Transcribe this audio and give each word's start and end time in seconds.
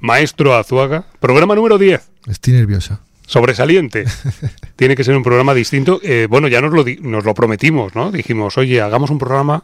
Maestro 0.00 0.54
Azuaga, 0.54 1.04
programa 1.20 1.54
número 1.54 1.78
10. 1.78 2.00
Estoy 2.26 2.54
nervioso. 2.54 2.98
Sobresaliente. 3.26 4.04
Tiene 4.76 4.96
que 4.96 5.04
ser 5.04 5.16
un 5.16 5.22
programa 5.22 5.54
distinto. 5.54 6.00
Eh, 6.02 6.26
bueno, 6.28 6.48
ya 6.48 6.60
nos 6.60 6.72
lo, 6.72 6.82
di- 6.84 6.98
nos 7.00 7.24
lo 7.24 7.34
prometimos, 7.34 7.94
¿no? 7.94 8.10
Dijimos, 8.10 8.58
oye, 8.58 8.80
hagamos 8.80 9.10
un 9.10 9.18
programa 9.18 9.62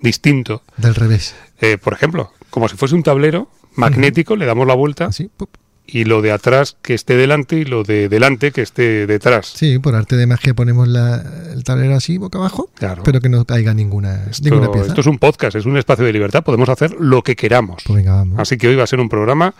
distinto. 0.00 0.62
Del 0.76 0.94
revés. 0.94 1.34
Eh, 1.60 1.76
por 1.78 1.92
ejemplo, 1.92 2.32
como 2.50 2.68
si 2.68 2.76
fuese 2.76 2.94
un 2.94 3.02
tablero 3.02 3.50
magnético, 3.74 4.36
le 4.36 4.46
damos 4.46 4.66
la 4.66 4.74
vuelta 4.74 5.06
Así. 5.06 5.28
pup. 5.36 5.50
Y 5.86 6.04
lo 6.04 6.22
de 6.22 6.32
atrás 6.32 6.76
que 6.82 6.94
esté 6.94 7.14
delante 7.16 7.56
y 7.56 7.64
lo 7.64 7.82
de 7.84 8.08
delante 8.08 8.52
que 8.52 8.62
esté 8.62 9.06
detrás. 9.06 9.52
Sí, 9.54 9.78
por 9.78 9.94
arte 9.94 10.16
de 10.16 10.26
magia 10.26 10.54
ponemos 10.54 10.88
la- 10.88 11.22
el 11.52 11.62
tablero 11.62 11.94
así, 11.94 12.16
boca 12.18 12.38
abajo, 12.38 12.70
Claro. 12.74 13.02
pero 13.04 13.20
que 13.20 13.28
no 13.28 13.44
caiga 13.44 13.74
ninguna, 13.74 14.24
ninguna 14.42 14.62
Esto, 14.66 14.72
pieza. 14.72 14.88
esto 14.88 15.00
es 15.02 15.06
un 15.06 15.18
podcast, 15.18 15.56
es 15.56 15.66
un 15.66 15.76
espacio 15.76 16.04
de 16.04 16.12
libertad, 16.12 16.42
podemos 16.42 16.68
hacer 16.68 16.92
lo 16.98 17.22
que 17.22 17.36
queramos. 17.36 17.82
Pues 17.86 17.96
venga, 17.98 18.14
vamos. 18.14 18.38
Así 18.38 18.56
que 18.56 18.68
hoy 18.68 18.76
va 18.76 18.84
a 18.84 18.86
ser 18.86 19.00
un 19.00 19.08
programa 19.08 19.54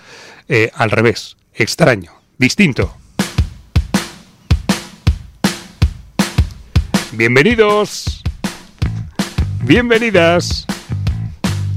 eh, 0.48 0.70
al 0.74 0.90
revés, 0.90 1.36
extraño, 1.54 2.10
distinto. 2.38 2.96
Bienvenidos, 7.12 8.22
bienvenidas, 9.62 10.66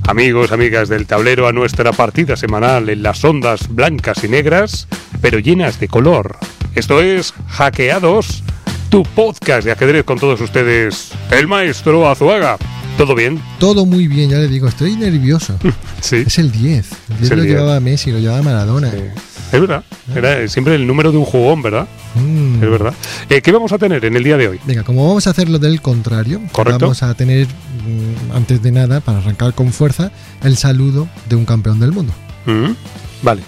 amigos, 0.08 0.52
amigas 0.52 0.90
del 0.90 1.06
tablero, 1.06 1.48
a 1.48 1.54
nuestra 1.54 1.92
partida 1.92 2.36
semanal 2.36 2.90
en 2.90 3.04
las 3.04 3.24
ondas 3.24 3.68
blancas 3.70 4.24
y 4.24 4.28
negras, 4.28 4.88
pero 5.22 5.40
llenas 5.40 5.80
de 5.80 5.88
color. 5.88 6.38
Esto 6.76 7.02
es 7.02 7.34
Hackeados, 7.48 8.44
tu 8.90 9.04
podcast 9.04 9.66
de 9.66 9.72
ajedrez 9.72 10.04
con 10.06 10.20
todos 10.20 10.40
ustedes, 10.42 11.12
el 11.32 11.48
maestro 11.48 12.10
Azuaga. 12.10 12.58
¿Todo 12.98 13.14
bien? 13.14 13.40
Todo 13.60 13.86
muy 13.86 14.08
bien, 14.08 14.32
ya 14.32 14.38
le 14.38 14.48
digo, 14.48 14.68
estoy 14.68 14.96
nervioso. 14.96 15.58
Sí. 16.00 16.24
es 16.28 16.38
el 16.38 16.52
10. 16.52 16.92
El 17.10 17.18
10 17.18 17.22
Es 17.24 17.32
el 17.32 17.38
lo 17.38 17.44
10. 17.44 17.56
llevaba 17.58 17.80
Messi, 17.80 18.12
lo 18.12 18.20
llevaba 18.20 18.44
Maradona. 18.44 18.92
Es 19.52 19.62
verdad, 19.62 19.84
era 20.16 20.48
siempre 20.48 20.76
el 20.76 20.86
número 20.88 21.12
de 21.12 21.18
un 21.18 21.26
jugón, 21.26 21.62
¿verdad? 21.62 21.88
Mm. 22.16 22.64
Es 22.64 22.70
verdad. 22.70 22.94
Eh, 23.30 23.42
¿Qué 23.42 23.52
vamos 23.52 23.72
a 23.72 23.78
tener 23.78 24.04
en 24.06 24.16
el 24.16 24.24
día 24.24 24.38
de 24.38 24.48
hoy? 24.50 24.60
Venga, 24.66 24.84
como 24.84 25.08
vamos 25.08 25.28
a 25.28 25.30
hacer 25.32 25.50
lo 25.50 25.60
del 25.60 25.82
contrario, 25.82 26.42
Correcto. 26.52 26.80
vamos 26.86 27.04
a 27.04 27.14
tener, 27.14 27.48
mm, 27.48 28.36
antes 28.36 28.62
de 28.62 28.72
nada, 28.72 29.00
para 29.00 29.20
arrancar 29.20 29.54
con 29.54 29.72
fuerza, 29.72 30.12
el 30.44 30.58
saludo 30.58 31.08
de 31.30 31.36
un 31.36 31.46
campeón 31.46 31.80
del 31.80 31.92
mundo. 31.92 32.14
Mm, 32.46 32.72
Vale. 33.24 33.42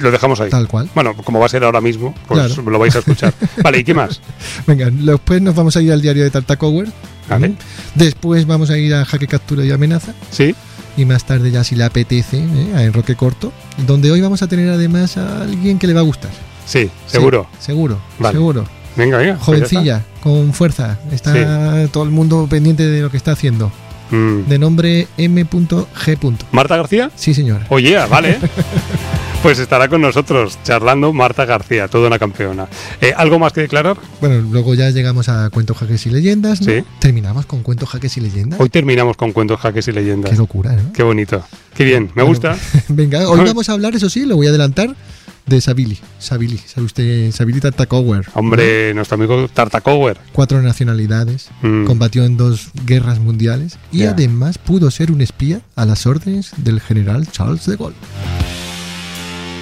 Lo 0.00 0.10
dejamos 0.10 0.38
ahí. 0.40 0.50
Tal 0.50 0.68
cual. 0.68 0.88
Bueno, 0.94 1.14
como 1.16 1.40
va 1.40 1.46
a 1.46 1.48
ser 1.48 1.64
ahora 1.64 1.80
mismo, 1.80 2.14
pues 2.28 2.46
Claro. 2.54 2.70
lo 2.70 2.78
vais 2.78 2.94
a 2.94 2.98
escuchar. 3.00 3.32
Vale, 3.62 3.78
¿y 3.78 3.84
qué 3.84 3.94
más? 3.94 4.20
Venga, 4.66 4.88
después 4.90 5.40
nos 5.42 5.54
vamos 5.54 5.76
a 5.76 5.82
ir 5.82 5.90
al 5.90 6.00
diario 6.02 6.22
de 6.22 6.30
Tartacower. 6.30 6.86
Vale. 7.28 7.48
Mm. 7.48 7.56
Después 7.94 8.46
vamos 8.46 8.70
a 8.70 8.78
ir 8.78 8.94
a 8.94 9.04
Jaque 9.04 9.26
Captura 9.26 9.64
y 9.64 9.70
Amenaza. 9.72 10.12
¿Sí? 10.30 10.54
Y 10.96 11.04
más 11.04 11.24
tarde, 11.24 11.50
ya 11.50 11.64
si 11.64 11.74
le 11.74 11.84
apetece, 11.84 12.38
¿eh? 12.38 12.72
a 12.74 12.82
Enroque 12.84 13.16
Corto. 13.16 13.52
Donde 13.86 14.10
hoy 14.10 14.20
vamos 14.20 14.42
a 14.42 14.48
tener 14.48 14.68
además 14.70 15.16
a 15.16 15.42
alguien 15.42 15.78
que 15.78 15.86
le 15.86 15.94
va 15.94 16.00
a 16.00 16.04
gustar. 16.04 16.30
Sí, 16.66 16.90
seguro. 17.06 17.46
Sí, 17.58 17.66
seguro, 17.66 17.98
Vale. 18.18 18.34
seguro. 18.34 18.64
Venga, 18.96 19.18
venga. 19.18 19.34
pues. 19.34 19.44
Jovencilla, 19.44 20.02
con 20.22 20.52
fuerza. 20.52 20.98
Está 21.10 21.88
todo 21.88 22.04
el 22.04 22.10
mundo 22.10 22.46
pendiente 22.48 22.86
de 22.86 23.02
lo 23.02 23.10
que 23.10 23.16
está 23.16 23.32
haciendo. 23.32 23.72
Mm. 24.10 24.48
De 24.48 24.58
nombre 24.58 25.08
M.G. 25.16 26.36
¿Marta 26.52 26.76
García? 26.76 27.10
Sí, 27.16 27.34
señor. 27.34 27.62
Oye, 27.68 27.96
vale. 28.08 28.38
pues 29.44 29.58
estará 29.58 29.88
con 29.88 30.00
nosotros 30.00 30.58
charlando 30.64 31.12
Marta 31.12 31.44
García, 31.44 31.86
toda 31.86 32.06
una 32.08 32.18
campeona. 32.18 32.66
Eh, 32.98 33.12
¿Algo 33.14 33.38
más 33.38 33.52
que 33.52 33.60
declarar? 33.60 33.98
Bueno, 34.18 34.40
luego 34.50 34.74
ya 34.74 34.88
llegamos 34.88 35.28
a 35.28 35.50
Cuentos, 35.50 35.76
Jaques 35.76 36.06
y 36.06 36.10
Leyendas. 36.10 36.62
¿no? 36.62 36.66
Sí. 36.72 36.82
Terminamos 36.98 37.44
con 37.44 37.62
Cuentos, 37.62 37.90
Jaques 37.90 38.16
y 38.16 38.20
Leyendas. 38.22 38.58
Hoy 38.58 38.70
terminamos 38.70 39.18
con 39.18 39.32
cuentos, 39.32 39.60
jaques 39.60 39.86
y 39.88 39.92
leyendas. 39.92 40.30
Qué 40.30 40.38
locura, 40.38 40.72
¿no? 40.72 40.92
Qué 40.94 41.02
bonito. 41.02 41.44
Qué 41.76 41.84
bien, 41.84 42.04
me 42.14 42.22
Bueno, 42.22 42.28
gusta. 42.28 42.56
Venga, 42.88 43.28
hoy 43.28 43.40
vamos 43.40 43.68
a 43.68 43.72
hablar, 43.72 43.94
eso 43.94 44.08
sí, 44.08 44.24
lo 44.24 44.36
voy 44.36 44.46
a 44.46 44.48
adelantar, 44.48 44.96
de 45.44 45.60
Sabili. 45.60 45.98
Sabili, 46.18 46.56
¿sabe 46.56 46.86
usted? 46.86 47.30
Sabili 47.32 47.60
Tartacower. 47.60 48.24
Hombre, 48.32 48.94
nuestro 48.94 49.16
amigo 49.16 49.46
Tartacower. 49.52 50.16
Cuatro 50.32 50.62
nacionalidades, 50.62 51.50
Mm. 51.60 51.84
combatió 51.84 52.24
en 52.24 52.38
dos 52.38 52.68
guerras 52.86 53.18
mundiales 53.20 53.76
y 53.92 53.98
Ya. 53.98 54.12
además 54.12 54.56
pudo 54.56 54.90
ser 54.90 55.10
un 55.12 55.20
espía 55.20 55.60
a 55.76 55.84
las 55.84 56.06
órdenes 56.06 56.52
del 56.56 56.80
general 56.80 57.26
Charles 57.30 57.66
de 57.66 57.76
Gaulle. 57.76 57.96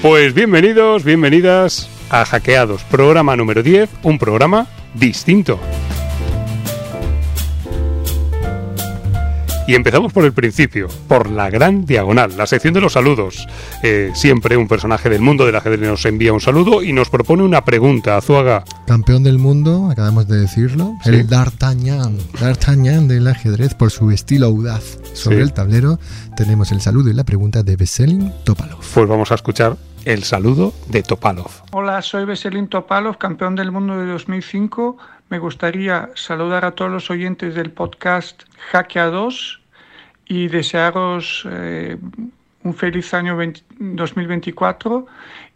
Pues 0.03 0.35
bienvenidos, 0.35 1.05
bienvenidas 1.05 1.89
a 2.11 2.25
Hackeados, 2.25 2.83
programa 2.85 3.37
número 3.37 3.63
10, 3.63 3.89
un 4.03 4.19
programa 4.19 4.67
distinto. 4.95 5.59
Y 9.69 9.77
empezamos 9.77 10.13
por 10.13 10.25
el 10.25 10.33
principio, 10.33 10.89
por 11.07 11.31
la 11.31 11.49
gran 11.49 11.87
diagonal, 11.87 12.37
la 12.37 12.49
sección 12.49 12.75
de 12.75 12.81
los 12.81 12.95
saludos. 12.95 13.47
Eh, 13.85 14.11
siempre 14.13 14.57
un 14.57 14.67
personaje 14.67 15.09
del 15.09 15.21
mundo 15.21 15.47
del 15.47 15.55
ajedrez 15.55 15.89
nos 15.89 16.05
envía 16.05 16.33
un 16.33 16.41
saludo 16.41 16.83
y 16.83 16.93
nos 16.93 17.09
propone 17.11 17.45
una 17.45 17.65
pregunta. 17.65 18.17
Azuaga, 18.17 18.65
Campeón 18.89 19.23
del 19.23 19.39
mundo, 19.39 19.89
acabamos 19.89 20.27
de 20.27 20.41
decirlo, 20.41 20.97
Sí. 21.05 21.11
el 21.11 21.29
D'Artagnan, 21.29 22.19
D'Artagnan 22.41 23.07
del 23.07 23.29
ajedrez 23.29 23.75
por 23.75 23.93
su 23.93 24.11
estilo 24.11 24.47
audaz. 24.47 24.99
Sobre 25.15 25.37
Sí. 25.37 25.43
el 25.43 25.53
tablero 25.53 26.01
tenemos 26.37 26.73
el 26.73 26.81
saludo 26.81 27.11
y 27.11 27.15
la 27.15 27.23
pregunta 27.25 27.63
de 27.63 27.77
Veselin 27.77 28.33
Topalov. 28.45 28.81
pues 28.93 29.09
vamos 29.09 29.31
a 29.31 29.37
escuchar 29.37 29.77
el 30.05 30.25
saludo 30.25 30.73
de 30.89 31.03
Topalov. 31.03 31.51
Hola, 31.73 32.03
soy 32.03 32.25
Veselin 32.25 32.69
Topalov, 32.69 33.19
campeón 33.19 33.55
del 33.55 33.71
mundo 33.71 33.99
de 33.99 34.07
2005. 34.07 34.97
Me 35.29 35.39
gustaría 35.39 36.11
saludar 36.15 36.65
a 36.65 36.73
todos 36.73 36.91
los 36.91 37.11
oyentes 37.11 37.55
del 37.55 37.71
podcast 37.71 38.43
Hackeados 38.71 39.61
y 40.27 40.49
desearos 40.49 41.47
eh, 41.51 41.97
un 42.65 42.75
feliz 42.75 43.15
año 43.15 43.37
20 43.37 43.63
2024. 43.79 45.07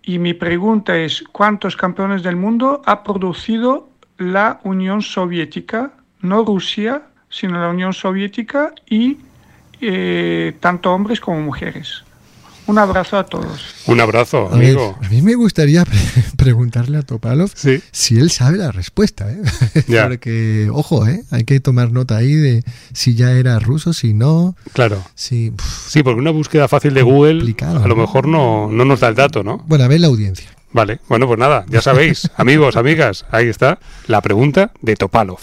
Y 0.02 0.18
mi 0.18 0.34
pregunta 0.34 0.96
es, 0.96 1.24
¿cuántos 1.32 1.76
campeones 1.76 2.22
del 2.22 2.36
mundo 2.36 2.82
ha 2.86 3.02
producido 3.02 3.88
la 4.18 4.60
Unión 4.62 5.02
Soviética? 5.02 5.92
No 6.20 6.44
Rusia, 6.44 7.02
sino 7.28 7.60
la 7.60 7.68
Unión 7.68 7.92
Soviética 7.92 8.72
y 8.88 9.18
eh, 9.80 10.56
tanto 10.60 10.92
hombres 10.94 11.20
como 11.20 11.40
mujeres. 11.40 12.05
Un 12.66 12.78
abrazo 12.78 13.16
a 13.16 13.24
todos. 13.24 13.60
Un 13.86 14.00
abrazo, 14.00 14.48
A 14.52 14.56
ver, 14.56 14.70
amigo. 14.70 14.98
a 15.00 15.08
mí 15.08 15.22
me 15.22 15.34
gustaría 15.36 15.84
pre- 15.84 15.98
preguntarle 16.36 16.98
a 16.98 17.02
Topalov 17.02 17.50
Sí. 17.54 17.80
si 17.92 18.18
él 18.18 18.30
sabe 18.30 18.56
la 18.58 18.72
respuesta, 18.72 19.30
¿eh? 19.30 19.40
Ya. 19.86 20.08
Porque, 20.08 20.68
ojo, 20.72 21.06
¿eh? 21.06 21.22
Hay 21.30 21.44
que 21.44 21.60
tomar 21.60 21.92
nota 21.92 22.16
ahí 22.16 22.32
de 22.34 22.64
si 22.92 23.14
ya 23.14 23.30
era 23.32 23.58
ruso, 23.60 23.92
si 23.92 24.14
no, 24.14 24.56
Claro. 24.72 25.02
si... 25.14 25.52
Sí, 25.86 26.02
porque 26.02 26.20
una 26.20 26.30
búsqueda 26.32 26.66
fácil 26.66 26.92
de 26.94 27.02
Google 27.02 27.54
a 27.60 27.86
lo 27.86 27.94
mejor 27.96 28.26
no, 28.26 28.68
no 28.70 28.84
nos 28.84 28.98
da 29.00 29.08
el 29.08 29.14
dato, 29.14 29.44
¿no? 29.44 29.58
Bueno, 29.68 29.84
a 29.84 29.88
ver 29.88 30.00
la 30.00 30.08
audiencia. 30.08 30.50
Vale, 30.72 30.98
bueno, 31.08 31.26
pues 31.28 31.38
nada, 31.38 31.64
ya 31.68 31.80
sabéis, 31.80 32.28
amigos, 32.36 32.76
amigas, 32.76 33.24
ahí 33.30 33.46
está 33.46 33.78
la 34.08 34.20
pregunta 34.20 34.72
de 34.82 34.96
Topalov. 34.96 35.38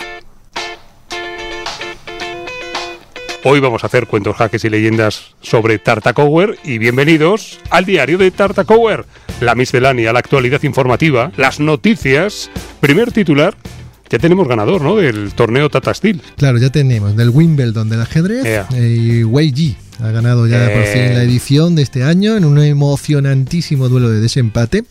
Hoy 3.45 3.59
vamos 3.59 3.83
a 3.83 3.87
hacer 3.87 4.07
cuentos, 4.07 4.37
jaques 4.37 4.63
y 4.63 4.69
leyendas 4.69 5.35
sobre 5.41 5.77
Tartacower 5.77 6.57
y 6.63 6.77
bienvenidos 6.77 7.59
al 7.69 7.83
diario 7.85 8.17
de 8.17 8.31
Tartacower, 8.31 9.05
la 9.41 9.53
miscelánea, 9.53 10.13
la 10.13 10.19
actualidad 10.19 10.63
informativa, 10.63 11.31
las 11.35 11.59
noticias. 11.59 12.49
Primer 12.79 13.11
titular, 13.11 13.55
ya 14.09 14.17
tenemos 14.17 14.47
ganador, 14.47 14.81
¿no? 14.81 14.95
Del 14.95 15.33
torneo 15.33 15.69
Tata 15.69 15.93
Steel. 15.93 16.21
Claro, 16.37 16.57
ya 16.57 16.69
tenemos 16.69 17.17
del 17.17 17.29
Wimbledon 17.31 17.89
del 17.89 18.01
ajedrez 18.01 18.45
Ea. 18.45 18.67
eh, 18.75 18.95
y 18.97 19.23
Wei 19.25 19.51
Ji 19.53 19.75
ha 19.99 20.11
ganado 20.11 20.47
ya 20.47 20.59
por 20.69 20.81
Eh. 20.83 20.85
fin 20.93 21.13
la 21.15 21.23
edición 21.23 21.75
de 21.75 21.81
este 21.81 22.03
año 22.03 22.37
en 22.37 22.45
un 22.45 22.59
emocionantísimo 22.63 23.89
duelo 23.89 24.09
de 24.09 24.21
desempate. 24.21 24.85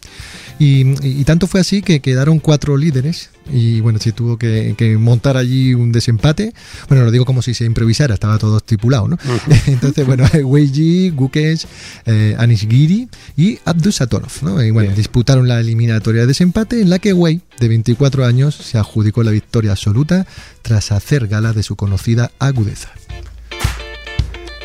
Y, 0.58 0.82
y- 1.06 1.20
y 1.20 1.24
tanto 1.24 1.46
fue 1.46 1.60
así 1.60 1.80
que 1.80 2.00
quedaron 2.00 2.38
cuatro 2.38 2.76
líderes 2.76 3.30
y 3.50 3.80
bueno, 3.80 3.98
se 3.98 4.12
tuvo 4.12 4.36
que, 4.38 4.74
que 4.76 4.96
montar 4.96 5.36
allí 5.36 5.74
un 5.74 5.92
desempate. 5.92 6.52
Bueno, 6.88 7.04
lo 7.04 7.10
digo 7.10 7.24
como 7.24 7.42
si 7.42 7.54
se 7.54 7.64
improvisara, 7.64 8.14
estaba 8.14 8.38
todo 8.38 8.58
estipulado, 8.58 9.08
¿no? 9.08 9.18
Entonces, 9.66 10.06
bueno, 10.06 10.24
Wei 10.44 10.68
Ji, 10.68 11.10
Gukesh, 11.10 11.66
eh, 12.06 12.36
Anishgiri 12.38 13.08
y 13.36 13.58
Abdusatorov, 13.64 14.32
¿no? 14.42 14.62
Y 14.62 14.70
bueno, 14.70 14.88
Bien. 14.88 14.96
disputaron 14.96 15.48
la 15.48 15.60
eliminatoria 15.60 16.22
de 16.22 16.28
desempate 16.28 16.80
en 16.80 16.90
la 16.90 16.98
que 16.98 17.12
Wei, 17.12 17.40
de 17.58 17.68
24 17.68 18.24
años, 18.24 18.54
se 18.54 18.78
adjudicó 18.78 19.22
la 19.22 19.30
victoria 19.30 19.72
absoluta 19.72 20.26
tras 20.62 20.92
hacer 20.92 21.28
gala 21.28 21.52
de 21.52 21.62
su 21.62 21.76
conocida 21.76 22.30
agudeza. 22.38 22.90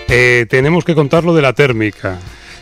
Eh, 0.08 0.46
tenemos 0.50 0.86
que 0.86 0.96
contar 0.96 1.26
lo 1.26 1.36
de 1.36 1.42
la 1.42 1.54
térmica. 1.54 2.20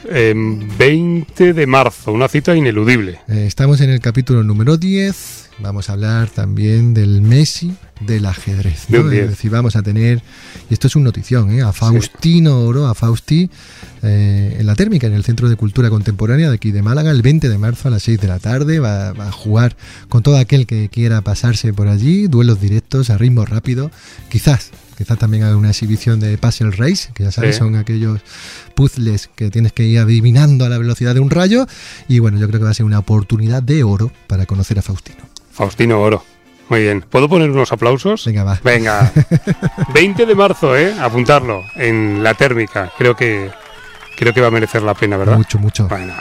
Em, 0.07 0.67
20 0.77 1.53
de 1.53 1.65
marzo, 1.65 2.11
una 2.11 2.27
cita 2.27 2.55
ineludible. 2.55 3.19
Eh, 3.27 3.45
estamos 3.47 3.81
en 3.81 3.89
el 3.89 3.99
capítulo 3.99 4.43
número 4.43 4.77
10. 4.77 5.49
Vamos 5.59 5.89
a 5.89 5.93
hablar 5.93 6.29
también 6.29 6.93
del 6.93 7.21
Messi 7.21 7.73
del 8.01 8.25
ajedrez. 8.25 8.89
¿no? 8.89 9.01
un 9.01 9.09
10. 9.09 9.23
Es 9.23 9.29
decir, 9.31 9.49
vamos 9.49 9.75
a 9.75 9.81
tener, 9.81 10.21
y 10.69 10.73
esto 10.73 10.87
es 10.87 10.95
un 10.95 11.03
notición, 11.03 11.51
¿eh? 11.51 11.61
a 11.61 11.71
Faustino 11.71 12.59
Oro, 12.59 12.87
a 12.87 12.93
Fausti, 12.93 13.49
eh, 14.03 14.57
en 14.59 14.65
la 14.65 14.75
térmica, 14.75 15.07
en 15.07 15.13
el 15.13 15.23
Centro 15.23 15.49
de 15.49 15.55
Cultura 15.55 15.89
Contemporánea 15.89 16.49
de 16.49 16.55
aquí 16.55 16.71
de 16.71 16.83
Málaga, 16.83 17.09
el 17.09 17.21
20 17.21 17.49
de 17.49 17.57
marzo 17.57 17.87
a 17.87 17.91
las 17.91 18.03
6 18.03 18.19
de 18.19 18.27
la 18.27 18.39
tarde. 18.39 18.79
Va, 18.79 19.13
va 19.13 19.29
a 19.29 19.31
jugar 19.31 19.75
con 20.09 20.21
todo 20.21 20.37
aquel 20.37 20.67
que 20.67 20.89
quiera 20.89 21.21
pasarse 21.21 21.73
por 21.73 21.87
allí, 21.87 22.27
duelos 22.27 22.61
directos 22.61 23.09
a 23.09 23.17
ritmo 23.17 23.45
rápido. 23.45 23.89
Quizás 24.29 24.71
Quizás 24.97 25.17
también 25.17 25.43
haga 25.43 25.57
una 25.57 25.69
exhibición 25.69 26.19
de 26.19 26.37
Puzzle 26.37 26.71
Race, 26.71 27.09
que 27.13 27.23
ya 27.23 27.31
sabes, 27.31 27.55
Sí. 27.55 27.59
son 27.59 27.75
aquellos 27.75 28.21
puzzles 28.75 29.29
que 29.35 29.49
tienes 29.51 29.73
que 29.73 29.83
ir 29.83 29.99
adivinando 29.99 30.65
a 30.65 30.69
la 30.69 30.77
velocidad 30.77 31.13
de 31.13 31.19
un 31.19 31.29
rayo. 31.29 31.65
Y 32.07 32.19
bueno, 32.19 32.37
yo 32.39 32.47
creo 32.47 32.59
que 32.59 32.65
va 32.65 32.71
a 32.71 32.75
ser 32.75 32.85
una 32.85 32.99
oportunidad 32.99 33.61
de 33.63 33.83
oro 33.83 34.11
para 34.27 34.45
conocer 34.45 34.79
a 34.79 34.81
Faustino. 34.81 35.19
Faustino 35.51 36.01
Oro. 36.01 36.23
Muy 36.67 36.81
bien. 36.81 37.05
¿Puedo 37.07 37.29
poner 37.29 37.51
unos 37.51 37.71
aplausos? 37.71 38.25
Venga, 38.25 38.43
va. 38.43 38.59
Venga. 38.63 39.11
20 39.93 40.25
de 40.25 40.35
marzo, 40.35 40.75
¿eh? 40.75 40.93
Apuntarlo 40.99 41.61
en 41.75 42.23
la 42.23 42.33
térmica. 42.33 42.91
Creo 42.97 43.15
que 43.15 43.51
creo 44.17 44.33
que 44.33 44.41
va 44.41 44.47
a 44.47 44.51
merecer 44.51 44.81
la 44.81 44.93
pena, 44.95 45.15
¿verdad? 45.17 45.37
Mucho, 45.37 45.59
mucho. 45.59 45.87
Bueno. 45.87 46.13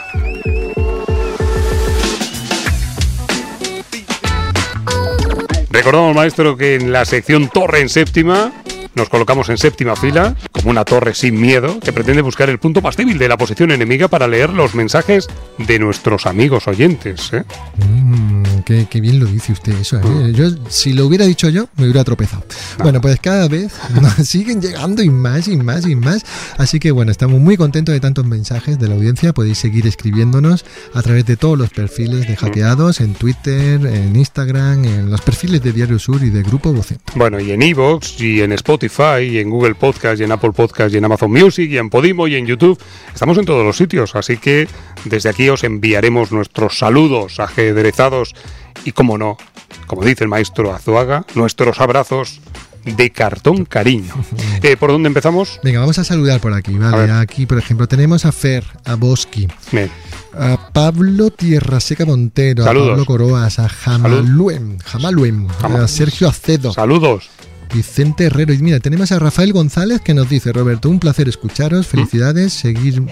Recordamos, 5.69 6.15
maestro, 6.15 6.55
que 6.55 6.75
en 6.75 6.91
la 6.91 7.03
sección 7.05 7.49
Torre 7.49 7.81
en 7.81 7.89
séptima 7.89 8.51
nos 8.95 9.09
colocamos 9.09 9.49
en 9.49 9.57
séptima 9.57 9.95
fila, 9.95 10.35
como 10.51 10.69
una 10.69 10.85
torre 10.85 11.13
sin 11.13 11.39
miedo, 11.39 11.79
que 11.79 11.93
pretende 11.93 12.21
buscar 12.21 12.49
el 12.49 12.59
punto 12.59 12.81
más 12.81 12.97
débil 12.97 13.17
de 13.17 13.27
la 13.27 13.37
posición 13.37 13.71
enemiga 13.71 14.07
para 14.07 14.27
leer 14.27 14.49
los 14.51 14.75
mensajes 14.75 15.27
de 15.57 15.79
nuestros 15.79 16.25
amigos 16.25 16.67
oyentes. 16.67 17.31
¿eh? 17.33 17.43
Mm, 17.77 18.61
qué, 18.65 18.87
qué 18.89 19.01
bien 19.01 19.19
lo 19.19 19.25
dice 19.25 19.51
usted 19.51 19.73
eso. 19.79 19.99
¿eh? 19.99 20.31
Yo, 20.33 20.49
si 20.69 20.93
lo 20.93 21.05
hubiera 21.05 21.25
dicho 21.25 21.49
yo, 21.49 21.67
me 21.77 21.83
hubiera 21.83 22.03
tropezado. 22.03 22.45
Bueno, 22.79 23.01
pues 23.01 23.19
cada 23.19 23.47
vez 23.47 23.73
nos 24.01 24.13
siguen 24.27 24.61
llegando 24.61 25.03
y 25.03 25.09
más 25.09 25.47
y 25.47 25.57
más 25.57 25.85
y 25.87 25.95
más. 25.95 26.25
Así 26.57 26.79
que 26.79 26.91
bueno, 26.91 27.11
estamos 27.11 27.39
muy 27.39 27.57
contentos 27.57 27.93
de 27.93 27.99
tantos 27.99 28.25
mensajes 28.25 28.79
de 28.79 28.87
la 28.87 28.95
audiencia. 28.95 29.33
Podéis 29.33 29.57
seguir 29.57 29.87
escribiéndonos 29.87 30.65
a 30.93 31.01
través 31.01 31.25
de 31.25 31.37
todos 31.37 31.57
los 31.57 31.69
perfiles 31.69 32.27
de 32.27 32.35
hackeados, 32.35 33.01
en 33.01 33.13
Twitter, 33.13 33.85
en 33.85 34.15
Instagram, 34.15 34.85
en 34.85 35.11
los 35.11 35.21
perfiles 35.21 35.61
de 35.61 35.73
Diario 35.73 35.99
Sur 35.99 36.23
y 36.23 36.29
de 36.29 36.43
Grupo 36.43 36.73
Vocento. 36.73 37.03
Bueno, 37.15 37.39
y 37.39 37.51
en 37.51 37.61
Evox, 37.61 38.19
y 38.21 38.41
en 38.41 38.51
Spotify, 38.53 38.84
y 39.33 39.39
en 39.39 39.49
Google 39.49 39.75
Podcast, 39.75 40.19
y 40.21 40.23
en 40.23 40.31
Apple 40.31 40.51
Podcast, 40.51 40.93
y 40.93 40.97
en 40.97 41.05
Amazon 41.05 41.31
Music, 41.31 41.69
y 41.71 41.77
en 41.77 41.89
Podimo, 41.89 42.27
y 42.27 42.35
en 42.35 42.45
YouTube. 42.45 42.79
Estamos 43.13 43.37
en 43.37 43.45
todos 43.45 43.63
los 43.65 43.77
sitios, 43.77 44.15
así 44.15 44.37
que 44.37 44.67
desde 45.05 45.29
aquí 45.29 45.49
os 45.49 45.63
enviaremos 45.63 46.31
nuestros 46.31 46.77
saludos 46.77 47.39
ajedrezados 47.39 48.33
y, 48.83 48.91
como 48.91 49.17
no, 49.17 49.37
como 49.87 50.03
dice 50.03 50.23
el 50.23 50.29
maestro 50.29 50.73
Azuaga, 50.73 51.25
nuestros 51.35 51.79
abrazos 51.79 52.41
de 52.83 53.09
cartón 53.11 53.65
cariño. 53.65 54.13
Eh, 54.63 54.77
¿Por 54.77 54.89
dónde 54.91 55.07
empezamos? 55.07 55.59
Venga, 55.63 55.79
vamos 55.79 55.99
a 55.99 56.03
saludar 56.03 56.39
por 56.39 56.53
aquí, 56.53 56.73
¿vale? 56.75 57.11
Aquí, 57.11 57.45
por 57.45 57.59
ejemplo, 57.59 57.87
tenemos 57.87 58.25
a 58.25 58.31
Fer, 58.31 58.63
a 58.83 58.95
Bien. 58.95 59.91
a 60.33 60.69
Pablo 60.73 61.29
Tierra 61.29 61.79
Seca 61.79 62.03
Montero, 62.05 62.63
Saludos. 62.63 62.87
a 62.87 62.91
Pablo 62.91 63.05
Coroas, 63.05 63.59
a 63.59 63.69
Jamaluen, 63.69 64.79
Jamaluen, 64.79 65.47
Jama- 65.49 65.83
a 65.83 65.87
Sergio 65.87 66.27
Acedo, 66.27 66.73
Saludos. 66.73 67.29
Vicente 67.73 68.25
Herrero. 68.25 68.53
Y 68.53 68.59
mira, 68.59 68.79
tenemos 68.79 69.11
a 69.11 69.19
Rafael 69.19 69.53
González 69.53 70.01
que 70.01 70.13
nos 70.13 70.29
dice, 70.29 70.51
Roberto, 70.51 70.89
un 70.89 70.99
placer 70.99 71.27
escucharos, 71.27 71.87
felicidades, 71.87 72.53
seguir 72.53 73.03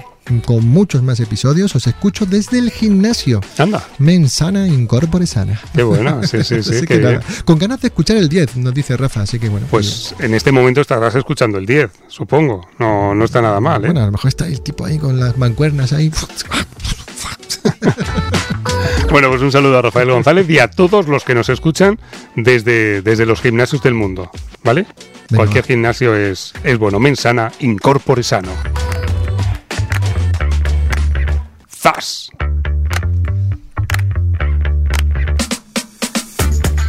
con 0.46 0.66
muchos 0.66 1.04
más 1.04 1.20
episodios, 1.20 1.76
os 1.76 1.86
escucho 1.86 2.26
desde 2.26 2.60
el 2.60 2.72
gimnasio. 2.72 3.42
Anda. 3.58 3.86
Men 4.00 4.30
sana, 4.30 4.68
incorpore 4.68 5.28
sana. 5.28 5.60
Qué 5.74 5.84
bueno, 5.84 6.24
sí, 6.24 6.44
sí, 6.44 6.64
sí, 6.64 6.86
que 6.86 7.00
nada, 7.00 7.22
con 7.46 7.60
ganas 7.60 7.82
de 7.82 7.90
escuchar 7.90 8.18
el 8.18 8.30
10, 8.30 8.58
nos 8.58 8.74
dice 8.74 8.96
Rafa, 8.96 9.22
así 9.22 9.40
que 9.40 9.50
bueno. 9.50 9.68
Pues 9.70 10.16
en 10.20 10.34
este 10.34 10.52
momento 10.52 10.82
estarás 10.82 11.16
escuchando 11.16 11.58
el 11.58 11.66
10, 11.66 11.92
supongo. 12.08 12.68
No, 12.80 13.14
no 13.14 13.26
está 13.26 13.42
nada 13.42 13.60
mal, 13.60 13.84
¿eh? 13.84 13.88
Bueno, 13.88 14.02
a 14.02 14.06
lo 14.06 14.12
mejor 14.14 14.30
está 14.30 14.48
el 14.48 14.62
tipo 14.62 14.86
ahí 14.86 14.98
con 14.98 15.20
las 15.20 15.38
mancuernas 15.38 15.92
ahí. 15.94 16.12
Bueno, 19.14 19.30
pues 19.30 19.44
un 19.44 19.52
saludo 19.52 19.78
a 19.78 19.82
Rafael 19.84 20.10
González 20.10 20.50
y 20.50 20.58
a 20.58 20.72
todos 20.72 21.08
los 21.08 21.24
que 21.24 21.36
nos 21.36 21.48
escuchan 21.48 22.00
desde, 22.36 23.04
desde 23.04 23.28
los 23.28 23.42
gimnasios 23.42 23.84
del 23.84 23.94
mundo, 23.94 24.32
¿vale? 24.64 24.88
Venga, 25.30 25.38
Cualquier 25.38 25.66
gimnasio 25.66 26.16
es, 26.16 26.52
es 26.64 26.80
bueno. 26.80 27.00
Mensana, 27.00 27.52
incorpore 27.60 28.24
sano. 28.24 28.50
¡Zas! 31.70 32.32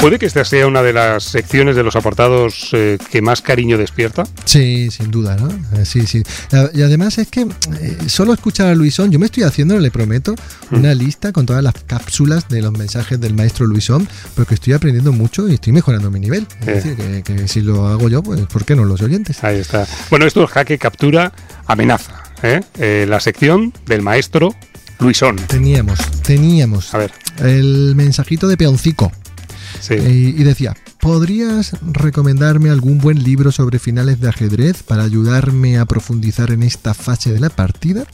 ¿Puede 0.05 0.19
que 0.19 0.27
esta 0.27 0.45
sea 0.45 0.67
una 0.67 0.83
de 0.83 0.93
las 0.93 1.25
secciones 1.25 1.77
de 1.77 1.83
los 1.83 1.97
apartados 1.97 2.69
eh, 2.75 2.99
que 3.11 3.23
más 3.23 3.41
cariño 3.41 3.79
despierta? 3.79 4.25
Sí, 4.45 4.91
sin 4.91 5.11
duda, 5.11 5.35
¿no? 5.37 5.49
Eh, 5.49 5.87
Sí, 5.87 6.07
sí. 6.07 6.23
Y 6.75 6.83
además 6.83 7.17
es 7.17 7.29
que 7.29 7.41
eh, 7.81 7.97
solo 8.07 8.35
escuchar 8.35 8.67
a 8.67 8.75
Luisón, 8.75 9.11
yo 9.11 9.19
me 9.19 9.25
estoy 9.25 9.45
haciendo, 9.45 9.79
le 9.79 9.91
prometo, 9.91 10.35
una 10.73 10.93
lista 10.95 11.33
con 11.33 11.47
todas 11.47 11.63
las 11.63 11.73
cápsulas 11.87 12.51
de 12.51 12.61
los 12.61 12.73
mensajes 12.73 13.19
del 13.19 13.33
maestro 13.33 13.65
Luisón, 13.65 14.07
porque 14.35 14.57
estoy 14.57 14.75
aprendiendo 14.75 15.11
mucho 15.11 15.49
y 15.49 15.55
estoy 15.55 15.73
mejorando 15.73 16.11
mi 16.11 16.21
nivel. 16.21 16.47
Es 16.61 16.69
Eh. 16.69 16.73
decir, 16.75 16.97
que, 16.97 17.23
que 17.23 17.49
si 17.49 17.63
lo 17.63 17.87
hago 17.87 18.11
yo, 18.11 18.23
pues 18.23 18.43
¿por 18.43 18.67
qué 18.67 18.77
no 18.77 18.85
los 18.85 19.01
oyentes? 19.01 19.43
Ahí 19.43 19.57
está. 19.59 19.87
Bueno, 20.11 20.27
esto 20.27 20.45
es 20.45 20.51
jaque, 20.51 20.77
captura, 20.77 21.33
amenaza. 21.65 22.25
la 22.83 23.21
sección 23.21 23.73
del 23.87 24.03
maestro 24.03 24.55
Luisón. 24.99 25.37
Teníamos, 25.37 25.99
teníamos 26.21 26.93
A 26.95 26.99
ver, 26.99 27.13
el 27.39 27.95
mensajito 27.97 28.49
de 28.49 28.59
Peoncico 28.59 29.11
sí. 29.85 29.95
eh, 29.95 30.35
y 30.37 30.43
decía, 30.45 30.75
¿podrías 31.01 31.77
recomendarme 31.83 32.71
algún 32.71 32.99
buen 32.99 33.23
libro 33.23 33.53
sobre 33.53 33.79
finales 33.79 34.21
de 34.21 34.29
ajedrez 34.29 34.83
para 34.83 35.05
ayudarme 35.05 35.79
a 35.79 35.85
profundizar 35.85 36.51
en 36.51 36.63
esta 36.63 36.95
fase 36.95 37.33
de 37.33 37.41
la 37.41 37.51
partida? 37.51 38.05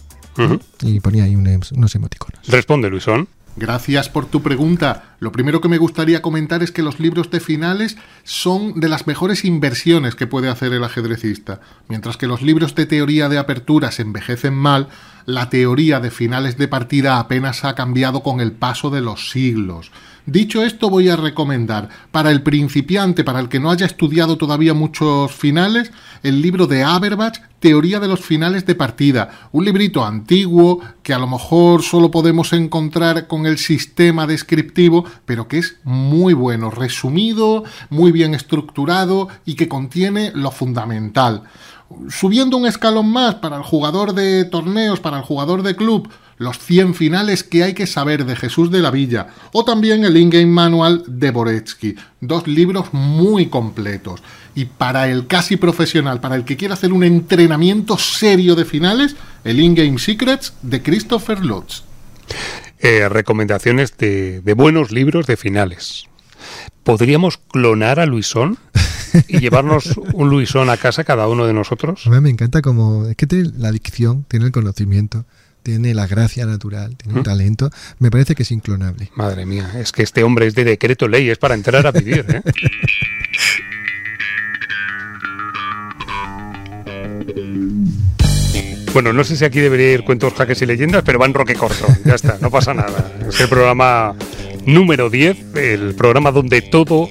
Y 0.81 1.01
ponía 1.01 1.25
ahí 1.25 1.37
unos, 1.37 1.73
unos 1.73 1.95
emoticonos. 1.95 2.41
Responde, 2.47 2.89
Luisón. 2.89 3.29
Gracias 3.57 4.09
por 4.09 4.27
tu 4.27 4.43
pregunta. 4.43 5.17
Lo 5.19 5.33
primero 5.33 5.61
que 5.61 5.69
me 5.69 5.77
gustaría 5.77 6.23
comentar 6.23 6.63
es 6.63 6.71
que 6.71 6.83
los 6.83 7.01
libros 7.01 7.31
de 7.31 7.41
finales 7.41 7.99
son 8.23 8.79
de 8.81 8.89
las 8.89 9.07
mejores 9.07 9.45
inversiones 9.45 10.15
que 10.15 10.27
puede 10.27 10.49
hacer 10.49 10.73
el 10.73 10.85
ajedrecista. 10.85 11.61
Mientras 11.89 12.17
que 12.17 12.27
los 12.29 12.43
libros 12.43 12.75
de 12.75 12.87
teoría 12.87 13.29
de 13.29 13.39
aperturas 13.39 13.99
envejecen 13.99 14.55
mal, 14.55 14.89
la 15.27 15.51
teoría 15.51 16.01
de 16.01 16.11
finales 16.11 16.57
de 16.59 16.69
partida 16.69 17.19
apenas 17.19 17.65
ha 17.65 17.75
cambiado 17.75 18.23
con 18.23 18.41
el 18.41 18.53
paso 18.53 18.89
de 18.89 19.01
los 19.01 19.31
siglos. 19.31 19.91
Dicho 20.27 20.63
esto, 20.63 20.91
voy 20.91 21.09
a 21.09 21.17
recomendar 21.17 21.89
para 22.11 22.31
el 22.31 22.43
principiante, 22.43 23.25
para 23.25 23.41
el 23.41 23.49
que 23.49 23.61
no 23.61 23.71
haya 23.71 23.87
estudiado 23.87 24.37
todavía 24.37 24.75
muchos 24.75 25.33
finales, 25.33 25.93
el 26.23 26.43
libro 26.43 26.67
de 26.67 26.83
Aberbach, 26.83 27.41
Teoría 27.61 28.01
de 28.01 28.09
los 28.09 28.21
finales 28.21 28.65
de 28.65 28.75
partida. 28.75 29.49
Un 29.53 29.67
librito 29.67 30.05
antiguo 30.05 30.81
que 31.03 31.13
a 31.13 31.19
lo 31.19 31.27
mejor 31.27 31.83
solo 31.83 32.11
podemos 32.11 32.53
encontrar 32.55 33.27
con 33.27 33.45
el 33.45 33.59
sistema 33.59 34.27
descriptivo, 34.27 35.05
pero 35.27 35.47
que 35.47 35.59
es 35.59 35.77
muy 35.85 36.33
bueno, 36.33 36.71
resumido, 36.71 37.65
muy 37.91 38.13
bien 38.13 38.35
estructurado 38.35 39.29
y 39.45 39.55
que 39.55 39.69
contiene 39.69 40.33
lo 40.35 40.51
fundamental. 40.51 41.43
Subiendo 42.09 42.57
un 42.57 42.67
escalón 42.67 43.11
más 43.11 43.37
para 43.37 43.57
el 43.57 43.63
jugador 43.63 44.15
de 44.15 44.45
torneos, 44.45 45.01
para 45.01 45.19
el 45.19 45.25
jugador 45.25 45.63
de 45.63 45.75
club, 45.75 46.09
los 46.41 46.59
100 46.59 46.95
finales 46.95 47.45
que 47.45 47.65
hay 47.65 47.75
que 47.75 47.87
saber 47.87 48.25
de 48.25 48.35
Jesús 48.35 48.71
de 48.71 48.81
la 48.81 48.91
Villa, 48.91 49.29
o 49.53 49.65
también 49.65 50.05
el 50.05 50.17
In-Game 50.17 50.47
Manual 50.47 51.03
de 51.07 51.31
Boretsky, 51.31 51.97
dos 52.21 52.47
libros 52.47 52.95
muy 52.95 53.47
completos. 53.47 54.23
Y 54.55 54.65
para 54.65 55.09
el 55.09 55.27
casi 55.27 55.57
profesional, 55.57 56.21
para 56.21 56.37
el 56.37 56.45
que 56.45 56.57
quiera 56.57 56.75
hacer 56.75 56.93
un 56.93 57.05
entrenamiento 57.05 57.99
serio 57.99 58.55
de 58.55 58.65
finales, 58.65 59.17
el 59.45 59.61
In-Game 59.61 59.99
Secrets 59.99 60.55
de 60.63 60.83
Christopher 60.83 61.45
Lutz. 61.45 61.83
Eh, 62.79 63.09
recomendaciones 63.11 63.99
de, 63.99 64.41
de 64.41 64.55
buenos 64.55 64.93
libros 64.93 65.27
de 65.27 65.37
finales. 65.37 66.05
¿Podríamos 66.85 67.37
clonar 67.37 68.01
a 68.01 68.07
Luisón 68.07 68.57
y 69.29 69.39
llevarnos 69.39 69.97
un 70.13 70.29
Luisón 70.31 70.71
a 70.71 70.77
casa 70.77 71.05
cada 71.05 71.29
uno 71.29 71.47
de 71.47 71.53
nosotros? 71.53 72.07
A 72.07 72.11
mí 72.11 72.21
me 72.21 72.31
encanta 72.31 72.63
como 72.63 73.07
es 73.07 73.17
que 73.17 73.27
tiene 73.27 73.51
la 73.59 73.73
dicción, 73.73 74.25
tiene 74.29 74.47
el 74.47 74.53
conocimiento, 74.53 75.25
tiene 75.63 75.95
la 75.95 76.07
gracia 76.07 76.47
natural, 76.47 76.97
tiene 76.97 77.19
un 77.19 77.25
talento. 77.25 77.71
Me 77.99 78.11
parece 78.11 78.35
que 78.35 78.43
es 78.43 78.51
inclonable. 78.51 79.11
Madre 79.15 79.47
mía, 79.47 79.73
es 79.77 79.93
que 79.93 80.03
este 80.03 80.25
hombre 80.25 80.47
es 80.47 80.55
de 80.55 80.65
decreto 80.65 81.09
ley, 81.09 81.29
es 81.29 81.39
para 81.39 81.55
entrar 81.55 81.87
a 81.87 81.93
vivir. 81.93 82.25
¿eh? 82.29 82.43
Bueno, 88.93 89.13
no 89.13 89.23
sé 89.23 89.37
si 89.37 89.45
aquí 89.45 89.61
debería 89.61 89.93
ir 89.93 90.05
cuentos, 90.05 90.35
jaques 90.35 90.63
y 90.63 90.67
leyendas, 90.67 91.05
pero 91.05 91.21
va 91.21 91.27
en 91.27 91.35
roque 91.35 91.55
corto. 91.55 91.87
Ya 92.05 92.17
está, 92.17 92.39
no 92.41 92.51
pasa 92.51 92.75
nada. 92.75 93.13
Es 93.29 93.41
el 93.41 93.49
programa 93.49 94.17
número 94.67 95.11
10, 95.11 95.55
el 95.55 95.95
programa 95.95 96.33
donde 96.33 96.61
todo 96.61 97.09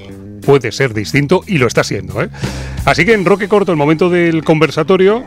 puede 0.49 0.71
ser 0.71 0.95
distinto 0.95 1.43
y 1.45 1.59
lo 1.59 1.67
está 1.67 1.83
siendo. 1.83 2.23
¿eh? 2.23 2.29
Así 2.83 3.05
que 3.05 3.13
en 3.13 3.23
roque 3.23 3.47
corto, 3.47 3.71
el 3.71 3.77
momento 3.77 4.09
del 4.09 4.43
conversatorio, 4.43 5.23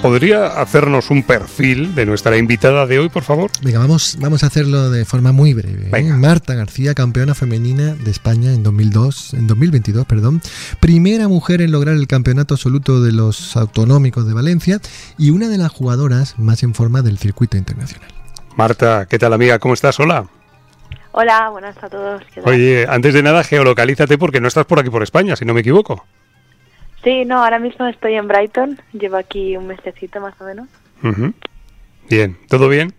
¿podría 0.00 0.46
hacernos 0.46 1.10
un 1.10 1.24
perfil 1.24 1.94
de 1.94 2.06
nuestra 2.06 2.38
invitada 2.38 2.86
de 2.86 2.98
hoy, 2.98 3.10
por 3.10 3.22
favor? 3.22 3.50
Venga, 3.60 3.80
vamos, 3.80 4.16
vamos 4.18 4.44
a 4.44 4.46
hacerlo 4.46 4.90
de 4.90 5.04
forma 5.04 5.32
muy 5.32 5.52
breve. 5.52 5.90
¿eh? 5.92 6.04
Marta 6.04 6.54
García, 6.54 6.94
campeona 6.94 7.34
femenina 7.34 7.94
de 7.96 8.10
España 8.10 8.50
en 8.54 8.62
2002, 8.62 9.34
en 9.34 9.46
2022, 9.46 10.06
perdón, 10.06 10.40
primera 10.80 11.28
mujer 11.28 11.60
en 11.60 11.70
lograr 11.70 11.94
el 11.94 12.06
campeonato 12.06 12.54
absoluto 12.54 13.02
de 13.02 13.12
los 13.12 13.58
autonómicos 13.58 14.26
de 14.26 14.32
Valencia 14.32 14.80
y 15.18 15.32
una 15.32 15.48
de 15.48 15.58
las 15.58 15.70
jugadoras 15.70 16.38
más 16.38 16.62
en 16.62 16.72
forma 16.72 17.02
del 17.02 17.18
circuito 17.18 17.58
internacional. 17.58 18.08
Marta, 18.56 19.04
¿qué 19.04 19.18
tal 19.18 19.34
amiga? 19.34 19.58
¿Cómo 19.58 19.74
estás? 19.74 20.00
Hola. 20.00 20.30
Hola, 21.18 21.48
buenas 21.48 21.82
a 21.82 21.88
todos. 21.88 22.22
Oye, 22.44 22.84
antes 22.86 23.14
de 23.14 23.22
nada, 23.22 23.42
geolocalízate 23.42 24.18
porque 24.18 24.38
no 24.38 24.48
estás 24.48 24.66
por 24.66 24.78
aquí 24.78 24.90
por 24.90 25.02
España, 25.02 25.34
si 25.34 25.46
no 25.46 25.54
me 25.54 25.60
equivoco. 25.60 26.04
Sí, 27.02 27.24
no, 27.24 27.42
ahora 27.42 27.58
mismo 27.58 27.86
estoy 27.86 28.16
en 28.16 28.28
Brighton. 28.28 28.78
Llevo 28.92 29.16
aquí 29.16 29.56
un 29.56 29.66
mesecito 29.66 30.20
más 30.20 30.34
o 30.38 30.44
menos. 30.44 30.68
Bien, 32.10 32.36
¿todo 32.50 32.68
bien? 32.68 32.92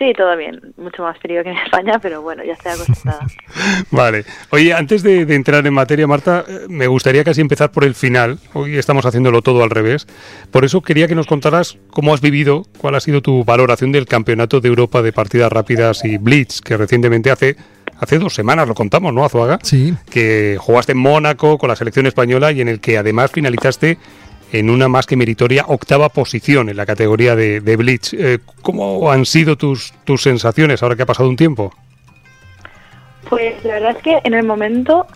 Sí, 0.00 0.14
todo 0.16 0.34
bien. 0.34 0.58
Mucho 0.78 1.02
más 1.02 1.18
frío 1.18 1.44
que 1.44 1.50
en 1.50 1.58
España, 1.64 1.98
pero 2.00 2.22
bueno, 2.22 2.42
ya 2.42 2.54
estoy 2.54 2.72
acostumbrada. 2.72 3.26
Vale. 3.90 4.24
Oye, 4.48 4.72
antes 4.72 5.02
de, 5.02 5.26
de 5.26 5.34
entrar 5.34 5.66
en 5.66 5.74
materia, 5.74 6.06
Marta, 6.06 6.42
eh, 6.48 6.60
me 6.70 6.86
gustaría 6.86 7.22
casi 7.22 7.42
empezar 7.42 7.70
por 7.70 7.84
el 7.84 7.94
final. 7.94 8.38
Hoy 8.54 8.78
estamos 8.78 9.04
haciéndolo 9.04 9.42
todo 9.42 9.62
al 9.62 9.68
revés. 9.68 10.06
Por 10.50 10.64
eso 10.64 10.80
quería 10.80 11.06
que 11.06 11.14
nos 11.14 11.26
contaras 11.26 11.76
cómo 11.90 12.14
has 12.14 12.22
vivido, 12.22 12.62
cuál 12.78 12.94
ha 12.94 13.00
sido 13.00 13.20
tu 13.20 13.44
valoración 13.44 13.92
del 13.92 14.06
Campeonato 14.06 14.60
de 14.62 14.68
Europa 14.68 15.02
de 15.02 15.12
Partidas 15.12 15.52
Rápidas 15.52 16.02
y 16.02 16.16
Blitz, 16.16 16.62
que 16.62 16.78
recientemente 16.78 17.30
hace, 17.30 17.56
hace 17.98 18.18
dos 18.18 18.34
semanas 18.34 18.66
lo 18.66 18.74
contamos, 18.74 19.12
¿no, 19.12 19.22
Azuaga? 19.26 19.58
Sí. 19.62 19.92
Que 20.10 20.56
jugaste 20.58 20.92
en 20.92 20.98
Mónaco 20.98 21.58
con 21.58 21.68
la 21.68 21.76
selección 21.76 22.06
española 22.06 22.52
y 22.52 22.62
en 22.62 22.68
el 22.68 22.80
que 22.80 22.96
además 22.96 23.32
finalizaste 23.32 23.98
en 24.52 24.70
una 24.70 24.88
más 24.88 25.06
que 25.06 25.16
meritoria 25.16 25.64
octava 25.68 26.08
posición 26.08 26.68
en 26.68 26.76
la 26.76 26.86
categoría 26.86 27.36
de, 27.36 27.60
de 27.60 27.76
Blitz. 27.76 28.12
Eh, 28.14 28.38
¿Cómo 28.62 29.10
han 29.10 29.24
sido 29.24 29.56
tus, 29.56 29.92
tus 30.04 30.22
sensaciones 30.22 30.82
ahora 30.82 30.96
que 30.96 31.02
ha 31.02 31.06
pasado 31.06 31.28
un 31.28 31.36
tiempo? 31.36 31.72
Pues 33.28 33.62
la 33.64 33.74
verdad 33.74 33.96
es 33.96 34.02
que 34.02 34.18
en 34.24 34.34
el 34.34 34.44
momento, 34.44 35.06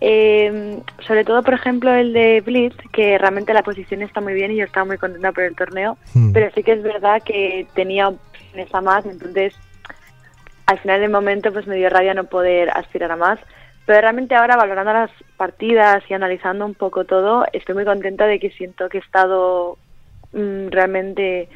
eh, 0.00 0.78
sobre 1.06 1.24
todo 1.24 1.42
por 1.42 1.54
ejemplo 1.54 1.92
el 1.92 2.12
de 2.12 2.40
Blitz, 2.40 2.76
que 2.92 3.18
realmente 3.18 3.52
la 3.52 3.62
posición 3.62 4.02
está 4.02 4.20
muy 4.20 4.32
bien 4.32 4.52
y 4.52 4.56
yo 4.56 4.64
estaba 4.64 4.86
muy 4.86 4.98
contenta 4.98 5.32
por 5.32 5.44
el 5.44 5.54
torneo, 5.54 5.98
Hmm. 6.14 6.32
pero 6.32 6.50
sí 6.54 6.62
que 6.62 6.72
es 6.72 6.82
verdad 6.82 7.22
que 7.22 7.66
tenía 7.74 8.08
opciones 8.08 8.74
a 8.74 8.80
más, 8.80 9.04
entonces 9.04 9.54
al 10.66 10.78
final 10.78 11.00
del 11.00 11.10
momento 11.10 11.52
pues 11.52 11.66
me 11.66 11.76
dio 11.76 11.90
rabia 11.90 12.14
no 12.14 12.24
poder 12.24 12.70
aspirar 12.70 13.10
a 13.10 13.16
más. 13.16 13.38
Pero 13.86 14.00
realmente 14.00 14.34
ahora 14.34 14.56
valorando 14.56 14.92
las 14.92 15.10
partidas 15.36 16.02
y 16.08 16.14
analizando 16.14 16.64
un 16.64 16.74
poco 16.74 17.04
todo, 17.04 17.44
estoy 17.52 17.74
muy 17.74 17.84
contenta 17.84 18.26
de 18.26 18.38
que 18.38 18.50
siento 18.50 18.88
que 18.88 18.98
he 18.98 19.00
estado 19.00 19.78
mm, 20.32 20.68
realmente 20.70 21.48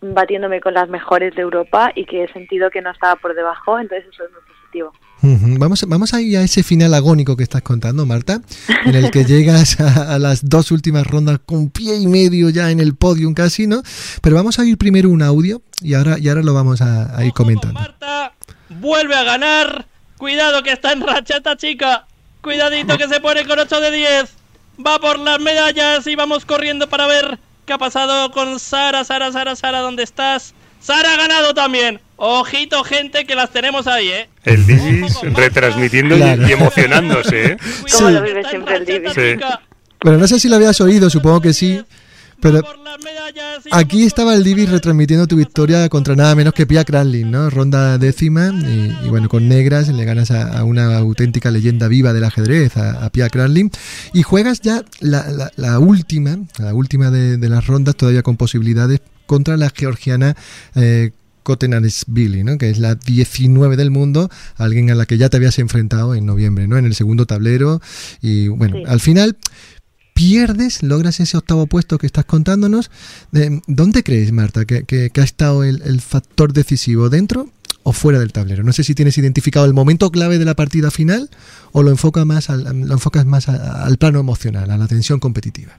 batiéndome 0.00 0.60
con 0.60 0.74
las 0.74 0.88
mejores 0.88 1.34
de 1.34 1.42
Europa 1.42 1.92
y 1.94 2.04
que 2.04 2.24
he 2.24 2.32
sentido 2.32 2.70
que 2.70 2.82
no 2.82 2.90
estaba 2.90 3.16
por 3.16 3.34
debajo, 3.34 3.78
entonces 3.78 4.08
eso 4.12 4.24
es 4.24 4.30
muy 4.32 4.40
positivo. 4.40 4.92
Vamos, 5.24 5.84
vamos 5.86 6.14
a 6.14 6.20
ir 6.20 6.36
a 6.36 6.42
ese 6.42 6.64
final 6.64 6.92
agónico 6.94 7.36
que 7.36 7.44
estás 7.44 7.62
contando, 7.62 8.04
Marta, 8.04 8.40
en 8.84 8.96
el 8.96 9.12
que 9.12 9.24
llegas 9.24 9.80
a, 9.80 10.14
a 10.14 10.18
las 10.18 10.48
dos 10.48 10.72
últimas 10.72 11.06
rondas 11.06 11.38
con 11.46 11.70
pie 11.70 11.96
y 11.96 12.08
medio 12.08 12.50
ya 12.50 12.72
en 12.72 12.80
el 12.80 12.96
podium 12.96 13.32
casi, 13.32 13.68
¿no? 13.68 13.82
Pero 14.20 14.34
vamos 14.34 14.58
a 14.58 14.64
ir 14.64 14.76
primero 14.76 15.08
un 15.10 15.22
audio 15.22 15.62
y 15.80 15.94
ahora, 15.94 16.18
y 16.18 16.28
ahora 16.28 16.42
lo 16.42 16.54
vamos 16.54 16.82
a, 16.82 17.16
a 17.16 17.24
ir 17.24 17.32
comentando. 17.32 17.78
Marta 17.78 18.32
vuelve 18.80 19.14
a 19.14 19.22
ganar. 19.22 19.86
Cuidado 20.26 20.62
que 20.62 20.70
está 20.70 20.92
en 20.92 21.00
racha 21.04 21.38
esta 21.38 21.56
chica. 21.56 22.06
Cuidadito 22.42 22.96
que 22.96 23.08
se 23.08 23.18
pone 23.18 23.44
con 23.44 23.58
8 23.58 23.80
de 23.80 23.90
10. 23.90 24.32
Va 24.86 25.00
por 25.00 25.18
las 25.18 25.40
medallas 25.40 26.06
y 26.06 26.14
vamos 26.14 26.44
corriendo 26.44 26.88
para 26.88 27.08
ver 27.08 27.40
qué 27.66 27.72
ha 27.72 27.78
pasado 27.78 28.30
con 28.30 28.60
Sara, 28.60 29.02
Sara, 29.02 29.32
Sara, 29.32 29.56
Sara, 29.56 29.80
¿dónde 29.80 30.04
estás? 30.04 30.54
Sara 30.80 31.14
ha 31.14 31.16
ganado 31.16 31.54
también. 31.54 32.00
Ojito, 32.14 32.84
gente, 32.84 33.26
que 33.26 33.34
las 33.34 33.50
tenemos 33.50 33.88
ahí, 33.88 34.10
¿eh? 34.10 34.28
El 34.44 34.64
Divis 34.64 35.18
retransmitiendo 35.22 36.14
y- 36.14 36.18
Claro. 36.20 36.48
y, 36.48 36.52
emocionándose, 36.52 37.44
¿eh? 37.44 37.56
¿Cómo 37.90 38.08
Sí. 38.08 38.14
lo 38.14 38.22
vive 38.22 38.44
siempre 38.48 38.76
el 38.76 38.84
Divi? 38.86 39.08
Sí. 39.08 39.44
Bueno, 40.04 40.18
no 40.20 40.28
sé 40.28 40.38
si 40.38 40.48
lo 40.48 40.54
habías 40.54 40.80
oído, 40.80 41.10
supongo 41.10 41.40
que 41.40 41.52
sí, 41.52 41.82
pero 42.42 42.60
aquí 43.70 44.04
estaba 44.04 44.32
el 44.34 44.40
corriendo 44.40 44.44
Divi 44.44 44.62
para 44.62 44.72
ver- 44.72 44.78
retransmitiendo 44.80 45.26
tu 45.26 45.36
victoria 45.36 45.88
contra 45.88 46.14
nada 46.16 46.34
menos 46.34 46.52
que 46.52 46.66
Pia 46.66 46.84
Kraslin, 46.84 47.30
¿no? 47.30 47.48
Ronda 47.50 47.96
décima 47.98 48.48
y, 48.48 49.06
y 49.06 49.08
bueno, 49.08 49.28
con 49.28 49.48
negras 49.48 49.88
le 49.88 50.04
ganas 50.04 50.30
a, 50.30 50.58
a 50.58 50.64
una 50.64 50.96
auténtica 50.98 51.50
leyenda 51.50 51.88
viva 51.88 52.12
del 52.12 52.24
ajedrez, 52.24 52.76
a, 52.76 53.04
a 53.04 53.10
Pia 53.10 53.28
Kraslin, 53.30 53.70
y 54.12 54.22
juegas 54.22 54.60
ya 54.60 54.84
la, 55.00 55.30
la- 55.30 55.50
la 55.56 55.78
última, 55.78 56.38
la 56.58 56.74
última 56.74 57.10
de, 57.10 57.38
de 57.38 57.48
las 57.48 57.66
rondas 57.66 57.96
todavía 57.96 58.22
con 58.22 58.36
posibilidades 58.36 59.00
contra 59.26 59.56
la 59.56 59.70
georgiana 59.74 60.36
eh, 60.74 61.12
Kotenanesvili, 61.44 62.44
¿no? 62.44 62.56
que 62.56 62.70
es 62.70 62.78
la 62.78 62.94
19 62.94 63.76
del 63.76 63.90
mundo, 63.90 64.30
alguien 64.56 64.90
a 64.90 64.94
la 64.94 65.06
que 65.06 65.18
ya 65.18 65.28
te 65.28 65.38
habías 65.38 65.58
enfrentado 65.58 66.14
en 66.14 66.24
noviembre, 66.24 66.68
¿no? 66.68 66.76
en 66.78 66.84
el 66.84 66.94
segundo 66.94 67.26
tablero. 67.26 67.80
Y 68.20 68.46
bueno, 68.48 68.76
Sí. 68.76 68.84
al 68.86 69.00
final 69.00 69.36
pierdes, 70.14 70.82
logras 70.82 71.20
ese 71.20 71.36
octavo 71.36 71.66
puesto 71.66 71.98
que 71.98 72.06
estás 72.06 72.24
contándonos. 72.24 72.90
Eh, 73.34 73.60
¿Dónde 73.66 74.02
crees, 74.02 74.32
Marta, 74.32 74.64
que, 74.64 74.84
que- 74.84 75.10
que 75.10 75.20
ha 75.20 75.24
estado 75.24 75.64
el, 75.64 75.82
el 75.82 76.00
factor 76.00 76.52
decisivo? 76.52 77.08
¿Dentro 77.08 77.48
o 77.82 77.92
fuera 77.92 78.18
del 78.20 78.32
tablero? 78.32 78.62
No 78.62 78.72
sé 78.72 78.84
si 78.84 78.94
tienes 78.94 79.18
identificado 79.18 79.66
el 79.66 79.74
momento 79.74 80.10
clave 80.10 80.38
de 80.38 80.44
la 80.44 80.54
partida 80.54 80.90
final 80.90 81.28
o 81.72 81.82
lo, 81.82 81.90
enfoca 81.90 82.24
más 82.24 82.50
al, 82.50 82.62
lo 82.64 82.92
enfocas 82.94 83.24
más 83.26 83.48
a- 83.48 83.84
al 83.84 83.96
plano 83.98 84.20
emocional, 84.20 84.70
a 84.70 84.76
la 84.76 84.86
tensión 84.86 85.18
competitiva. 85.18 85.72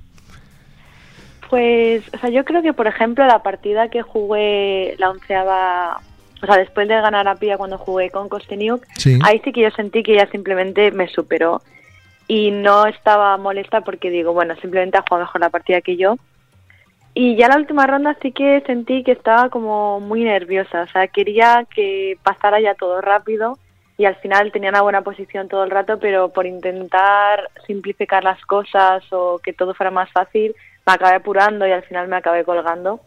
Pues, 1.50 2.04
o 2.14 2.18
sea, 2.20 2.30
yo 2.30 2.44
creo 2.46 2.62
que, 2.62 2.74
por 2.74 2.88
ejemplo, 2.88 3.26
la 3.28 3.44
partida 3.44 3.90
que 3.90 4.02
jugué 4.02 4.96
la 4.98 5.12
onceava, 5.12 6.02
o 6.42 6.46
sea, 6.46 6.58
después 6.58 6.88
de 6.88 6.96
ganar 6.96 7.28
a 7.28 7.36
Pia 7.36 7.58
cuando 7.58 7.78
jugué 7.78 8.10
con 8.10 8.28
Kosteniuk, 8.28 8.84
Sí. 8.98 9.20
ahí 9.24 9.40
sí 9.44 9.52
que 9.52 9.62
yo 9.62 9.70
sentí 9.72 10.02
que 10.02 10.14
ella 10.14 10.28
simplemente 10.32 10.90
me 10.92 11.08
superó 11.10 11.62
y 12.34 12.50
no 12.50 12.88
estaba 12.88 13.38
molesta 13.38 13.82
porque 13.82 14.10
digo, 14.10 14.34
bueno, 14.34 14.56
simplemente 14.56 14.98
ha 14.98 15.04
jugado 15.08 15.26
mejor 15.26 15.42
la 15.42 15.52
partida 15.52 15.82
que 15.82 15.98
yo. 15.98 16.18
Y 17.14 17.36
ya 17.36 17.48
la 17.48 17.58
última 17.58 17.86
ronda 17.86 18.18
sí 18.24 18.32
que 18.32 18.64
sentí 18.66 19.04
que 19.04 19.12
estaba 19.12 19.50
como 19.50 20.00
muy 20.00 20.24
nerviosa, 20.24 20.82
o 20.82 20.88
sea, 20.88 21.08
quería 21.08 21.68
que 21.76 22.18
pasara 22.24 22.60
ya 22.60 22.74
todo 22.74 23.02
rápido 23.02 23.60
y 24.00 24.06
al 24.06 24.16
final 24.16 24.52
tenía 24.52 24.72
una 24.72 24.82
buena 24.82 25.04
posición 25.04 25.48
todo 25.48 25.64
el 25.64 25.70
rato, 25.70 26.00
pero 26.00 26.30
por 26.30 26.48
intentar 26.48 27.52
simplificar 27.68 28.24
las 28.24 28.44
cosas 28.46 29.04
o 29.12 29.38
que 29.38 29.54
todo 29.54 29.76
fuera 29.76 29.92
más 29.92 30.12
fácil, 30.12 30.56
me 30.88 30.94
acabé 30.94 31.18
apurando 31.18 31.68
y 31.68 31.72
al 31.72 31.84
final 31.84 32.08
me 32.08 32.16
acabé 32.16 32.44
colgando. 32.44 33.00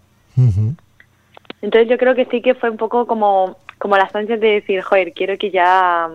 Entonces 1.62 1.88
yo 1.88 1.98
creo 1.98 2.14
que 2.14 2.26
sí 2.26 2.42
que 2.42 2.54
fue 2.54 2.70
un 2.70 2.76
poco 2.76 3.08
como, 3.08 3.56
como 3.78 3.96
las 3.96 4.14
ansias 4.14 4.38
de 4.38 4.60
decir, 4.60 4.82
joder, 4.82 5.12
quiero 5.14 5.36
que 5.36 5.50
ya 5.50 6.08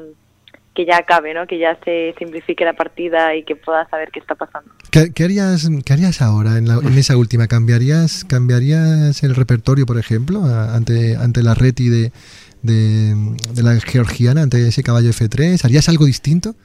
que 0.74 0.86
ya 0.86 0.98
acabe, 0.98 1.34
¿no? 1.34 1.46
Que 1.48 1.60
ya 1.60 1.78
se 1.84 2.16
simplifique 2.18 2.63
la 2.63 2.74
partida 2.74 3.36
y 3.36 3.44
que 3.44 3.56
pueda 3.58 3.88
saber 3.90 4.10
qué 4.12 4.20
está 4.20 4.36
pasando. 4.36 4.72
¿Qué, 4.90 5.12
qué 5.13 5.25
harías, 5.25 5.68
qué 5.86 5.94
harías 5.94 6.22
ahora 6.22 6.58
en, 6.58 6.68
la- 6.68 6.75
en 6.82 6.98
esa 6.98 7.18
última? 7.18 7.48
¿Cambiarías, 7.48 8.24
¿Cambiarías 8.24 9.22
el 9.24 9.36
repertorio, 9.36 9.86
por 9.86 9.98
ejemplo, 9.98 10.44
a- 10.46 10.74
ante, 10.75 11.18
ante 11.18 11.44
la 11.44 11.56
reti 11.56 11.90
de, 11.90 12.12
de, 12.62 13.13
de 13.54 13.63
la 13.63 13.78
georgiana, 13.82 14.44
ante 14.44 14.66
ese 14.66 14.82
caballo 14.82 15.10
F3? 15.10 15.66
¿Harías 15.66 15.90
algo 15.90 16.06
distinto? 16.06 16.56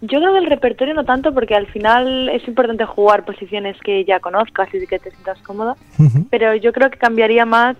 Yo 0.00 0.18
creo 0.18 0.32
que 0.32 0.38
el 0.38 0.46
repertorio 0.50 0.92
no 0.94 1.04
tanto 1.04 1.32
porque 1.32 1.54
al 1.54 1.66
final 1.66 2.28
es 2.28 2.46
importante 2.46 2.84
jugar 2.84 3.24
posiciones 3.24 3.76
que 3.82 4.04
ya 4.04 4.20
conozcas 4.20 4.68
y 4.74 4.86
que 4.86 4.98
te 4.98 5.10
sientas 5.10 5.38
cómoda, 5.42 5.76
Ujú. 5.98 6.26
pero 6.30 6.54
yo 6.56 6.72
creo 6.72 6.90
que 6.90 6.98
cambiaría 6.98 7.46
más 7.46 7.76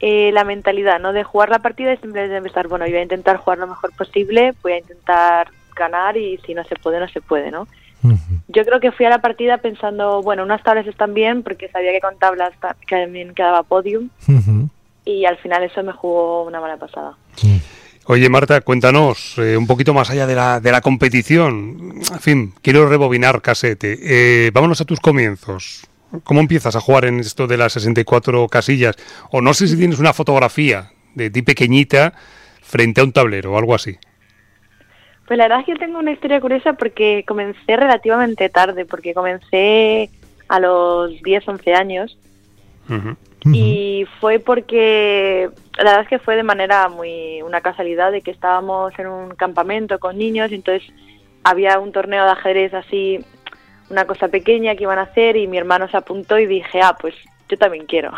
eh, 0.00 0.30
la 0.32 0.44
mentalidad, 0.44 1.00
¿no? 1.00 1.12
De 1.12 1.24
jugar 1.24 1.48
la 1.48 1.58
partida 1.58 1.92
y 1.92 1.96
simplemente 1.98 2.36
empezar, 2.36 2.68
bueno, 2.68 2.86
yo 2.86 2.92
voy 2.92 3.00
a 3.00 3.02
intentar 3.02 3.36
jugar 3.36 3.58
lo 3.58 3.66
mejor 3.66 3.94
posible, 3.96 4.54
voy 4.62 4.72
a 4.72 4.78
intentar 4.78 5.50
ganar 5.74 6.16
y 6.16 6.38
si 6.46 6.54
no 6.54 6.64
se 6.64 6.76
puede, 6.76 7.00
no 7.00 7.08
se 7.08 7.20
puede, 7.20 7.50
¿no? 7.50 7.66
Yo 8.46 8.64
creo 8.64 8.80
que 8.80 8.92
fui 8.92 9.06
a 9.06 9.10
la 9.10 9.20
partida 9.20 9.58
pensando, 9.58 10.22
bueno, 10.22 10.44
unas 10.44 10.62
tablas 10.62 10.86
están 10.86 11.14
bien 11.14 11.42
porque 11.42 11.68
sabía 11.68 11.92
que 11.92 12.00
con 12.00 12.16
tablas 12.18 12.52
también 12.88 13.34
quedaba 13.34 13.64
podium 13.64 14.08
y 15.04 15.24
al 15.24 15.36
final 15.38 15.64
eso 15.64 15.82
me 15.82 15.92
jugó 15.92 16.44
una 16.44 16.60
mala 16.60 16.76
pasada. 16.76 17.16
Oye, 18.06 18.28
Marta, 18.30 18.60
cuéntanos 18.62 19.36
eh, 19.36 19.56
un 19.56 19.66
poquito 19.66 19.92
más 19.92 20.08
allá 20.10 20.26
de 20.26 20.34
la, 20.34 20.60
de 20.60 20.72
la 20.72 20.80
competición. 20.80 21.94
En 22.10 22.20
fin, 22.20 22.54
quiero 22.62 22.88
rebobinar 22.88 23.42
casete. 23.42 23.98
Eh, 24.00 24.50
vámonos 24.50 24.80
a 24.80 24.86
tus 24.86 24.98
comienzos. 24.98 25.86
¿Cómo 26.24 26.40
empiezas 26.40 26.74
a 26.74 26.80
jugar 26.80 27.04
en 27.04 27.20
esto 27.20 27.46
de 27.46 27.56
las 27.56 27.72
64 27.74 28.48
casillas? 28.48 28.96
O 29.30 29.40
no 29.40 29.52
sé 29.54 29.68
si 29.68 29.76
tienes 29.76 29.98
una 29.98 30.12
fotografía 30.12 30.90
de 31.14 31.30
ti 31.30 31.42
pequeñita 31.42 32.14
frente 32.62 33.00
a 33.00 33.04
un 33.04 33.12
tablero 33.12 33.52
o 33.52 33.58
algo 33.58 33.74
así. 33.74 33.98
Pues 35.26 35.36
la 35.36 35.44
verdad 35.44 35.60
es 35.60 35.66
que 35.66 35.72
yo 35.72 35.78
tengo 35.78 35.98
una 35.98 36.12
historia 36.12 36.40
curiosa 36.40 36.72
porque 36.72 37.24
comencé 37.26 37.76
relativamente 37.76 38.48
tarde, 38.48 38.86
porque 38.86 39.12
comencé 39.12 40.10
a 40.48 40.58
los 40.58 41.22
10, 41.22 41.46
11 41.46 41.74
años 41.74 42.18
y 43.44 44.06
fue 44.20 44.38
porque 44.38 45.50
la 45.76 45.84
verdad 45.84 46.02
es 46.02 46.08
que 46.08 46.18
fue 46.18 46.36
de 46.36 46.42
manera 46.42 46.88
muy 46.88 47.42
una 47.42 47.60
casualidad 47.60 48.10
de 48.10 48.22
que 48.22 48.30
estábamos 48.30 48.98
en 48.98 49.06
un 49.06 49.34
campamento 49.34 49.98
con 49.98 50.16
niños 50.16 50.50
y 50.50 50.54
entonces 50.54 50.90
había 51.44 51.78
un 51.78 51.92
torneo 51.92 52.24
de 52.24 52.30
ajedrez 52.30 52.72
así 52.74 53.20
una 53.90 54.04
cosa 54.06 54.28
pequeña 54.28 54.74
que 54.74 54.84
iban 54.84 54.98
a 54.98 55.02
hacer 55.02 55.36
y 55.36 55.46
mi 55.46 55.58
hermano 55.58 55.88
se 55.88 55.96
apuntó 55.96 56.38
y 56.38 56.46
dije 56.46 56.80
ah 56.82 56.96
pues 57.00 57.14
yo 57.48 57.56
también 57.56 57.86
quiero 57.86 58.12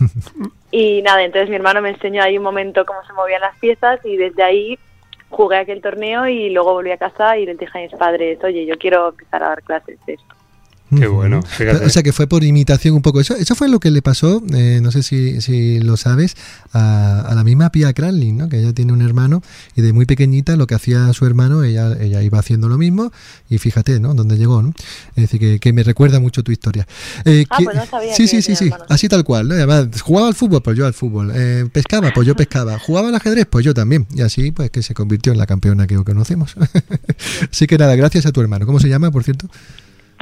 y 0.70 1.02
nada 1.02 1.22
entonces 1.22 1.48
mi 1.48 1.56
hermano 1.56 1.82
me 1.82 1.90
enseñó 1.90 2.22
ahí 2.22 2.38
un 2.38 2.44
momento 2.44 2.86
cómo 2.86 3.04
se 3.04 3.12
movían 3.12 3.40
las 3.40 3.58
piezas 3.58 4.00
y 4.04 4.16
desde 4.16 4.42
ahí 4.42 4.78
jugué 5.30 5.56
aquel 5.56 5.80
torneo 5.80 6.28
y 6.28 6.50
luego 6.50 6.74
volví 6.74 6.90
a 6.90 6.98
casa 6.98 7.36
y 7.38 7.46
les 7.46 7.58
dije 7.58 7.78
a 7.78 7.82
mis 7.82 7.92
padres 7.92 8.42
oye 8.44 8.66
yo 8.66 8.78
quiero 8.78 9.08
empezar 9.08 9.42
a 9.42 9.48
dar 9.48 9.62
clases 9.62 9.98
de 10.06 10.14
esto 10.14 10.34
Qué 10.96 11.06
bueno. 11.06 11.42
Fíjate. 11.42 11.84
O 11.86 11.88
sea 11.88 12.02
que 12.02 12.12
fue 12.12 12.26
por 12.26 12.44
imitación 12.44 12.94
un 12.94 13.02
poco. 13.02 13.20
Eso, 13.20 13.34
eso 13.36 13.54
fue 13.54 13.68
lo 13.68 13.80
que 13.80 13.90
le 13.90 14.02
pasó, 14.02 14.42
eh, 14.54 14.80
no 14.82 14.90
sé 14.90 15.02
si, 15.02 15.40
si 15.40 15.80
lo 15.80 15.96
sabes, 15.96 16.36
a, 16.72 17.20
a 17.20 17.34
la 17.34 17.44
misma 17.44 17.70
Pia 17.72 17.92
Cranlin, 17.92 18.36
¿no? 18.36 18.48
que 18.48 18.58
ella 18.58 18.72
tiene 18.72 18.92
un 18.92 19.00
hermano 19.02 19.42
y 19.74 19.82
de 19.82 19.92
muy 19.92 20.04
pequeñita 20.06 20.56
lo 20.56 20.66
que 20.66 20.74
hacía 20.74 21.12
su 21.12 21.24
hermano, 21.26 21.64
ella, 21.64 21.96
ella 22.00 22.22
iba 22.22 22.38
haciendo 22.38 22.68
lo 22.68 22.76
mismo 22.78 23.10
y 23.48 23.58
fíjate, 23.58 24.00
¿no? 24.00 24.14
Dónde 24.14 24.36
llegó, 24.36 24.62
¿no? 24.62 24.74
Es 25.16 25.22
decir, 25.22 25.40
que, 25.40 25.58
que 25.60 25.72
me 25.72 25.82
recuerda 25.82 26.20
mucho 26.20 26.42
tu 26.42 26.52
historia. 26.52 26.86
Eh, 27.24 27.46
Ah, 27.50 27.56
que- 27.58 27.64
pues 27.64 27.76
no 27.76 27.86
sabía 27.86 28.14
sí, 28.14 28.22
que 28.24 28.28
sí, 28.28 28.42
sí, 28.42 28.56
sí, 28.56 28.70
así 28.88 29.08
tal 29.08 29.24
cual. 29.24 29.48
¿no? 29.48 29.54
Además, 29.54 30.00
jugaba 30.02 30.28
al 30.28 30.34
fútbol, 30.34 30.62
pues 30.62 30.76
yo 30.76 30.86
al 30.86 30.94
fútbol. 30.94 31.32
Eh, 31.34 31.66
pescaba, 31.72 32.10
pues 32.14 32.26
yo 32.26 32.36
pescaba. 32.36 32.78
Jugaba 32.78 33.08
al 33.08 33.14
ajedrez, 33.14 33.46
pues 33.48 33.64
yo 33.64 33.72
también. 33.74 34.06
Y 34.14 34.20
así, 34.22 34.50
pues 34.52 34.70
que 34.70 34.82
se 34.82 34.94
convirtió 34.94 35.32
en 35.32 35.38
la 35.38 35.46
campeona 35.46 35.86
que 35.86 35.96
conocemos. 36.04 36.54
así 37.50 37.66
que 37.66 37.78
nada, 37.78 37.94
gracias 37.96 38.26
a 38.26 38.32
tu 38.32 38.40
hermano. 38.40 38.66
¿Cómo 38.66 38.78
se 38.80 38.88
llama, 38.88 39.10
por 39.10 39.24
cierto? 39.24 39.48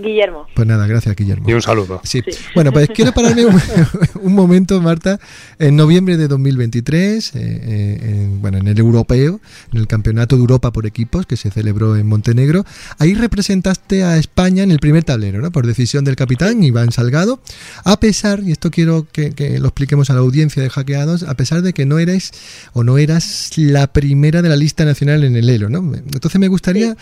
Guillermo. 0.00 0.46
Pues 0.54 0.66
nada, 0.66 0.86
gracias, 0.86 1.14
Guillermo. 1.16 1.48
Y 1.48 1.52
un 1.52 1.62
saludo. 1.62 2.00
Sí. 2.04 2.22
Sí. 2.24 2.32
Bueno, 2.54 2.72
pues 2.72 2.88
quiero 2.88 3.12
pararme 3.12 3.46
un, 3.46 3.60
un 4.22 4.34
momento, 4.34 4.80
Marta. 4.80 5.18
En 5.58 5.76
noviembre 5.76 6.16
de 6.16 6.28
2023, 6.28 7.34
eh, 7.34 7.40
eh, 7.40 7.98
en, 8.02 8.40
bueno, 8.40 8.58
en 8.58 8.68
el 8.68 8.78
europeo, 8.78 9.40
en 9.72 9.78
el 9.78 9.86
Campeonato 9.86 10.36
de 10.36 10.40
Europa 10.40 10.72
por 10.72 10.86
equipos 10.86 11.26
que 11.26 11.36
se 11.36 11.50
celebró 11.50 11.96
en 11.96 12.06
Montenegro, 12.06 12.64
ahí 12.98 13.14
representaste 13.14 14.04
a 14.04 14.16
España 14.16 14.62
en 14.62 14.70
el 14.70 14.78
primer 14.78 15.04
tablero, 15.04 15.40
¿no? 15.40 15.50
Por 15.50 15.66
decisión 15.66 16.04
del 16.04 16.16
capitán 16.16 16.62
Iván 16.62 16.92
Salgado, 16.92 17.40
a 17.84 17.98
pesar, 18.00 18.40
y 18.44 18.52
esto 18.52 18.70
quiero 18.70 19.06
que, 19.10 19.32
que 19.32 19.58
lo 19.58 19.68
expliquemos 19.68 20.10
a 20.10 20.14
la 20.14 20.20
audiencia 20.20 20.62
de 20.62 20.70
Hackeados, 20.70 21.22
a 21.22 21.34
pesar 21.34 21.62
de 21.62 21.72
que 21.72 21.86
no 21.86 21.98
eres 21.98 22.32
o 22.72 22.84
no 22.84 22.98
eras 22.98 23.52
la 23.56 23.92
primera 23.92 24.42
de 24.42 24.48
la 24.48 24.56
lista 24.56 24.84
nacional 24.84 25.24
en 25.24 25.36
el 25.36 25.48
Elo, 25.48 25.68
¿no? 25.68 25.94
Entonces 25.94 26.40
me 26.40 26.48
gustaría 26.48 26.96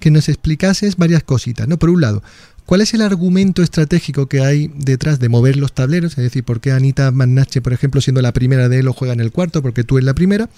que 0.00 0.10
nos 0.10 0.28
explicases 0.28 0.96
varias 0.96 1.22
cositas, 1.22 1.68
¿no? 1.68 1.78
Por 1.78 1.90
un 1.90 2.00
lado, 2.00 2.22
¿Cuál 2.66 2.80
es 2.80 2.94
el 2.94 3.02
argumento 3.02 3.62
estratégico 3.62 4.26
que 4.26 4.40
hay 4.40 4.70
detrás 4.74 5.20
de 5.20 5.28
mover 5.28 5.56
los 5.56 5.72
tableros? 5.72 6.12
Es 6.12 6.24
decir, 6.24 6.44
¿por 6.44 6.60
qué 6.60 6.72
Anita 6.72 7.10
Mannache, 7.10 7.60
por 7.60 7.74
ejemplo, 7.74 8.00
siendo 8.00 8.22
la 8.22 8.32
primera 8.32 8.68
de 8.68 8.78
Elo, 8.78 8.94
juega 8.94 9.12
en 9.12 9.20
el 9.20 9.32
cuarto? 9.32 9.60
Porque 9.60 9.84
tú 9.84 9.98
eres 9.98 10.06
la 10.06 10.14
primera. 10.14 10.48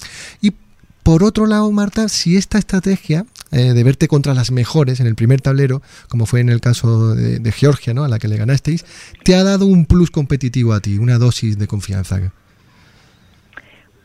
Y 0.41 0.53
por 1.03 1.25
otro 1.25 1.47
lado, 1.47 1.71
Marta, 1.73 2.09
si 2.09 2.37
esta 2.37 2.59
estrategia 2.59 3.27
eh, 3.53 3.73
de 3.73 3.85
verte 3.85 4.09
contra 4.09 4.35
las 4.35 4.51
mejores 4.51 5.01
en 5.01 5.07
el 5.07 5.15
primer 5.17 5.41
tablero, 5.41 5.83
como 6.09 6.27
fue 6.27 6.41
en 6.41 6.49
el 6.49 6.61
caso 6.61 7.15
de, 7.15 7.39
de 7.39 7.53
Georgia, 7.53 7.95
¿no? 7.95 8.05
a 8.05 8.09
la 8.09 8.19
que 8.19 8.29
le 8.29 8.37
ganasteis, 8.37 8.85
te 9.25 9.35
ha 9.35 9.43
dado 9.43 9.67
un 9.67 9.87
plus 9.87 10.11
competitivo 10.11 10.73
a 10.73 10.81
ti, 10.81 10.99
una 10.99 11.19
dosis 11.19 11.59
de 11.59 11.67
confianza. 11.67 12.21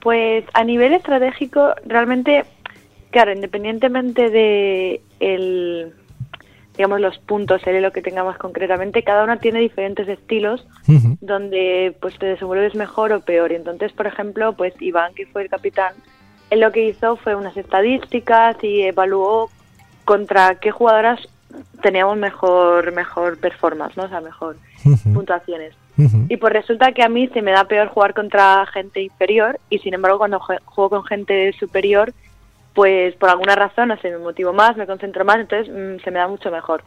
Pues 0.01 0.43
a 0.53 0.63
nivel 0.63 0.93
estratégico, 0.93 1.73
realmente, 1.85 2.45
claro, 3.11 3.33
independientemente 3.33 4.29
de 4.29 5.01
el, 5.19 5.93
digamos, 6.81 6.99
los 6.99 7.19
puntos, 7.19 7.61
el 7.67 7.75
elo 7.75 7.91
que 7.91 8.01
tengamos 8.01 8.37
concretamente, 8.37 9.03
cada 9.03 9.23
uno 9.23 9.37
tiene 9.37 9.59
diferentes 9.59 10.07
estilos 10.07 10.65
donde 11.21 11.95
pues 12.01 12.17
te 12.17 12.25
desenvuelves 12.25 12.73
mejor 12.73 13.13
o 13.13 13.21
peor. 13.21 13.51
Y 13.51 13.55
entonces, 13.55 13.91
por 13.91 14.07
ejemplo, 14.07 14.53
pues 14.53 14.73
Iván, 14.81 15.13
que 15.13 15.27
fue 15.27 15.43
el 15.43 15.49
capitán, 15.49 15.93
él 16.49 16.59
lo 16.61 16.71
que 16.71 16.87
hizo 16.87 17.17
fue 17.17 17.35
unas 17.35 17.55
estadísticas 17.55 18.57
y 18.63 18.81
evaluó 18.81 19.49
contra 20.05 20.55
qué 20.55 20.71
jugadoras 20.71 21.19
teníamos 21.83 22.17
mejor 22.17 22.91
mejor 22.93 23.37
performance, 23.37 23.95
¿no? 23.97 24.03
O 24.03 24.09
sea, 24.09 24.21
mejor 24.21 24.55
puntuaciones. 25.13 25.75
Y 26.29 26.37
pues 26.37 26.51
resulta 26.53 26.93
que 26.93 27.03
a 27.03 27.09
mí 27.09 27.27
se 27.27 27.41
me 27.43 27.51
da 27.51 27.65
peor 27.65 27.87
jugar 27.89 28.13
contra 28.15 28.65
gente 28.65 29.01
inferior 29.03 29.59
y 29.69 29.77
sin 29.79 29.93
embargo 29.93 30.17
cuando 30.17 30.39
jue- 30.39 30.59
juego 30.65 30.89
con 30.89 31.03
gente 31.03 31.53
superior, 31.59 32.11
pues 32.73 33.15
por 33.15 33.29
alguna 33.29 33.55
razón, 33.55 33.89
no 33.89 33.97
sé, 33.97 34.09
me 34.11 34.17
motivo 34.17 34.53
más, 34.53 34.77
me 34.77 34.87
concentro 34.87 35.25
más, 35.25 35.39
entonces 35.39 35.73
mm, 35.73 36.03
se 36.03 36.11
me 36.11 36.19
da 36.19 36.27
mucho 36.27 36.51
mejor. 36.51 36.83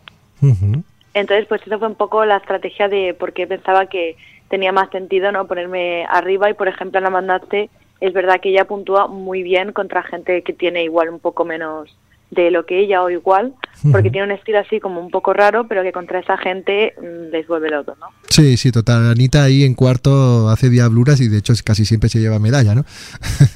Entonces, 1.14 1.46
pues 1.48 1.62
eso 1.66 1.78
fue 1.78 1.88
un 1.88 1.94
poco 1.94 2.24
la 2.24 2.36
estrategia 2.36 2.88
de 2.88 3.14
por 3.14 3.32
qué 3.32 3.46
pensaba 3.46 3.86
que 3.86 4.16
tenía 4.48 4.72
más 4.72 4.90
sentido 4.90 5.32
no 5.32 5.46
ponerme 5.46 6.06
arriba 6.08 6.50
y 6.50 6.54
por 6.54 6.68
ejemplo 6.68 6.98
en 6.98 7.04
la 7.04 7.10
mandate 7.10 7.70
es 8.00 8.12
verdad 8.12 8.40
que 8.40 8.50
ella 8.50 8.66
puntúa 8.66 9.06
muy 9.06 9.42
bien 9.42 9.72
contra 9.72 10.02
gente 10.02 10.42
que 10.42 10.52
tiene 10.52 10.84
igual 10.84 11.08
un 11.08 11.18
poco 11.18 11.44
menos 11.44 11.96
de 12.34 12.50
lo 12.50 12.66
que 12.66 12.80
ella 12.80 13.02
o 13.02 13.10
igual, 13.10 13.54
porque 13.92 14.10
tiene 14.10 14.26
un 14.26 14.32
estilo 14.32 14.58
así 14.58 14.80
como 14.80 15.00
un 15.00 15.10
poco 15.10 15.32
raro, 15.32 15.66
pero 15.68 15.82
que 15.82 15.92
contra 15.92 16.18
esa 16.18 16.36
gente 16.38 16.94
mm, 17.00 17.32
les 17.32 17.46
vuelve 17.46 17.70
loco, 17.70 17.94
¿no? 18.00 18.06
Sí, 18.28 18.56
sí, 18.56 18.72
total. 18.72 19.10
Anita 19.10 19.44
ahí 19.44 19.62
en 19.62 19.74
cuarto 19.74 20.48
hace 20.48 20.70
diabluras 20.70 21.20
y 21.20 21.28
de 21.28 21.38
hecho 21.38 21.52
casi 21.64 21.84
siempre 21.84 22.08
se 22.08 22.20
lleva 22.20 22.38
medalla, 22.38 22.74
¿no? 22.74 22.84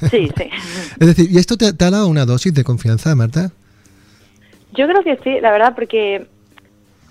Sí, 0.09 0.29
sí. 0.35 0.49
Es 0.99 1.07
decir, 1.07 1.31
¿y 1.31 1.37
esto 1.37 1.57
te, 1.57 1.73
te 1.73 1.85
ha 1.85 1.91
dado 1.91 2.07
una 2.07 2.25
dosis 2.25 2.53
de 2.53 2.63
confianza, 2.63 3.15
Marta? 3.15 3.51
Yo 4.73 4.87
creo 4.87 5.03
que 5.03 5.17
sí, 5.23 5.39
la 5.41 5.51
verdad, 5.51 5.73
porque, 5.75 6.27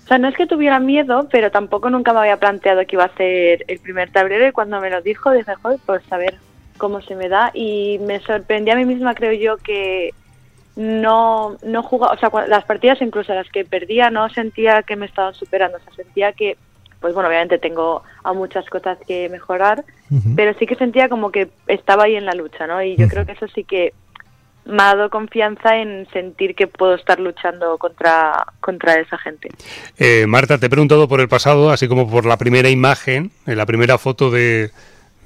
o 0.03 0.07
sea, 0.07 0.17
no 0.17 0.27
es 0.27 0.35
que 0.35 0.47
tuviera 0.47 0.79
miedo, 0.79 1.27
pero 1.31 1.51
tampoco 1.51 1.89
nunca 1.89 2.13
me 2.13 2.19
había 2.19 2.37
planteado 2.37 2.85
que 2.87 2.95
iba 2.95 3.05
a 3.05 3.15
ser 3.15 3.65
el 3.67 3.79
primer 3.79 4.11
tablero 4.11 4.47
y 4.47 4.51
cuando 4.51 4.79
me 4.79 4.89
lo 4.89 5.01
dijo 5.01 5.31
dije, 5.31 5.53
joder, 5.61 5.79
pues 5.85 6.01
a 6.11 6.17
ver 6.17 6.35
cómo 6.77 7.01
se 7.01 7.15
me 7.15 7.29
da 7.29 7.51
y 7.53 7.99
me 7.99 8.19
sorprendí 8.21 8.71
a 8.71 8.75
mí 8.75 8.85
misma, 8.85 9.13
creo 9.13 9.33
yo, 9.33 9.57
que 9.57 10.13
no, 10.75 11.57
no 11.63 11.83
jugaba, 11.83 12.13
o 12.13 12.17
sea, 12.17 12.31
las 12.47 12.63
partidas 12.65 13.01
incluso 13.01 13.33
las 13.33 13.49
que 13.49 13.65
perdía 13.65 14.09
no 14.09 14.29
sentía 14.29 14.83
que 14.83 14.95
me 14.95 15.05
estaban 15.05 15.33
superando, 15.33 15.77
o 15.77 15.81
sea, 15.81 15.93
sentía 15.93 16.33
que, 16.33 16.57
pues 16.99 17.13
bueno, 17.13 17.29
obviamente 17.29 17.57
tengo 17.57 18.03
a 18.23 18.33
muchas 18.33 18.65
cosas 18.69 18.97
que 19.07 19.29
mejorar, 19.29 19.83
pero 20.35 20.53
sí 20.57 20.65
que 20.65 20.75
sentía 20.75 21.09
como 21.09 21.31
que 21.31 21.49
estaba 21.67 22.05
ahí 22.05 22.15
en 22.15 22.25
la 22.25 22.33
lucha, 22.33 22.67
¿no? 22.67 22.81
Y 22.81 22.95
yo 22.95 23.07
creo 23.07 23.25
que 23.25 23.33
eso 23.33 23.47
sí 23.47 23.63
que 23.63 23.93
me 24.65 24.83
ha 24.83 24.95
dado 24.95 25.09
confianza 25.09 25.77
en 25.77 26.07
sentir 26.13 26.55
que 26.55 26.67
puedo 26.67 26.95
estar 26.95 27.19
luchando 27.19 27.77
contra, 27.77 28.45
contra 28.59 28.99
esa 28.99 29.17
gente. 29.17 29.49
Eh, 29.97 30.25
Marta, 30.27 30.57
te 30.57 30.67
he 30.67 30.69
preguntado 30.69 31.07
por 31.07 31.21
el 31.21 31.27
pasado, 31.27 31.71
así 31.71 31.87
como 31.87 32.09
por 32.09 32.25
la 32.25 32.37
primera 32.37 32.69
imagen, 32.69 33.31
la 33.45 33.65
primera 33.65 33.97
foto 33.97 34.29
de, 34.29 34.71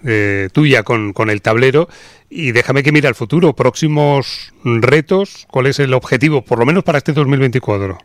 de 0.04 0.50
tuya 0.54 0.84
con, 0.84 1.14
con 1.14 1.30
el 1.30 1.42
tablero, 1.42 1.88
y 2.30 2.52
déjame 2.52 2.84
que 2.84 2.92
mire 2.92 3.08
al 3.08 3.16
futuro. 3.16 3.54
Próximos 3.54 4.54
retos, 4.64 5.48
¿cuál 5.50 5.68
es 5.68 5.80
el 5.80 5.94
objetivo, 5.94 6.44
por 6.44 6.60
lo 6.60 6.66
menos 6.66 6.84
para 6.84 7.00
este 7.00 7.14
2024? 7.14 7.98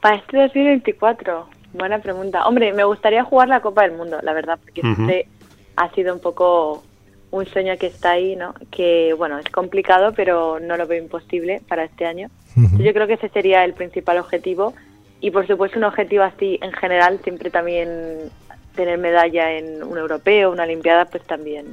Para 0.00 0.16
este 0.16 0.36
2024, 0.36 1.48
buena 1.74 2.00
pregunta. 2.00 2.46
Hombre, 2.46 2.72
me 2.72 2.84
gustaría 2.84 3.24
jugar 3.24 3.48
la 3.48 3.60
Copa 3.60 3.82
del 3.82 3.92
Mundo, 3.92 4.18
la 4.22 4.32
verdad, 4.32 4.58
porque 4.62 4.80
este 4.80 5.28
ha 5.76 5.90
sido 5.94 6.14
un 6.14 6.20
poco 6.20 6.82
un 7.30 7.46
sueño 7.46 7.76
que 7.78 7.86
está 7.86 8.10
ahí, 8.10 8.36
¿no? 8.36 8.54
Que, 8.70 9.14
bueno, 9.16 9.38
es 9.38 9.48
complicado, 9.48 10.12
pero 10.14 10.60
no 10.60 10.76
lo 10.76 10.86
veo 10.86 11.02
imposible 11.02 11.62
para 11.66 11.84
este 11.84 12.04
año. 12.04 12.28
Yo 12.78 12.92
creo 12.92 13.06
que 13.06 13.14
ese 13.14 13.30
sería 13.30 13.64
el 13.64 13.72
principal 13.72 14.18
objetivo. 14.18 14.74
Y, 15.20 15.30
por 15.30 15.46
supuesto, 15.46 15.78
un 15.78 15.84
objetivo 15.84 16.24
así, 16.24 16.58
en 16.60 16.72
general, 16.72 17.20
siempre 17.22 17.48
también 17.48 17.88
tener 18.74 18.98
medalla 18.98 19.52
en 19.52 19.82
un 19.82 19.98
europeo, 19.98 20.50
una 20.50 20.64
olimpiada, 20.64 21.04
pues 21.06 21.26
también. 21.26 21.66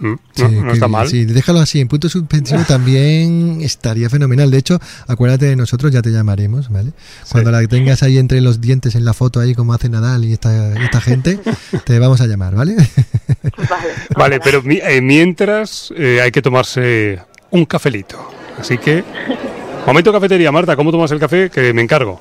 Mm, 0.00 0.14
Sí, 0.32 0.42
No, 0.42 0.62
no 0.66 0.72
está 0.72 0.86
mal. 0.86 1.08
Sí, 1.08 1.24
déjalo 1.24 1.58
así. 1.58 1.80
En 1.80 1.88
punto 1.88 2.08
suspensivo 2.08 2.62
también 2.68 3.60
estaría 3.62 4.08
fenomenal. 4.08 4.48
De 4.50 4.58
hecho, 4.58 4.78
acuérdate 5.08 5.46
de 5.46 5.56
nosotros, 5.56 5.90
ya 5.92 6.02
te 6.02 6.10
llamaremos, 6.10 6.68
¿vale? 6.70 6.92
Cuando 7.32 7.50
la 7.50 7.66
tengas 7.66 8.02
ahí 8.04 8.16
entre 8.18 8.40
los 8.40 8.60
dientes 8.60 8.94
en 8.94 9.04
la 9.04 9.12
foto, 9.12 9.40
ahí 9.40 9.54
como 9.56 9.72
hace 9.74 9.88
Nadal 9.88 10.24
y 10.24 10.32
esta, 10.32 10.80
esta 10.80 11.00
gente, 11.00 11.40
te 11.84 11.98
vamos 11.98 12.20
a 12.20 12.26
llamar, 12.26 12.54
¿vale? 12.54 12.76
Vale, 13.68 13.88
Vale, 14.16 14.40
pero 14.40 14.62
mi- 14.62 14.78
eh, 14.82 15.00
mientras 15.00 15.92
eh, 15.96 16.20
hay 16.22 16.30
que 16.30 16.42
tomarse 16.42 17.18
un 17.50 17.64
cafelito. 17.64 18.18
Así 18.58 18.78
que, 18.78 19.02
momento 19.86 20.12
cafetería, 20.12 20.50
Marta, 20.52 20.76
¿cómo 20.76 20.90
tomas 20.92 21.10
el 21.10 21.18
café? 21.18 21.50
Que 21.50 21.72
me 21.72 21.82
encargo. 21.82 22.20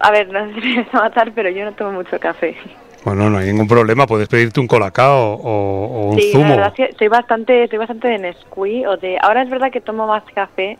A 0.00 0.10
ver, 0.10 0.28
no 0.28 0.54
sé 0.54 0.60
si 0.60 0.76
me 0.76 0.86
a 0.92 0.96
matar, 0.96 1.32
pero 1.34 1.50
yo 1.50 1.64
no 1.64 1.72
tomo 1.72 1.92
mucho 1.92 2.18
café. 2.20 2.56
Bueno, 3.04 3.30
no 3.30 3.38
hay 3.38 3.46
ningún 3.46 3.68
problema, 3.68 4.06
puedes 4.06 4.28
pedirte 4.28 4.60
un 4.60 4.66
colacao 4.66 5.34
o, 5.34 5.86
o 5.86 6.06
un 6.10 6.18
Sí, 6.20 6.32
zumo. 6.32 6.44
la 6.48 6.56
verdad 6.56 6.74
es 6.76 6.88
que 6.90 6.94
soy 6.98 7.08
bastante, 7.08 7.66
soy 7.68 7.78
bastante 7.78 8.08
de 8.08 8.18
Nesquik 8.18 8.86
o 8.86 8.96
de... 8.96 9.18
Ahora 9.20 9.42
es 9.42 9.50
verdad 9.50 9.70
que 9.70 9.80
tomo 9.80 10.06
más 10.06 10.24
café, 10.34 10.76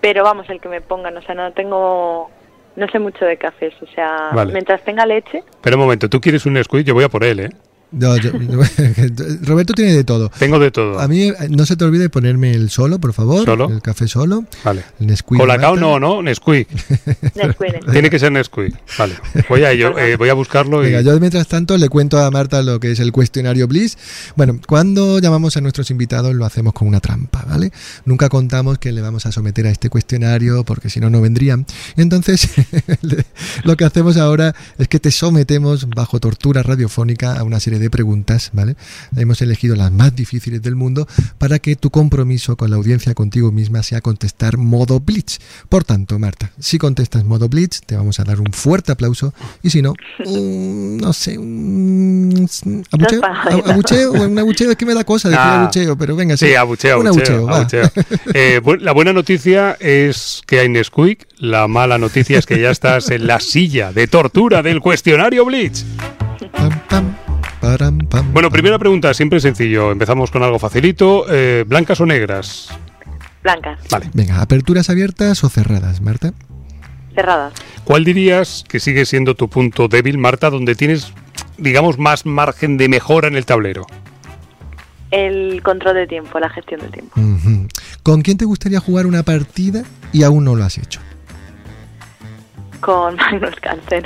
pero 0.00 0.22
vamos, 0.24 0.48
el 0.48 0.60
que 0.60 0.68
me 0.68 0.80
pongan, 0.80 1.16
o 1.16 1.22
sea, 1.22 1.34
no 1.34 1.52
tengo... 1.52 2.30
No 2.76 2.86
sé 2.88 2.98
mucho 2.98 3.24
de 3.24 3.36
cafés, 3.38 3.72
o 3.82 3.86
sea, 3.94 4.30
Vale. 4.32 4.52
mientras 4.52 4.82
tenga 4.84 5.06
leche... 5.06 5.42
Pero 5.62 5.76
un 5.76 5.82
momento, 5.82 6.08
tú 6.10 6.20
quieres 6.20 6.44
un 6.44 6.52
Nesquik, 6.54 6.84
yo 6.86 6.92
voy 6.94 7.04
a 7.04 7.08
por 7.08 7.24
él, 7.24 7.40
¿eh? 7.40 7.48
No, 7.96 8.16
yo- 8.16 8.30
Roberto 9.42 9.72
tiene 9.74 9.92
de 9.92 10.04
todo. 10.04 10.30
Tengo 10.38 10.58
de 10.58 10.70
todo. 10.70 11.00
A 11.00 11.08
mí 11.08 11.32
no 11.50 11.66
se 11.66 11.76
te 11.76 11.84
olvide 11.84 12.08
ponerme 12.08 12.52
el 12.52 12.70
solo, 12.70 12.98
por 12.98 13.12
favor. 13.12 13.44
¿Solo? 13.44 13.68
El 13.70 13.82
café 13.82 14.06
solo. 14.08 14.44
Vale. 14.64 14.82
El 15.00 15.06
Nesquik. 15.08 15.38
Colacao 15.38 15.76
no, 15.76 15.98
¿no? 15.98 16.22
Nesquik. 16.26 16.68
Tiene 17.92 18.10
que 18.10 18.18
ser 18.18 18.32
Nesquik. 18.32 18.74
Vale. 18.98 19.14
Voy 19.48 19.64
a 19.64 19.72
ello, 19.72 19.98
eh, 19.98 20.16
voy 20.16 20.28
a 20.28 20.34
buscarlo 20.34 20.82
y... 20.82 20.86
Venga, 20.92 21.00
yo 21.00 21.18
mientras 21.20 21.46
tanto 21.48 21.76
le 21.76 21.88
cuento 21.88 22.18
a 22.18 22.30
Marta 22.30 22.62
lo 22.62 22.78
que 22.80 22.92
es 22.92 23.00
el 23.00 23.12
cuestionario 23.12 23.66
Bliss. 23.68 23.96
Bueno, 24.36 24.58
cuando 24.66 25.18
llamamos 25.18 25.56
a 25.56 25.60
nuestros 25.60 25.90
invitados 25.90 26.34
lo 26.34 26.44
hacemos 26.44 26.72
con 26.72 26.88
una 26.88 27.00
trampa, 27.00 27.44
¿vale? 27.48 27.72
Nunca 28.04 28.28
contamos 28.28 28.78
que 28.78 28.92
le 28.92 29.00
vamos 29.00 29.26
a 29.26 29.32
someter 29.32 29.66
a 29.66 29.70
este 29.70 29.90
cuestionario 29.90 30.64
porque 30.64 30.90
si 30.90 31.00
no, 31.00 31.10
no 31.10 31.20
vendrían. 31.20 31.66
Y 31.96 32.02
entonces 32.02 32.48
lo 33.64 33.76
que 33.76 33.84
hacemos 33.84 34.16
ahora 34.16 34.54
es 34.78 34.88
que 34.88 35.00
te 35.00 35.10
sometemos 35.10 35.88
bajo 35.88 36.20
tortura 36.20 36.62
radiofónica 36.62 37.34
a 37.38 37.44
una 37.44 37.60
serie 37.60 37.78
de 37.78 37.85
de 37.86 37.90
preguntas, 37.90 38.50
¿vale? 38.52 38.74
Hemos 39.16 39.40
elegido 39.42 39.76
las 39.76 39.92
más 39.92 40.14
difíciles 40.16 40.60
del 40.60 40.74
mundo 40.74 41.06
para 41.38 41.58
que 41.60 41.76
tu 41.76 41.90
compromiso 41.90 42.56
con 42.56 42.70
la 42.70 42.76
audiencia 42.76 43.14
contigo 43.14 43.52
misma 43.52 43.82
sea 43.82 44.00
contestar 44.00 44.56
modo 44.58 44.98
Blitz. 45.00 45.38
Por 45.68 45.84
tanto, 45.84 46.18
Marta, 46.18 46.50
si 46.58 46.78
contestas 46.78 47.24
modo 47.24 47.48
Blitz, 47.48 47.80
te 47.86 47.96
vamos 47.96 48.18
a 48.20 48.24
dar 48.24 48.40
un 48.40 48.52
fuerte 48.52 48.90
aplauso 48.92 49.32
y 49.62 49.70
si 49.70 49.82
no, 49.82 49.94
un, 50.24 50.96
no 50.98 51.12
sé, 51.12 51.38
un 51.38 52.48
abucheo, 52.90 53.20
abucheo, 53.24 54.12
un 54.12 54.38
abucheo 54.38 54.70
es 54.72 54.76
que 54.76 54.86
me 54.86 54.94
da 54.94 55.04
cosa 55.04 55.28
decir 55.28 55.40
Ah. 55.42 55.62
abucheo, 55.62 55.96
pero 55.96 56.16
venga, 56.16 56.36
sí, 56.36 56.46
Sí, 56.48 56.54
abucheo, 56.54 57.00
un 57.00 57.06
abucheo. 57.08 57.46
abucheo, 57.46 57.46
va. 57.46 57.56
abucheo. 57.58 57.90
Eh, 58.34 58.60
la 58.80 58.92
buena 58.92 59.12
noticia 59.12 59.76
es 59.80 60.42
que 60.46 60.60
hay 60.60 60.68
Nesquik. 60.68 61.26
La 61.38 61.68
mala 61.68 61.98
noticia 61.98 62.38
es 62.38 62.46
que 62.46 62.60
ya 62.60 62.70
estás 62.70 63.10
en 63.10 63.26
la 63.26 63.40
silla 63.40 63.92
de 63.92 64.06
tortura 64.08 64.62
del 64.62 64.80
cuestionario 64.80 65.44
Blitz. 65.44 65.84
Pam, 66.52 66.80
pam, 66.88 67.16
Bueno, 67.66 68.08
pam. 68.08 68.50
primera 68.50 68.78
pregunta, 68.78 69.12
siempre 69.12 69.40
sencillo. 69.40 69.90
Empezamos 69.90 70.30
con 70.30 70.42
algo 70.42 70.58
facilito. 70.58 71.26
Eh, 71.28 71.64
¿Blancas 71.66 72.00
o 72.00 72.06
negras? 72.06 72.68
Blancas, 73.42 73.78
Vale. 73.90 74.10
Venga, 74.12 74.40
¿aperturas 74.40 74.90
abiertas 74.90 75.44
o 75.44 75.48
cerradas, 75.48 76.00
Marta? 76.00 76.32
cerradas. 77.14 77.54
¿Cuál 77.84 78.04
dirías 78.04 78.64
que 78.68 78.78
sigue 78.78 79.06
siendo 79.06 79.34
tu 79.34 79.48
punto 79.48 79.88
débil, 79.88 80.18
Marta, 80.18 80.50
donde 80.50 80.74
tienes, 80.74 81.12
digamos, 81.56 81.98
más 81.98 82.26
margen 82.26 82.76
de 82.76 82.88
mejora 82.90 83.28
en 83.28 83.36
el 83.36 83.46
tablero? 83.46 83.86
El 85.10 85.62
control 85.62 85.94
de 85.94 86.06
tiempo, 86.06 86.38
la 86.38 86.50
gestión 86.50 86.80
del 86.80 86.90
tiempo. 86.90 87.18
¿Con 88.02 88.20
quién 88.22 88.36
te 88.36 88.44
gustaría 88.44 88.80
jugar 88.80 89.06
una 89.06 89.22
partida 89.22 89.82
y 90.12 90.24
aún 90.24 90.44
no 90.44 90.54
lo 90.56 90.64
has 90.64 90.76
hecho? 90.76 91.00
Con 92.86 93.16
Magnus 93.32 93.56
Carlsen. 93.60 94.04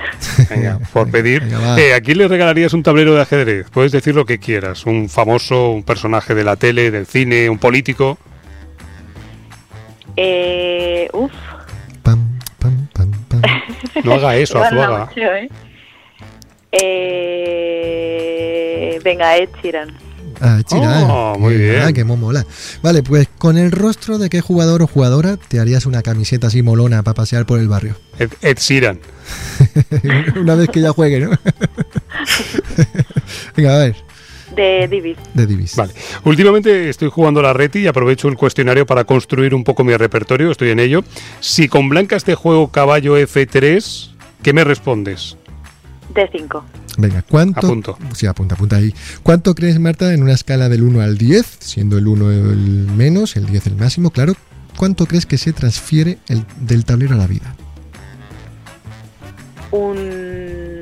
Venga, 0.49 0.79
por 0.95 1.11
pedir. 1.11 1.43
Venga. 1.43 1.79
Eh, 1.79 1.93
¿A 1.93 2.01
quién 2.01 2.17
le 2.17 2.27
regalarías 2.29 2.73
un 2.73 2.83
tablero 2.83 3.15
de 3.15 3.21
ajedrez? 3.21 3.69
Puedes 3.71 3.93
decir 3.93 4.15
lo 4.15 4.25
que 4.25 4.39
quieras. 4.39 4.87
Un 4.87 5.11
famoso, 5.11 5.69
un 5.71 5.83
personaje 5.83 6.35
de 6.35 6.45
la 6.45 6.57
tele, 6.57 6.91
del 6.91 7.05
cine, 7.05 7.51
un 7.51 7.59
político. 7.59 8.17
Eh, 10.17 11.09
uf. 11.13 11.31
Pam, 12.03 12.39
pam, 12.59 12.89
pam, 12.95 13.11
pam. 13.29 13.43
No 14.05 14.15
haga 14.15 14.35
eso, 14.37 14.59
no 14.61 14.65
Azuaga. 14.65 15.05
mucho, 15.07 15.21
¿eh? 15.21 15.49
Eh, 18.33 18.99
venga, 19.05 19.37
Ed 19.37 19.51
Sheeran. 19.63 19.95
Ah, 20.41 20.61
chira. 20.65 21.01
Oh, 21.07 21.39
muy 21.39 21.55
bien. 21.57 21.83
Ah, 21.83 21.93
que 21.93 22.03
mo- 22.05 22.17
mola. 22.17 22.47
Vale, 22.83 23.03
pues 23.03 23.29
con 23.39 23.59
el 23.59 23.71
rostro 23.73 24.19
de 24.19 24.31
qué 24.31 24.41
jugador 24.41 24.83
o 24.83 24.87
jugadora 24.87 25.37
te 25.37 25.61
harías 25.61 25.85
una 25.87 26.03
camiseta 26.03 26.47
así 26.47 26.63
molona 26.63 27.03
para 27.03 27.15
pasear 27.15 27.45
por 27.47 27.59
el 27.61 27.69
barrio. 27.69 27.97
Ed, 28.19 28.31
Ed 28.41 28.59
Sheeran. 28.59 29.01
una 30.37 30.55
vez 30.55 30.69
que 30.71 30.81
ya 30.81 30.91
juegue, 30.93 31.21
¿no? 31.21 31.31
Venga, 33.57 33.75
a 33.75 33.79
ver, 33.79 33.97
De 34.57 34.89
Divis. 34.89 35.17
de 35.35 35.47
Divis. 35.47 35.77
Vale. 35.77 35.93
Últimamente 36.25 36.89
estoy 36.89 37.09
jugando 37.11 37.43
la 37.43 37.53
Reti 37.53 37.81
y 37.81 37.87
aprovecho 37.87 38.29
el 38.29 38.37
cuestionario 38.37 38.87
para 38.87 39.05
construir 39.05 39.55
un 39.55 39.65
poco 39.65 39.85
mi 39.85 39.95
repertorio. 39.97 40.51
Estoy 40.51 40.71
en 40.71 40.81
ello. 40.81 41.05
Si 41.41 41.69
con 41.69 41.89
blancas 41.89 42.25
te 42.25 42.35
juego 42.35 42.69
caballo 42.69 43.17
F3, 43.19 44.11
¿qué 44.43 44.53
me 44.53 44.65
respondes? 44.65 45.37
D5. 46.15 46.63
Venga, 46.99 47.23
¿cuánto? 47.23 47.67
Apunto. 47.67 47.99
Sí, 48.15 48.27
apunta, 48.27 48.55
apunta 48.55 48.77
ahí. 48.77 48.95
¿Cuánto 49.23 49.55
crees, 49.55 49.79
Marta, 49.79 50.13
en 50.13 50.23
una 50.23 50.33
escala 50.33 50.69
del 50.69 50.83
1 50.83 51.01
al 51.01 51.17
10, 51.17 51.59
siendo 51.61 51.99
el 51.99 52.07
1 52.07 52.31
el 52.31 52.89
menos, 52.97 53.37
el 53.37 53.47
10 53.47 53.69
el 53.69 53.77
máximo, 53.77 54.11
claro? 54.11 54.35
¿Cuánto 54.77 55.07
crees 55.07 55.27
que 55.27 55.39
se 55.39 55.53
transfiere 55.53 56.19
el, 56.29 56.45
del 56.61 56.85
tablero 56.85 57.15
a 57.15 57.19
la 57.19 57.27
vida? 57.27 57.55
Un 59.71 60.81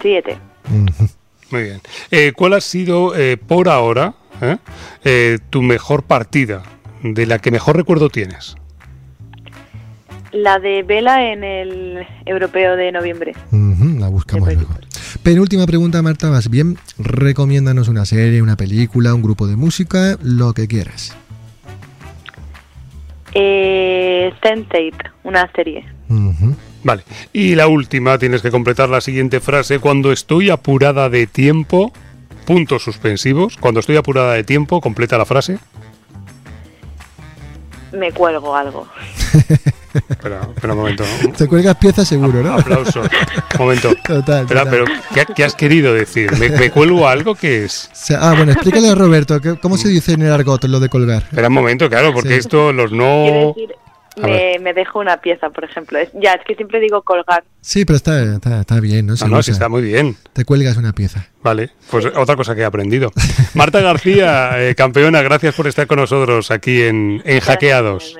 7. 0.00 0.38
Ujú. 0.70 1.08
Muy 1.50 1.62
bien. 1.62 1.80
Eh, 2.10 2.32
¿Cuál 2.36 2.54
ha 2.54 2.60
sido 2.60 3.16
eh, 3.16 3.36
por 3.36 3.68
ahora 3.68 4.14
eh, 4.40 4.56
eh, 5.04 5.38
tu 5.50 5.62
mejor 5.62 6.02
partida? 6.02 6.62
De 7.02 7.26
la 7.26 7.38
que 7.38 7.50
mejor 7.50 7.76
recuerdo 7.76 8.10
tienes. 8.10 8.56
La 10.32 10.58
de 10.58 10.82
Vela 10.82 11.32
en 11.32 11.44
el 11.44 12.06
europeo 12.26 12.76
de 12.76 12.92
noviembre. 12.92 13.34
La 13.52 13.67
buscamos 14.18 14.52
luego. 14.52 14.74
Penúltima 15.22 15.66
pregunta, 15.66 16.02
Marta, 16.02 16.28
vas 16.28 16.50
bien. 16.50 16.76
Recomiéndanos 16.98 17.88
una 17.88 18.04
serie, 18.04 18.42
una 18.42 18.56
película, 18.56 19.14
un 19.14 19.22
grupo 19.22 19.46
de 19.46 19.56
música, 19.56 20.18
lo 20.22 20.52
que 20.52 20.66
quieras. 20.66 21.16
Eh, 23.32 24.32
Sense8, 24.42 25.12
una 25.22 25.50
serie. 25.54 25.86
Vale. 26.82 27.04
Y 27.32 27.54
la 27.54 27.68
última, 27.68 28.18
tienes 28.18 28.42
que 28.42 28.50
completar 28.50 28.88
la 28.88 29.00
siguiente 29.00 29.40
frase. 29.40 29.78
Cuando 29.78 30.10
estoy 30.10 30.50
apurada 30.50 31.08
de 31.08 31.26
tiempo, 31.26 31.92
puntos 32.44 32.82
suspensivos. 32.82 33.56
Cuando 33.56 33.80
estoy 33.80 33.96
apurada 33.96 34.34
de 34.34 34.44
tiempo, 34.44 34.80
completa 34.80 35.16
la 35.16 35.26
frase. 35.26 35.58
Me 37.92 38.10
cuelgo 38.12 38.56
algo. 38.56 38.88
Espera, 40.08 40.40
espera 40.54 40.72
un 40.72 40.78
momento. 40.78 41.04
Te 41.36 41.46
cuelgas 41.46 41.76
piezas 41.76 42.06
seguro, 42.08 42.42
¿no? 42.42 42.54
Aplauso. 42.54 43.00
Un 43.02 43.58
momento. 43.58 43.94
Total, 44.04 44.42
Espera, 44.42 44.64
total. 44.64 44.68
pero 44.70 44.84
¿qué, 45.14 45.34
qué 45.34 45.44
has 45.44 45.54
querido 45.54 45.94
decir? 45.94 46.30
¿Me, 46.38 46.48
me 46.50 46.70
cuelgo 46.70 47.08
algo 47.08 47.34
que 47.34 47.64
es? 47.64 47.88
O 47.92 47.96
sea, 47.96 48.18
ah, 48.30 48.34
bueno, 48.34 48.52
explícale 48.52 48.88
a 48.90 48.94
Roberto, 48.94 49.40
¿qué- 49.40 49.56
¿cómo 49.60 49.76
se 49.76 49.88
dice 49.88 50.12
en 50.12 50.22
el 50.22 50.32
argot 50.32 50.62
lo 50.64 50.80
de 50.80 50.88
colgar? 50.88 51.22
Espera 51.24 51.48
un 51.48 51.54
momento, 51.54 51.88
claro, 51.88 52.12
porque 52.12 52.28
Sí. 52.30 52.34
esto, 52.34 52.72
los 52.72 52.92
no... 52.92 53.54
me, 54.20 54.58
me 54.60 54.74
dejo 54.74 54.98
una 54.98 55.18
pieza, 55.20 55.50
por 55.50 55.64
ejemplo. 55.64 55.98
Es- 55.98 56.10
ya, 56.14 56.32
es 56.32 56.40
que 56.46 56.54
siempre 56.54 56.80
digo 56.80 57.02
colgar. 57.02 57.44
Sí, 57.60 57.84
pero 57.84 57.96
está, 57.96 58.22
está, 58.34 58.60
está 58.60 58.80
bien, 58.80 59.06
¿no? 59.06 59.16
Se 59.16 59.24
No, 59.26 59.36
no, 59.36 59.42
sí 59.42 59.50
está 59.52 59.68
muy 59.68 59.82
bien. 59.82 60.16
Te 60.32 60.44
cuelgas 60.44 60.76
una 60.76 60.92
pieza. 60.92 61.26
Vale, 61.42 61.70
pues 61.90 62.06
otra 62.06 62.34
cosa 62.36 62.54
que 62.54 62.62
he 62.62 62.64
aprendido. 62.64 63.12
Marta 63.54 63.80
García, 63.80 64.50
eh, 64.68 64.74
campeona, 64.74 65.22
gracias 65.22 65.54
por 65.54 65.66
estar 65.66 65.86
con 65.86 65.98
nosotros 65.98 66.50
aquí 66.50 66.82
en, 66.82 67.12
en 67.12 67.20
Gracias 67.24 67.44
Hackeados. 67.44 68.16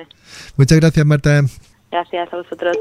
Muchas 0.55 0.79
gracias, 0.79 1.05
Marta. 1.05 1.41
Gracias 1.91 2.31
a 2.31 2.37
vosotros. 2.37 2.77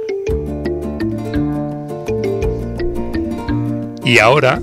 Y 4.04 4.18
ahora, 4.18 4.60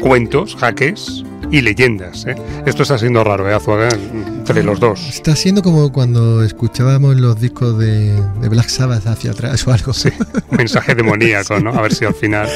cuentos, 0.00 0.56
jaques 0.56 1.24
y 1.50 1.60
leyendas. 1.60 2.26
¿eh? 2.26 2.34
Esto 2.66 2.82
está 2.82 2.98
siendo 2.98 3.22
raro, 3.22 3.48
¿eh, 3.48 3.54
Azuaga? 3.54 3.88
Entre 3.92 4.62
los 4.64 4.80
dos. 4.80 5.08
Está 5.08 5.36
siendo 5.36 5.62
como 5.62 5.92
cuando 5.92 6.42
escuchábamos 6.42 7.16
los 7.16 7.40
discos 7.40 7.78
de, 7.78 8.12
de 8.40 8.48
Black 8.48 8.68
Sabbath 8.68 9.06
hacia 9.06 9.32
atrás 9.32 9.66
o 9.66 9.72
algo. 9.72 9.92
Sí, 9.92 10.10
mensaje 10.50 10.94
demoníaco, 10.94 11.60
¿no? 11.60 11.70
A 11.70 11.82
ver 11.82 11.94
si 11.94 12.04
al 12.04 12.14
final. 12.14 12.48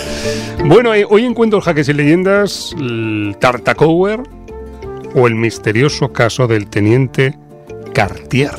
Bueno, 0.65 0.95
eh, 0.95 1.07
hoy 1.09 1.25
en 1.25 1.35
Cuentos, 1.35 1.65
Jaques 1.65 1.89
y 1.89 1.93
Leyendas, 1.93 2.75
el 2.79 3.37
Tartacower 3.39 4.23
o 5.15 5.27
el 5.29 5.35
misterioso 5.35 6.13
caso 6.13 6.47
del 6.49 6.69
teniente 6.69 7.39
Cartier. 7.95 8.51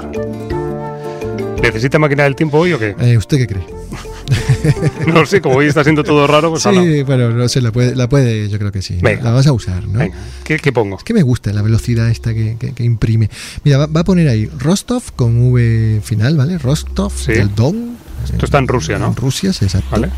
¿Necesita 1.62 2.00
máquina 2.00 2.24
del 2.24 2.36
tiempo 2.36 2.58
hoy 2.60 2.74
o 2.74 2.80
qué? 2.80 2.96
Eh, 3.00 3.17
¿Usted 3.17 3.38
qué 3.38 3.48
cree? 3.48 3.65
No 5.08 5.26
sé, 5.26 5.39
como 5.41 5.56
hoy 5.56 5.67
está 5.67 5.84
siendo 5.84 6.04
todo 6.04 6.28
raro, 6.28 6.50
pues 6.52 6.65
ala. 6.65 6.82
Sí, 6.84 7.04
bueno, 7.04 7.30
no 7.30 7.48
sé, 7.48 7.62
la 7.62 7.72
puede, 7.72 7.96
la 7.96 8.10
puede, 8.10 8.50
yo 8.50 8.60
creo 8.60 8.72
que 8.72 8.82
sí. 8.82 8.98
Venga. 9.02 9.24
La 9.24 9.32
vas 9.32 9.48
a 9.48 9.54
usar, 9.54 9.88
¿no? 9.88 10.00
Venga, 10.00 10.15
¿qué, 10.43 10.58
qué 10.58 10.72
pongo? 10.74 10.98
Es 10.98 11.04
que 11.04 11.13
me 11.13 11.22
gusta 11.22 11.54
la 11.54 11.62
velocidad 11.62 12.10
esta 12.10 12.34
que, 12.34 12.58
que- 12.60 12.74
que 12.74 12.84
imprime. 12.84 13.30
Mira, 13.63 13.78
va, 13.78 13.86
va 13.88 14.02
a 14.02 14.04
poner 14.04 14.28
ahí 14.28 14.48
Rostov 14.60 15.04
con 15.15 15.52
V 15.52 16.02
final, 16.04 16.36
¿vale? 16.36 16.58
Rostov 16.58 17.13
Sí. 17.15 17.34
del 17.34 17.54
Don. 17.56 17.96
Esto 18.26 18.46
está 18.46 18.58
en 18.58 18.67
Rusia, 18.67 18.98
¿no? 19.00 19.08
En 19.08 19.15
Rusia, 19.15 19.54
sí, 19.54 19.63
exacto. 19.65 19.88
Vale. 19.91 20.10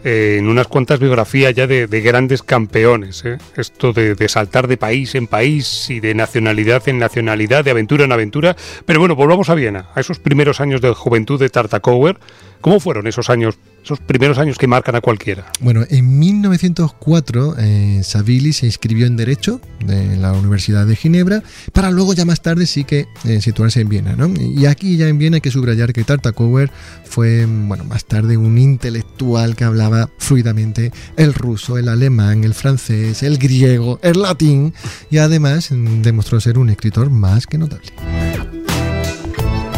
en 0.07 0.47
unas 0.47 0.67
cuantas 0.67 0.99
biografías 0.99 1.53
ya 1.53 1.67
de, 1.67 1.87
de 1.87 2.01
grandes 2.01 2.41
campeones. 2.41 3.25
¿eh? 3.25 3.37
Esto 3.57 3.91
de, 3.91 4.15
de 4.15 4.29
saltar 4.29 4.67
de 4.67 4.77
país 4.77 5.15
en 5.15 5.27
país 5.27 5.89
y 5.89 5.99
de 5.99 6.13
nacionalidad 6.15 6.87
en 6.87 6.97
nacionalidad, 6.97 7.65
de 7.65 7.71
aventura 7.71 8.05
en 8.05 8.13
aventura. 8.13 8.55
Pero 8.85 8.99
bueno, 8.99 9.15
volvamos 9.15 9.49
a 9.49 9.55
Viena, 9.55 9.89
a 9.95 9.99
esos 9.99 10.19
primeros 10.19 10.61
años 10.61 10.79
de 10.79 10.93
juventud 10.93 11.39
de 11.39 11.49
Tartakower. 11.49 12.17
¿Cómo 12.61 12.79
fueron 12.79 13.05
esos 13.05 13.29
años, 13.29 13.59
esos 13.87 13.99
primeros 14.01 14.37
años 14.37 14.57
que 14.57 14.67
marcan 14.67 14.95
a 14.95 15.01
cualquiera? 15.01 15.45
Bueno, 15.61 15.85
en 15.89 16.19
1904 16.19 17.55
eh, 17.57 18.01
Savili 18.03 18.51
se 18.51 18.65
inscribió 18.65 19.07
en 19.07 19.15
Derecho 19.15 19.61
en 19.87 20.21
la 20.21 20.33
Universidad 20.33 20.85
de 20.85 20.95
Ginebra 20.97 21.41
para 21.71 21.89
luego 21.89 22.13
ya 22.13 22.25
más 22.25 22.41
tarde 22.41 22.67
sí 22.67 22.83
que 22.83 23.07
eh, 23.23 23.41
situarse 23.41 23.79
en 23.79 23.87
Viena. 23.87 24.15
¿no? 24.17 24.27
Y 24.37 24.65
aquí 24.65 24.97
ya 24.97 25.07
en 25.07 25.17
Viena 25.17 25.35
hay 25.35 25.41
que 25.41 25.51
subrayar 25.51 25.93
que 25.93 26.03
Tartakower 26.03 26.69
fue 27.05 27.45
bueno, 27.45 27.85
más 27.85 28.03
tarde 28.03 28.35
un 28.35 28.57
intelectual 28.57 29.55
que 29.55 29.63
hablaba 29.63 30.09
fluidamente 30.17 30.91
el 31.15 31.33
ruso, 31.33 31.77
el 31.77 31.87
alemán, 31.87 32.43
el 32.43 32.53
francés, 32.53 33.23
el 33.23 33.37
griego, 33.37 33.99
el 34.01 34.21
latín 34.21 34.73
y 35.09 35.19
además 35.19 35.71
mm, 35.71 36.01
demostró 36.01 36.41
ser 36.41 36.57
un 36.57 36.69
escritor 36.69 37.09
más 37.09 37.47
que 37.47 37.57
notable. 37.57 37.93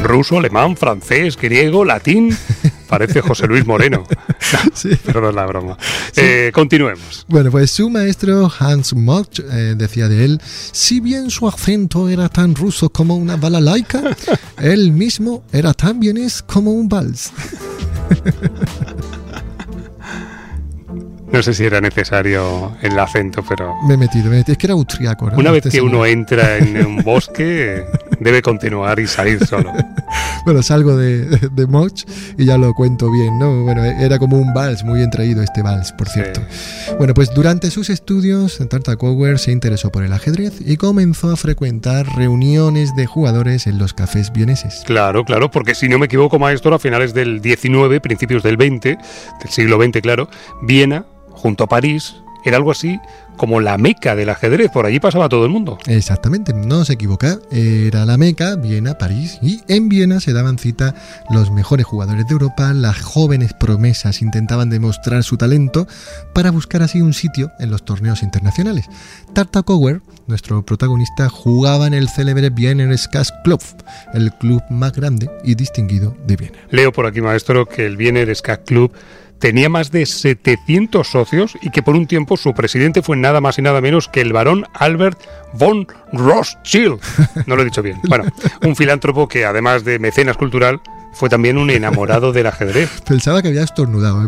Ruso, 0.01 0.37
alemán, 0.39 0.75
francés, 0.77 1.37
griego, 1.37 1.85
latín. 1.85 2.35
Parece 2.89 3.21
José 3.21 3.47
Luis 3.47 3.65
Moreno. 3.65 4.03
Sí. 4.73 4.89
Perdón 5.05 5.35
la 5.35 5.45
broma. 5.45 5.77
Eh, 6.15 6.51
continuemos. 6.53 7.25
Bueno, 7.27 7.51
pues 7.51 7.69
su 7.69 7.89
maestro 7.89 8.51
Hans 8.59 8.95
Moch 8.95 9.39
eh, 9.39 9.75
decía 9.77 10.07
de 10.07 10.25
él, 10.25 10.41
si 10.71 10.99
bien 11.01 11.29
su 11.29 11.47
acento 11.47 12.09
era 12.09 12.29
tan 12.29 12.55
ruso 12.55 12.89
como 12.89 13.15
una 13.15 13.35
balalaica, 13.35 14.01
él 14.57 14.91
mismo 14.91 15.43
era 15.51 15.73
tan 15.73 15.99
vienés 15.99 16.41
como 16.41 16.71
un 16.71 16.89
vals. 16.89 17.31
No 21.31 21.43
sé 21.43 21.53
si 21.53 21.63
era 21.65 21.79
necesario 21.79 22.75
el 22.81 22.97
acento, 22.97 23.43
pero 23.47 23.75
Me 23.87 23.93
he 23.93 23.97
metido, 23.97 24.29
me 24.29 24.37
he 24.37 24.39
metido. 24.39 24.53
Es 24.53 24.57
que 24.57 24.65
era 24.67 24.73
austriaco, 24.73 25.29
¿no? 25.29 25.37
una 25.37 25.51
vez 25.51 25.65
Este 25.65 25.77
que 25.77 25.81
uno 25.83 26.05
entra 26.05 26.57
en 26.57 26.85
un 26.85 26.97
bosque, 27.03 27.85
debe 28.19 28.41
continuar 28.41 28.99
y 28.99 29.07
salir 29.07 29.45
solo. 29.45 29.73
Bueno, 30.45 30.63
salgo 30.63 30.95
de, 30.95 31.25
de 31.51 31.67
Moch 31.67 32.05
y 32.37 32.45
ya 32.45 32.57
lo 32.57 32.73
cuento 32.73 33.11
bien, 33.11 33.37
¿no? 33.37 33.63
Bueno, 33.65 33.83
era 33.83 34.17
como 34.17 34.37
un 34.37 34.53
vals, 34.53 34.83
muy 34.83 34.99
bien 34.99 35.11
traído 35.11 35.43
este 35.43 35.61
vals, 35.61 35.91
por 35.91 36.07
cierto. 36.07 36.41
Bueno, 36.97 37.13
pues 37.13 37.33
durante 37.33 37.69
sus 37.69 37.89
estudios, 37.89 38.57
Tartakower 38.69 39.37
se 39.37 39.51
interesó 39.51 39.91
por 39.91 40.03
el 40.03 40.13
ajedrez 40.13 40.53
y 40.65 40.77
comenzó 40.77 41.29
a 41.29 41.35
frecuentar 41.35 42.07
reuniones 42.15 42.95
de 42.95 43.05
jugadores 43.05 43.67
en 43.67 43.77
los 43.77 43.93
cafés 43.93 44.31
vieneses. 44.31 44.81
Claro, 44.85 45.25
claro, 45.25 45.51
porque 45.51 45.75
si 45.75 45.89
no 45.89 45.99
me 45.99 46.05
equivoco, 46.05 46.39
maestro, 46.39 46.73
a 46.73 46.79
finales 46.79 47.13
del 47.13 47.41
19, 47.41 47.99
principios 48.01 48.41
del 48.41 48.57
20, 48.57 48.89
del 48.89 49.49
siglo 49.49 49.81
XX, 49.81 50.01
claro, 50.01 50.29
Viena, 50.61 51.05
junto 51.31 51.65
a 51.65 51.67
París, 51.67 52.15
era 52.43 52.57
algo 52.57 52.71
así 52.71 52.99
como 53.39 53.61
la 53.61 53.77
meca 53.77 54.15
del 54.15 54.29
ajedrez. 54.29 54.69
Por 54.69 54.85
allí 54.85 54.99
pasaba 54.99 55.29
todo 55.29 55.45
el 55.45 55.51
mundo. 55.51 55.77
Exactamente, 55.85 56.53
no 56.53 56.83
se 56.83 56.93
equivoca. 56.93 57.39
Era 57.51 58.05
la 58.05 58.17
Meca, 58.17 58.55
Viena, 58.57 58.97
París. 58.97 59.39
Y 59.41 59.61
en 59.69 59.87
Viena 59.87 60.19
se 60.19 60.33
daban 60.33 60.57
cita 60.57 60.93
los 61.29 61.49
mejores 61.49 61.85
jugadores 61.85 62.27
de 62.27 62.33
Europa, 62.33 62.73
las 62.73 63.01
jóvenes 63.01 63.53
promesas 63.53 64.21
intentaban 64.21 64.69
demostrar 64.69 65.23
su 65.23 65.37
talento 65.37 65.87
para 66.33 66.51
buscar 66.51 66.83
así 66.83 67.01
un 67.01 67.13
sitio 67.13 67.51
en 67.59 67.71
los 67.71 67.85
torneos 67.85 68.23
internacionales. 68.23 68.89
Tartakower, 69.33 70.01
nuestro 70.27 70.65
protagonista, 70.65 71.29
jugaba 71.29 71.87
en 71.87 71.93
el 71.93 72.09
célebre 72.09 72.49
Wiener 72.49 72.97
Skas 72.97 73.33
Club, 73.45 73.61
el 74.13 74.33
club 74.33 74.61
más 74.69 74.91
grande 74.91 75.31
y 75.45 75.55
distinguido 75.55 76.15
de 76.27 76.35
Viena. 76.35 76.57
Leo 76.71 76.91
por 76.91 77.05
aquí, 77.05 77.21
maestro, 77.21 77.65
que 77.65 77.85
el 77.85 77.95
Wiener 77.95 78.35
Skate 78.35 78.65
Club 78.65 78.91
tenía 79.39 79.69
más 79.69 79.91
de 79.91 80.05
700 80.05 81.07
socios 81.07 81.57
y 81.61 81.71
que 81.71 81.81
por 81.81 81.95
un 81.95 82.07
tiempo 82.07 82.37
su 82.37 82.53
presidente 82.53 83.01
fue 83.01 83.17
nada 83.17 83.41
más 83.41 83.57
y 83.57 83.61
nada 83.61 83.81
menos 83.81 84.07
que 84.07 84.21
el 84.21 84.33
barón 84.33 84.65
Albert 84.73 85.19
von 85.53 85.87
Rothschild. 86.13 86.99
No 87.47 87.55
lo 87.55 87.61
he 87.61 87.65
dicho 87.65 87.81
bien. 87.81 87.99
Bueno, 88.07 88.25
un 88.63 88.75
filántropo 88.75 89.27
que 89.27 89.45
además 89.45 89.83
de 89.83 89.99
mecenas 89.99 90.37
cultural 90.37 90.81
fue 91.13 91.29
también 91.29 91.57
un 91.57 91.69
enamorado 91.69 92.31
del 92.31 92.47
ajedrez. 92.47 92.89
Pensaba 93.07 93.41
que 93.41 93.49
había 93.49 93.63
estornudado. 93.63 94.23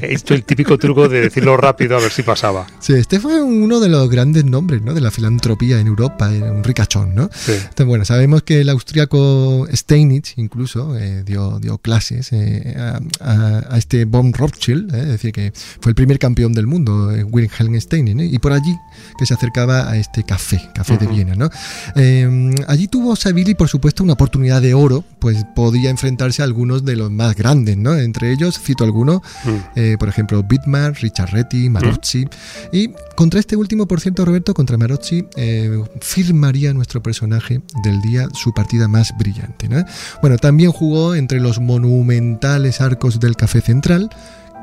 He 0.00 0.14
hecho 0.14 0.34
el 0.34 0.44
típico 0.44 0.78
truco 0.78 1.08
de 1.08 1.20
decirlo 1.22 1.56
rápido 1.56 1.96
a 1.96 2.00
ver 2.00 2.10
si 2.10 2.22
pasaba. 2.22 2.66
Sí, 2.80 2.94
este 2.94 3.20
fue 3.20 3.42
uno 3.42 3.80
de 3.80 3.88
los 3.88 4.08
grandes 4.10 4.44
nombres 4.44 4.82
¿no? 4.82 4.94
de 4.94 5.00
la 5.00 5.10
filantropía 5.10 5.78
en 5.80 5.86
Europa, 5.86 6.28
un 6.28 6.64
ricachón, 6.64 7.14
¿no? 7.14 7.30
Sí. 7.32 7.52
Entonces, 7.52 7.86
bueno, 7.86 8.04
sabemos 8.04 8.42
que 8.42 8.60
el 8.60 8.68
austríaco 8.68 9.66
Steinitz 9.72 10.34
incluso 10.36 10.96
eh, 10.96 11.22
dio, 11.24 11.58
dio 11.60 11.78
clases 11.78 12.32
eh, 12.32 12.74
a, 12.78 13.00
a- 13.20 13.62
a 13.74 13.78
este 13.78 14.04
von 14.04 14.32
Rothschild, 14.32 14.94
eh, 14.94 15.00
es 15.00 15.08
decir, 15.08 15.32
que 15.32 15.52
fue 15.80 15.90
el 15.90 15.94
primer 15.94 16.18
campeón 16.18 16.52
del 16.52 16.66
mundo, 16.66 17.12
eh, 17.12 17.22
Wilhelm 17.24 17.80
Steiner, 17.80 18.18
¿eh? 18.20 18.26
y 18.26 18.38
por 18.38 18.52
allí 18.52 18.74
que 19.18 19.26
se 19.26 19.34
acercaba 19.34 19.88
a 19.90 19.96
este 19.96 20.24
café, 20.24 20.60
café 20.74 20.96
de 20.98 21.06
Ujú. 21.06 21.14
Viena, 21.14 21.34
¿no? 21.34 21.50
Eh, 21.96 22.54
allí 22.68 22.88
tuvo 22.88 23.14
Savili, 23.16 23.54
por 23.54 23.68
supuesto, 23.68 24.02
una 24.02 24.14
oportunidad 24.14 24.60
de 24.62 24.74
oro, 24.74 25.04
pues 25.18 25.33
podía 25.54 25.90
enfrentarse 25.90 26.42
a 26.42 26.44
algunos 26.44 26.84
de 26.84 26.96
los 26.96 27.10
más 27.10 27.34
grandes, 27.36 27.76
¿no? 27.76 27.94
Entre 27.96 28.32
ellos, 28.32 28.58
cito 28.58 28.84
algunos, 28.84 29.20
Mm. 29.44 29.48
eh, 29.76 29.96
por 29.98 30.08
ejemplo, 30.08 30.42
Bitmar, 30.42 30.94
Ricciarretti, 30.94 31.68
Marozzi. 31.68 32.26
Y 32.72 32.90
contra 33.16 33.40
este 33.40 33.56
último, 33.56 33.86
por 33.86 34.00
cierto, 34.00 34.24
Roberto, 34.24 34.54
contra 34.54 34.76
Marozzi, 34.76 35.26
eh, 35.36 35.82
firmaría 36.00 36.72
nuestro 36.74 37.02
personaje 37.02 37.60
del 37.82 38.00
día 38.02 38.26
su 38.32 38.52
partida 38.52 38.88
más 38.88 39.12
brillante. 39.18 39.68
¿no? 39.68 39.84
Bueno, 40.20 40.36
también 40.38 40.72
jugó 40.72 41.14
entre 41.14 41.40
los 41.40 41.60
monumentales 41.60 42.80
arcos 42.80 43.20
del 43.20 43.36
Café 43.36 43.60
Central, 43.60 44.10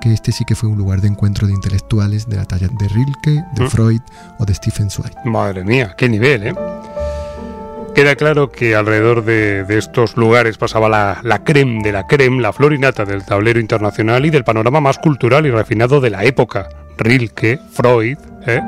que 0.02 0.14
este 0.14 0.32
sí 0.32 0.44
que 0.46 0.56
fue 0.56 0.68
un 0.70 0.78
lugar 0.78 1.00
de 1.02 1.08
encuentro 1.08 1.46
de 1.48 1.54
intelectuales 1.54 2.28
de 2.28 2.36
la 2.38 2.46
talla 2.46 2.68
de 2.68 2.88
Rilke, 2.88 3.44
de 3.56 3.64
Mm. 3.66 3.70
Freud 3.70 4.02
o 4.40 4.46
de 4.46 4.54
Stephen 4.56 4.90
Zweig. 4.90 5.14
Madre 5.26 5.64
mía, 5.64 5.94
qué 5.98 6.10
nivel, 6.10 6.48
¿eh? 6.48 6.56
Queda 7.94 8.16
claro 8.16 8.52
que 8.52 8.74
alrededor 8.74 9.26
de, 9.26 9.64
de 9.66 9.78
estos 9.78 10.16
lugares 10.16 10.58
pasaba 10.58 10.88
la, 10.88 11.20
la 11.24 11.44
creme 11.44 11.84
de 11.84 11.92
la 11.92 12.08
creme, 12.08 12.42
la 12.42 12.54
florinata 12.54 13.04
del 13.06 13.26
tablero 13.26 13.60
internacional 13.60 14.26
y 14.26 14.30
del 14.30 14.46
panorama 14.46 14.80
más 14.80 14.98
cultural 14.98 15.46
y 15.46 15.52
refinado 15.52 16.00
de 16.00 16.10
la 16.10 16.24
época. 16.24 16.70
Rilke, 16.98 17.60
Freud, 17.74 18.18
¿eh? 18.48 18.62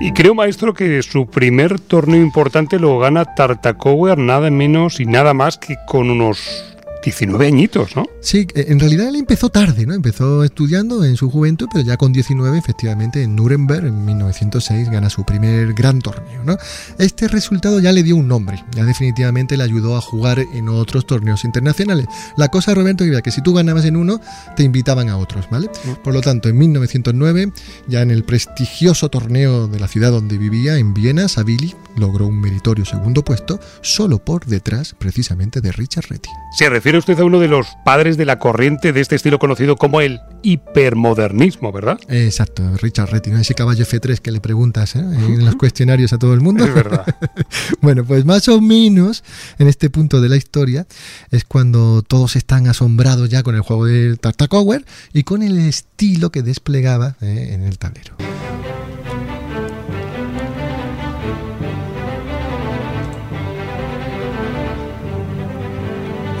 Y 0.00 0.12
creo, 0.12 0.34
maestro, 0.34 0.74
que 0.74 1.02
su 1.02 1.28
primer 1.28 1.80
torneo 1.80 2.22
importante 2.22 2.78
lo 2.78 2.98
gana 2.98 3.24
Tartakower 3.24 4.18
nada 4.18 4.50
menos 4.50 5.00
y 5.00 5.06
nada 5.06 5.34
más 5.34 5.58
que 5.58 5.76
con 5.86 6.10
unos 6.10 6.71
19 7.02 7.46
añitos, 7.46 7.96
¿no? 7.96 8.06
Sí, 8.20 8.46
eh, 8.54 8.66
en 8.68 8.78
realidad 8.78 9.08
él 9.08 9.16
empezó 9.16 9.48
tarde, 9.48 9.86
¿no? 9.86 9.94
Empezó 9.94 10.44
estudiando 10.44 11.04
en 11.04 11.16
su 11.16 11.30
juventud, 11.30 11.68
pero 11.72 11.84
ya 11.84 11.96
con 11.96 12.12
19, 12.12 12.56
efectivamente, 12.58 13.22
en 13.22 13.36
Nuremberg, 13.36 13.86
en 13.86 14.04
1906, 14.04 14.90
gana 14.90 15.10
su 15.10 15.24
primer 15.24 15.74
gran 15.74 16.00
torneo, 16.00 16.44
¿no? 16.44 16.56
Este 16.98 17.28
resultado 17.28 17.80
ya 17.80 17.92
le 17.92 18.02
dio 18.02 18.16
un 18.16 18.28
nombre, 18.28 18.64
ya 18.74 18.84
definitivamente 18.84 19.56
le 19.56 19.64
ayudó 19.64 19.96
a 19.96 20.00
jugar 20.00 20.38
en 20.38 20.68
otros 20.68 21.06
torneos 21.06 21.44
internacionales. 21.44 22.06
La 22.36 22.48
cosa, 22.48 22.74
Roberto, 22.74 23.04
era 23.04 23.22
que 23.22 23.30
si 23.30 23.42
tú 23.42 23.54
ganabas 23.54 23.84
en 23.84 23.96
uno, 23.96 24.20
te 24.56 24.62
invitaban 24.62 25.08
a 25.08 25.16
otros, 25.16 25.48
¿vale? 25.50 25.68
Por 26.02 26.14
lo 26.14 26.20
tanto, 26.20 26.48
en 26.48 26.58
1909, 26.58 27.52
ya 27.88 28.02
en 28.02 28.10
el 28.10 28.24
prestigioso 28.24 29.08
torneo 29.08 29.66
de 29.66 29.80
la 29.80 29.88
ciudad 29.88 30.10
donde 30.10 30.38
vivía, 30.38 30.76
en 30.76 30.94
Viena, 30.94 31.28
Savili 31.28 31.74
logró 31.96 32.26
un 32.26 32.40
meritorio 32.40 32.84
segundo 32.84 33.24
puesto, 33.24 33.60
solo 33.80 34.18
por 34.18 34.46
detrás, 34.46 34.94
precisamente, 34.98 35.60
de 35.60 35.72
Richard 35.72 36.06
Reti. 36.08 36.30
Se 36.56 36.68
refiere 36.68 36.91
refiere 36.92 37.12
usted 37.12 37.22
a 37.22 37.24
uno 37.24 37.40
de 37.40 37.48
los 37.48 37.68
padres 37.86 38.18
de 38.18 38.26
la 38.26 38.38
corriente 38.38 38.92
de 38.92 39.00
este 39.00 39.16
estilo 39.16 39.38
conocido 39.38 39.76
como 39.76 40.02
el 40.02 40.20
hipermodernismo, 40.42 41.72
¿verdad? 41.72 41.98
Exacto, 42.08 42.62
Richard 42.82 43.10
Retting, 43.10 43.34
ese 43.34 43.54
caballo 43.54 43.86
F3 43.86 44.18
que 44.18 44.30
le 44.30 44.40
preguntas 44.40 44.94
¿eh? 44.96 44.98
en 44.98 45.42
los 45.42 45.56
cuestionarios 45.56 46.12
a 46.12 46.18
todo 46.18 46.34
el 46.34 46.42
mundo. 46.42 46.64
Es 46.64 46.74
verdad. 46.74 47.06
bueno, 47.80 48.04
pues 48.04 48.26
más 48.26 48.46
o 48.48 48.60
menos 48.60 49.24
en 49.58 49.68
este 49.68 49.88
punto 49.88 50.20
de 50.20 50.28
la 50.28 50.36
historia 50.36 50.86
es 51.30 51.44
cuando 51.44 52.02
todos 52.02 52.36
están 52.36 52.66
asombrados 52.66 53.30
ya 53.30 53.42
con 53.42 53.54
el 53.54 53.62
juego 53.62 53.86
de 53.86 54.14
Tartakower 54.18 54.84
y 55.14 55.22
con 55.22 55.42
el 55.42 55.58
estilo 55.58 56.30
que 56.30 56.42
desplegaba 56.42 57.16
¿eh? 57.22 57.52
en 57.52 57.62
el 57.62 57.78
tablero. 57.78 58.16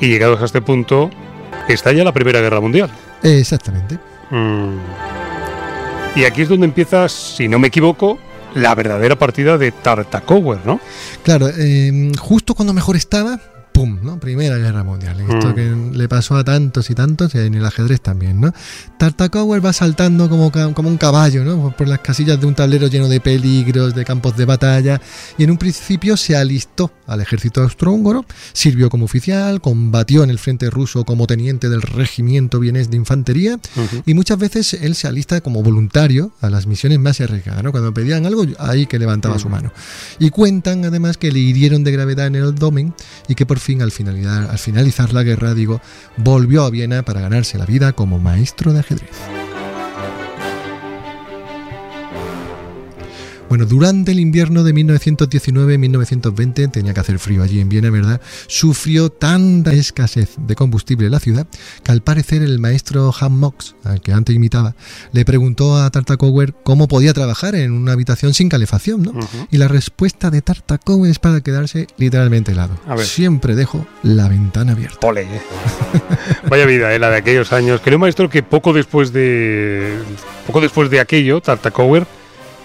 Y 0.02 0.08
llegados 0.08 0.42
a 0.42 0.46
este 0.46 0.60
punto, 0.60 1.10
está 1.68 1.92
ya 1.92 2.02
la 2.02 2.10
Primera 2.10 2.40
Guerra 2.40 2.60
Mundial. 2.60 2.90
Exactamente. 3.22 4.00
Mm. 4.30 4.78
Y 6.16 6.24
aquí 6.24 6.42
es 6.42 6.48
donde 6.48 6.66
empieza, 6.66 7.08
si 7.08 7.46
no 7.46 7.60
me 7.60 7.68
equivoco, 7.68 8.18
la 8.56 8.74
verdadera 8.74 9.16
partida 9.16 9.58
de 9.58 9.70
Tartakower, 9.70 10.58
¿no? 10.66 10.80
Claro, 11.22 11.48
eh, 11.56 12.10
justo 12.18 12.54
cuando 12.54 12.72
mejor 12.72 12.96
estaba, 12.96 13.38
¡pum! 13.72 13.98
¿no? 14.02 14.18
Primera 14.20 14.56
Guerra 14.58 14.84
Mundial. 14.84 15.20
Esto 15.20 15.48
Mm. 15.50 15.54
que 15.54 15.96
le 15.98 16.08
pasó 16.08 16.36
a 16.36 16.44
tantos 16.44 16.90
y 16.90 16.94
tantos, 16.94 17.34
y 17.34 17.38
en 17.38 17.54
el 17.54 17.64
ajedrez 17.64 18.00
también, 18.00 18.40
¿no? 18.40 18.52
Tartakower 18.98 19.64
va 19.64 19.72
saltando 19.72 20.28
como, 20.28 20.52
como 20.74 20.88
un 20.88 20.96
caballo, 20.98 21.44
¿no? 21.44 21.74
Por 21.76 21.88
las 21.88 22.00
casillas 22.00 22.40
de 22.40 22.46
un 22.46 22.54
tablero 22.54 22.86
lleno 22.86 23.08
de 23.08 23.20
peligros, 23.20 23.94
de 23.94 24.04
campos 24.04 24.36
de 24.36 24.44
batalla, 24.44 25.00
y 25.38 25.44
en 25.44 25.50
un 25.50 25.58
principio 25.58 26.16
se 26.16 26.36
alistó 26.36 26.92
al 27.06 27.20
ejército 27.20 27.62
austrohúngaro, 27.62 28.24
sirvió 28.52 28.90
como 28.90 29.04
oficial, 29.06 29.60
combatió 29.60 30.22
en 30.24 30.30
el 30.30 30.38
frente 30.38 30.70
ruso 30.70 31.04
como 31.04 31.26
teniente 31.26 31.68
del 31.68 31.82
regimiento 31.82 32.60
vienés 32.60 32.90
de 32.90 32.96
infantería, 32.96 33.58
y 34.06 34.14
muchas 34.14 34.38
veces 34.38 34.74
él 34.74 34.94
se 34.94 35.08
alista 35.08 35.40
como 35.40 35.62
voluntario 35.62 36.32
a 36.40 36.50
las 36.50 36.66
misiones 36.66 36.98
más 36.98 37.20
arriesgadas, 37.20 37.62
¿no? 37.62 37.72
Cuando 37.72 37.92
pedían 37.94 38.26
algo, 38.26 38.44
ahí 38.58 38.86
que 38.86 38.98
levantaba 38.98 39.38
su 39.38 39.48
mano. 39.48 39.72
Y 40.18 40.30
cuentan 40.30 40.84
además 40.84 41.16
que 41.16 41.32
le 41.32 41.38
hirieron 41.38 41.84
de 41.84 41.92
gravedad 41.92 42.26
en 42.26 42.36
el 42.36 42.44
abdomen 42.44 42.94
y 43.28 43.34
que 43.34 43.46
por 43.46 43.58
fin 43.62 43.80
al 43.80 43.92
finalizar, 43.92 44.50
al 44.50 44.58
finalizar 44.58 45.12
la 45.12 45.22
guerra, 45.22 45.54
digo, 45.54 45.80
volvió 46.16 46.64
a 46.64 46.70
Viena 46.70 47.02
para 47.02 47.20
ganarse 47.20 47.56
la 47.56 47.64
vida 47.66 47.92
como 47.92 48.18
maestro 48.18 48.72
de 48.72 48.80
ajedrez. 48.80 49.41
Bueno, 53.52 53.66
durante 53.66 54.12
el 54.12 54.18
invierno 54.18 54.64
de 54.64 54.72
1919-1920, 54.72 56.70
tenía 56.70 56.94
que 56.94 57.00
hacer 57.00 57.18
frío 57.18 57.42
allí 57.42 57.60
en 57.60 57.68
Viena, 57.68 57.90
¿verdad? 57.90 58.18
Sufrió 58.46 59.10
tanta 59.10 59.74
escasez 59.74 60.30
de 60.38 60.54
combustible 60.54 61.04
en 61.04 61.12
la 61.12 61.20
ciudad 61.20 61.46
que 61.84 61.92
al 61.92 62.00
parecer 62.00 62.40
el 62.40 62.58
maestro 62.60 63.12
Han 63.20 63.38
Mox, 63.38 63.74
al 63.84 64.00
que 64.00 64.14
antes 64.14 64.34
imitaba, 64.34 64.74
le 65.12 65.26
preguntó 65.26 65.76
a 65.76 65.90
Tartakower 65.90 66.54
cómo 66.62 66.88
podía 66.88 67.12
trabajar 67.12 67.54
en 67.54 67.72
una 67.72 67.92
habitación 67.92 68.32
sin 68.32 68.48
calefacción, 68.48 69.02
¿no? 69.02 69.12
Y 69.50 69.58
la 69.58 69.68
respuesta 69.68 70.30
de 70.30 70.40
Tartakower 70.40 71.10
es 71.10 71.18
para 71.18 71.42
quedarse 71.42 71.88
literalmente 71.98 72.52
helado. 72.52 72.80
A 72.86 72.94
ver. 72.94 73.04
Siempre 73.04 73.54
dejo 73.54 73.86
la 74.02 74.28
ventana 74.28 74.72
abierta. 74.72 75.06
Ole. 75.06 75.28
Vaya 76.48 76.64
vida, 76.64 76.94
eh, 76.94 76.98
la 76.98 77.10
de 77.10 77.16
aquellos 77.16 77.52
años. 77.52 77.82
Creo, 77.84 77.98
maestro, 77.98 78.30
que 78.30 78.42
poco 78.42 78.72
después 78.72 79.12
de 79.12 79.98
poco 80.46 80.62
después 80.62 80.88
de 80.88 81.00
aquello, 81.00 81.42
Tartakower 81.42 82.06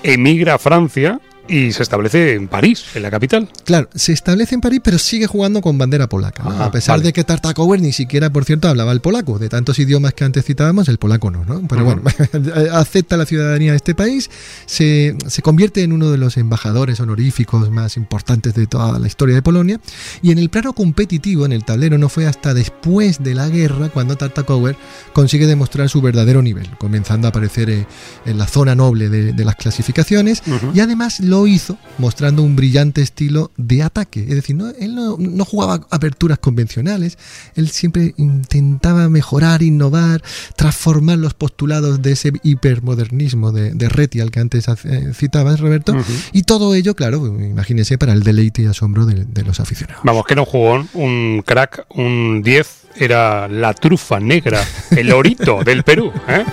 emigra 0.03 0.55
a 0.55 0.59
Francia 0.59 1.19
y 1.47 1.71
se 1.71 1.83
establece 1.83 2.33
en 2.33 2.47
París, 2.47 2.83
en 2.95 3.03
la 3.03 3.11
capital. 3.11 3.49
Claro, 3.65 3.89
se 3.95 4.13
establece 4.13 4.55
en 4.55 4.61
París, 4.61 4.81
pero 4.83 4.97
sigue 4.97 5.27
jugando 5.27 5.61
con 5.61 5.77
bandera 5.77 6.07
polaca. 6.07 6.43
Ajá, 6.45 6.65
a 6.65 6.71
pesar 6.71 6.93
vale. 6.95 7.03
de 7.05 7.13
que 7.13 7.23
Tartakower 7.23 7.81
ni 7.81 7.91
siquiera, 7.91 8.29
por 8.31 8.45
cierto, 8.45 8.67
hablaba 8.67 8.91
el 8.91 9.01
polaco. 9.01 9.39
De 9.39 9.49
tantos 9.49 9.79
idiomas 9.79 10.13
que 10.13 10.23
antes 10.23 10.45
citábamos, 10.45 10.87
el 10.89 10.97
polaco 10.97 11.31
no, 11.31 11.45
¿no? 11.45 11.61
Pero 11.67 11.85
Ujú. 11.85 12.01
bueno, 12.01 12.61
acepta 12.73 13.17
la 13.17 13.25
ciudadanía 13.25 13.71
de 13.71 13.77
este 13.77 13.95
país, 13.95 14.29
se, 14.65 15.15
se 15.27 15.41
convierte 15.41 15.83
en 15.83 15.93
uno 15.93 16.09
de 16.11 16.17
los 16.17 16.37
embajadores 16.37 16.99
honoríficos 16.99 17.69
más 17.71 17.97
importantes 17.97 18.53
de 18.53 18.67
toda 18.67 18.99
la 18.99 19.07
historia 19.07 19.35
de 19.35 19.41
Polonia. 19.41 19.79
Y 20.21 20.31
en 20.31 20.37
el 20.39 20.49
plano 20.49 20.73
competitivo, 20.73 21.45
en 21.45 21.51
el 21.53 21.63
tablero, 21.63 21.97
no 21.97 22.09
fue 22.09 22.27
hasta 22.27 22.53
después 22.53 23.23
de 23.23 23.35
la 23.35 23.49
guerra 23.49 23.89
cuando 23.89 24.15
Tartakower 24.15 24.75
consigue 25.13 25.47
demostrar 25.47 25.89
su 25.89 26.01
verdadero 26.01 26.41
nivel, 26.41 26.69
comenzando 26.77 27.27
a 27.27 27.29
aparecer 27.29 27.69
eh, 27.69 27.85
en 28.25 28.37
la 28.37 28.47
zona 28.47 28.75
noble 28.75 29.09
de, 29.09 29.33
de 29.33 29.45
las 29.45 29.55
clasificaciones 29.55 30.41
Ujú. 30.47 30.71
y 30.73 30.79
además 30.79 31.19
lo 31.19 31.36
hizo 31.45 31.77
mostrando 31.97 32.41
un 32.41 32.55
brillante 32.55 33.01
estilo 33.01 33.51
de 33.57 33.83
ataque. 33.83 34.21
Es 34.21 34.35
decir, 34.35 34.55
no, 34.55 34.69
él 34.69 34.95
no, 34.95 35.17
no 35.19 35.45
jugaba 35.45 35.85
aperturas 35.91 36.39
convencionales, 36.39 37.17
él 37.55 37.69
siempre 37.69 38.13
intentaba 38.17 39.09
mejorar, 39.09 39.61
innovar, 39.61 40.23
transformar 40.55 41.17
los 41.17 41.33
postulados 41.33 42.01
de 42.01 42.13
ese 42.13 42.31
hipermodernismo 42.43 43.51
de, 43.51 43.73
de 43.73 43.89
Reti 43.89 44.21
al 44.21 44.31
que 44.31 44.39
antes 44.39 44.67
eh, 44.67 45.11
citabas, 45.13 45.59
Roberto. 45.59 45.95
Y 46.31 46.43
todo 46.43 46.73
ello, 46.73 46.95
claro, 46.95 47.25
imagínese, 47.27 47.97
para 47.97 48.13
el 48.13 48.23
deleite 48.23 48.63
y 48.63 48.65
asombro 48.65 49.05
de, 49.05 49.25
de 49.25 49.43
los 49.43 49.59
aficionados. 49.59 50.01
Vamos, 50.03 50.25
que 50.25 50.33
era 50.33 50.41
un 50.41 50.47
jugón, 50.47 50.89
un 50.93 51.43
crack, 51.45 51.85
un 51.89 52.41
10, 52.41 52.87
era 52.95 53.47
la 53.47 53.73
trufa 53.73 54.19
negra, 54.19 54.63
el 54.91 55.11
orito 55.11 55.63
del 55.63 55.83
Perú. 55.83 56.11
¿eh? 56.27 56.45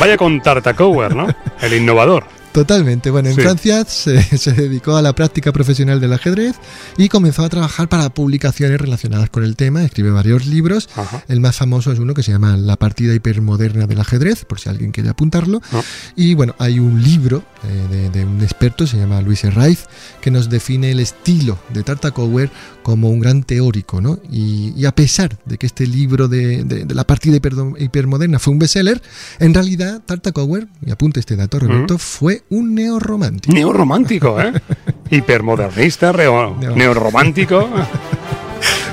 Vaya 0.00 0.16
con 0.16 0.40
Tartakower, 0.40 1.14
¿no? 1.14 1.28
El 1.60 1.74
innovador. 1.74 2.24
Totalmente. 2.52 3.10
Bueno, 3.10 3.30
en 3.30 3.34
Sí. 3.36 3.40
Francia 3.40 3.84
se, 3.86 4.22
se 4.38 4.52
dedicó 4.52 4.96
a 4.96 5.02
la 5.02 5.14
práctica 5.14 5.52
profesional 5.52 6.00
del 6.00 6.12
ajedrez 6.12 6.56
y 6.98 7.08
comenzó 7.08 7.44
a 7.44 7.48
trabajar 7.48 7.88
para 7.88 8.10
publicaciones 8.12 8.78
relacionadas 8.80 9.30
con 9.30 9.42
el 9.44 9.56
tema. 9.56 9.82
Escribe 9.84 10.10
varios 10.10 10.46
libros. 10.46 10.88
Ajá. 10.96 11.24
El 11.28 11.40
más 11.40 11.56
famoso 11.56 11.92
es 11.92 11.98
uno 11.98 12.12
que 12.14 12.22
se 12.22 12.32
llama 12.32 12.56
La 12.56 12.76
partida 12.76 13.14
hipermoderna 13.14 13.86
del 13.86 14.00
ajedrez, 14.00 14.44
por 14.44 14.60
si 14.60 14.68
alguien 14.68 14.92
quiere 14.92 15.08
apuntarlo. 15.08 15.62
Ah. 15.72 15.80
Y 16.14 16.34
bueno, 16.34 16.54
hay 16.58 16.78
un 16.78 17.02
libro 17.02 17.42
eh, 17.64 17.86
de, 17.90 18.10
de 18.10 18.24
un 18.26 18.42
experto, 18.42 18.86
se 18.86 18.98
llama 18.98 19.20
Luis 19.22 19.44
Herraiz, 19.44 19.86
que 20.20 20.30
nos 20.30 20.50
define 20.50 20.90
el 20.90 21.00
estilo 21.00 21.58
de 21.72 21.82
Tartakower 21.82 22.50
como 22.82 23.08
un 23.08 23.20
gran 23.20 23.44
teórico, 23.44 24.00
¿no? 24.00 24.18
Y, 24.30 24.74
y 24.76 24.84
a 24.86 24.94
pesar 24.94 25.38
de 25.46 25.56
que 25.56 25.66
este 25.66 25.86
libro 25.86 26.28
de, 26.28 26.84
la 26.92 27.04
partida 27.04 27.36
hiper- 27.36 27.80
hipermoderna 27.80 28.38
fue 28.38 28.52
un 28.52 28.58
bestseller, 28.58 29.00
en 29.38 29.54
realidad 29.54 30.02
Tartakower, 30.04 30.66
y 30.84 30.90
apunte 30.90 31.20
este 31.20 31.36
dato, 31.36 31.60
Roberto, 31.60 31.96
fue 31.98 32.41
un 32.50 32.74
neorromántico. 32.74 33.54
Neorromántico, 33.54 34.40
¿eh? 34.40 34.52
Hipermodernista, 35.10 36.12
neorromántico. 36.12 37.68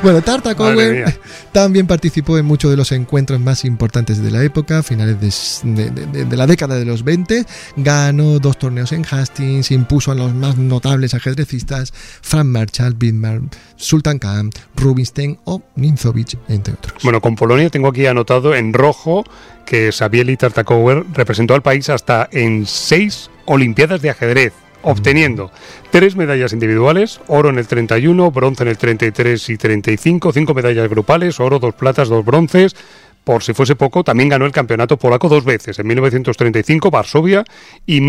Bueno, 0.02 0.22
Tartakower 0.22 0.94
mía. 0.96 1.18
también 1.52 1.86
participó 1.86 2.38
en 2.38 2.46
muchos 2.46 2.72
de 2.72 2.78
los 2.78 2.94
encuentros 2.94 3.38
más 3.42 3.66
importantes 3.66 4.24
de 4.24 4.32
la 4.32 4.42
época, 4.46 4.82
finales 4.82 5.20
de, 5.62 5.92
de- 5.92 6.06
de- 6.06 6.24
de 6.26 6.38
la 6.38 6.48
década 6.48 6.76
de 6.76 6.86
los 6.86 7.04
20. 7.04 7.46
Ganó 7.76 8.40
dos 8.40 8.58
torneos 8.58 8.94
en 8.94 9.04
Hastings, 9.06 9.72
impuso 9.72 10.14
a 10.14 10.16
los 10.16 10.34
más 10.34 10.58
notables 10.58 11.14
ajedrecistas, 11.16 11.92
Frank 12.22 12.46
Marshall, 12.46 12.94
Bismarck, 12.94 13.44
Sultan 13.76 14.20
Khan, 14.20 14.52
Rubinstein 14.78 15.38
o 15.44 15.62
Ninzovich, 15.76 16.38
entre 16.48 16.76
otros. 16.76 16.94
Bueno, 17.04 17.20
con 17.20 17.36
Polonia 17.36 17.70
tengo 17.70 17.90
aquí 17.90 18.06
anotado 18.06 18.56
en 18.56 18.72
rojo 18.72 19.26
que 19.66 19.92
Sabieli 19.92 20.38
Tartakower 20.38 21.04
representó 21.14 21.56
al 21.56 21.62
país 21.62 21.90
hasta 21.90 22.30
en 22.32 22.66
seis 22.66 23.30
Olimpiadas 23.52 24.04
de 24.04 24.12
ajedrez, 24.12 24.54
obteniendo 24.84 25.52
tres 25.90 26.16
medallas 26.16 26.54
individuales, 26.54 27.20
oro 27.26 27.50
en 27.50 27.58
el 27.58 27.66
31, 27.66 28.30
bronce 28.30 28.62
en 28.62 28.70
el 28.70 28.78
33 28.78 29.50
y 29.50 29.58
35, 29.58 30.32
cinco 30.32 30.54
medallas 30.54 30.88
grupales, 30.88 31.40
oro, 31.40 31.58
dos 31.58 31.74
platas, 31.74 32.10
dos 32.10 32.24
bronces. 32.24 32.76
Por 33.24 33.42
si 33.42 33.54
fuese 33.54 33.76
poco, 33.76 34.04
también 34.04 34.30
ganó 34.30 34.46
el 34.46 34.52
campeonato 34.52 34.98
polaco 34.98 35.30
dos 35.30 35.46
veces, 35.46 35.80
en 35.80 35.88
1935 35.88 36.92
Varsovia 36.92 37.44
y 37.88 38.02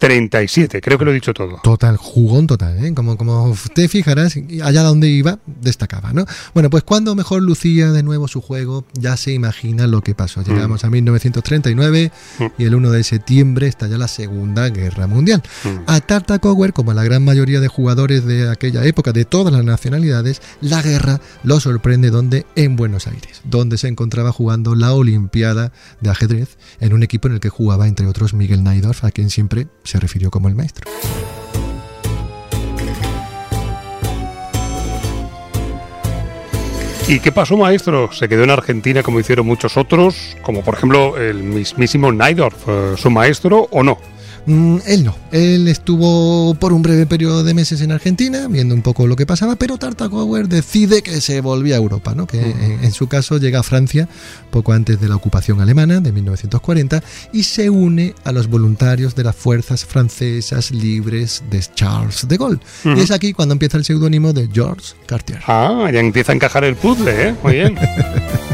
1937. 0.00 0.80
Creo 0.80 0.98
que 0.98 1.04
lo 1.04 1.10
he 1.10 1.14
dicho 1.14 1.34
todo. 1.34 1.60
Total, 1.62 1.96
jugón 1.96 2.46
total, 2.46 2.84
¿eh? 2.84 2.94
Como, 2.94 3.16
como 3.16 3.54
te 3.74 3.88
fijarás, 3.88 4.36
allá 4.62 4.82
donde 4.82 5.08
iba, 5.08 5.38
destacaba, 5.46 6.12
¿no? 6.12 6.24
Bueno, 6.54 6.70
pues 6.70 6.84
cuando 6.84 7.14
mejor 7.14 7.42
lucía 7.42 7.92
de 7.92 8.02
nuevo 8.02 8.26
su 8.28 8.40
juego, 8.40 8.86
ya 8.94 9.16
se 9.16 9.32
imagina 9.32 9.86
lo 9.86 10.00
que 10.00 10.14
pasó. 10.14 10.42
Llegamos 10.42 10.84
a 10.84 10.90
1939 10.90 12.12
y 12.58 12.64
el 12.64 12.74
1 12.74 12.90
de 12.90 13.04
septiembre 13.04 13.66
estalla 13.66 13.98
la 13.98 14.08
Segunda 14.08 14.68
Guerra 14.70 15.06
Mundial. 15.06 15.42
Mm. 15.64 15.68
A 15.86 16.00
Tartakower, 16.00 16.72
como 16.72 16.92
a 16.92 16.94
la 16.94 17.04
gran 17.04 17.24
mayoría 17.24 17.60
de 17.60 17.68
jugadores 17.68 18.24
de 18.24 18.48
aquella 18.48 18.84
época, 18.84 19.12
de 19.12 19.24
todas 19.24 19.52
las 19.52 19.64
nacionalidades, 19.64 20.40
la 20.60 20.82
guerra 20.82 21.20
lo 21.42 21.60
sorprende 21.60 22.10
donde 22.10 22.46
en 22.56 22.76
Buenos 22.76 23.06
Aires, 23.06 23.42
donde 23.44 23.76
se 23.76 23.88
encontraba 23.88 24.32
jugando 24.32 24.74
la 24.74 24.94
Olimpiada 24.94 25.72
de 26.00 26.10
ajedrez 26.10 26.56
en 26.80 26.94
un 26.94 27.02
equipo 27.02 27.28
en 27.28 27.34
el 27.34 27.40
que 27.40 27.48
jugaba, 27.48 27.86
entre 27.86 28.06
otros, 28.06 28.34
Miguel 28.34 28.64
Naidorf, 28.64 29.04
a 29.04 29.10
quien 29.10 29.30
siempre 29.30 29.68
se 29.90 29.98
refirió 29.98 30.30
como 30.30 30.48
el 30.48 30.54
maestro. 30.54 30.88
¿Y 37.08 37.18
qué 37.18 37.32
pasó, 37.32 37.56
maestro? 37.56 38.12
¿Se 38.12 38.28
quedó 38.28 38.44
en 38.44 38.50
Argentina 38.50 39.02
como 39.02 39.18
hicieron 39.18 39.44
muchos 39.44 39.76
otros, 39.76 40.36
como 40.42 40.62
por 40.62 40.74
ejemplo 40.74 41.18
el 41.18 41.42
mismísimo 41.42 42.12
Naidorf, 42.12 42.68
eh, 42.68 42.94
su 42.96 43.10
maestro, 43.10 43.66
o 43.72 43.82
no? 43.82 43.98
Mm, 44.46 44.78
él 44.86 45.04
no, 45.04 45.16
él 45.32 45.68
estuvo 45.68 46.54
por 46.54 46.72
un 46.72 46.82
breve 46.82 47.06
periodo 47.06 47.44
de 47.44 47.54
meses 47.54 47.80
en 47.80 47.92
Argentina, 47.92 48.48
viendo 48.48 48.74
un 48.74 48.82
poco 48.82 49.06
lo 49.06 49.16
que 49.16 49.26
pasaba, 49.26 49.56
pero 49.56 49.78
Tartakower 49.78 50.48
decide 50.48 51.02
que 51.02 51.20
se 51.20 51.40
volvía 51.40 51.76
a 51.76 51.78
Europa, 51.78 52.14
¿no? 52.14 52.26
que 52.26 52.40
en, 52.40 52.82
en 52.82 52.92
su 52.92 53.06
caso 53.06 53.38
llega 53.38 53.60
a 53.60 53.62
Francia 53.62 54.08
poco 54.50 54.72
antes 54.72 55.00
de 55.00 55.08
la 55.08 55.16
ocupación 55.16 55.60
alemana 55.60 56.00
de 56.00 56.12
1940 56.12 57.02
y 57.32 57.42
se 57.44 57.70
une 57.70 58.14
a 58.24 58.32
los 58.32 58.48
voluntarios 58.48 59.14
de 59.14 59.24
las 59.24 59.36
fuerzas 59.36 59.84
francesas 59.84 60.70
libres 60.70 61.42
de 61.50 61.60
Charles 61.74 62.26
de 62.28 62.36
Gaulle. 62.36 62.60
Y 62.84 63.00
es 63.00 63.10
aquí 63.10 63.32
cuando 63.32 63.52
empieza 63.52 63.76
el 63.76 63.84
seudónimo 63.84 64.32
de 64.32 64.48
Georges 64.52 64.96
Cartier. 65.06 65.40
Ah, 65.46 65.88
ya 65.92 66.00
empieza 66.00 66.32
a 66.32 66.34
encajar 66.34 66.64
el 66.64 66.76
puzzle, 66.76 67.28
¿eh? 67.28 67.34
Muy 67.42 67.54
bien. 67.54 67.76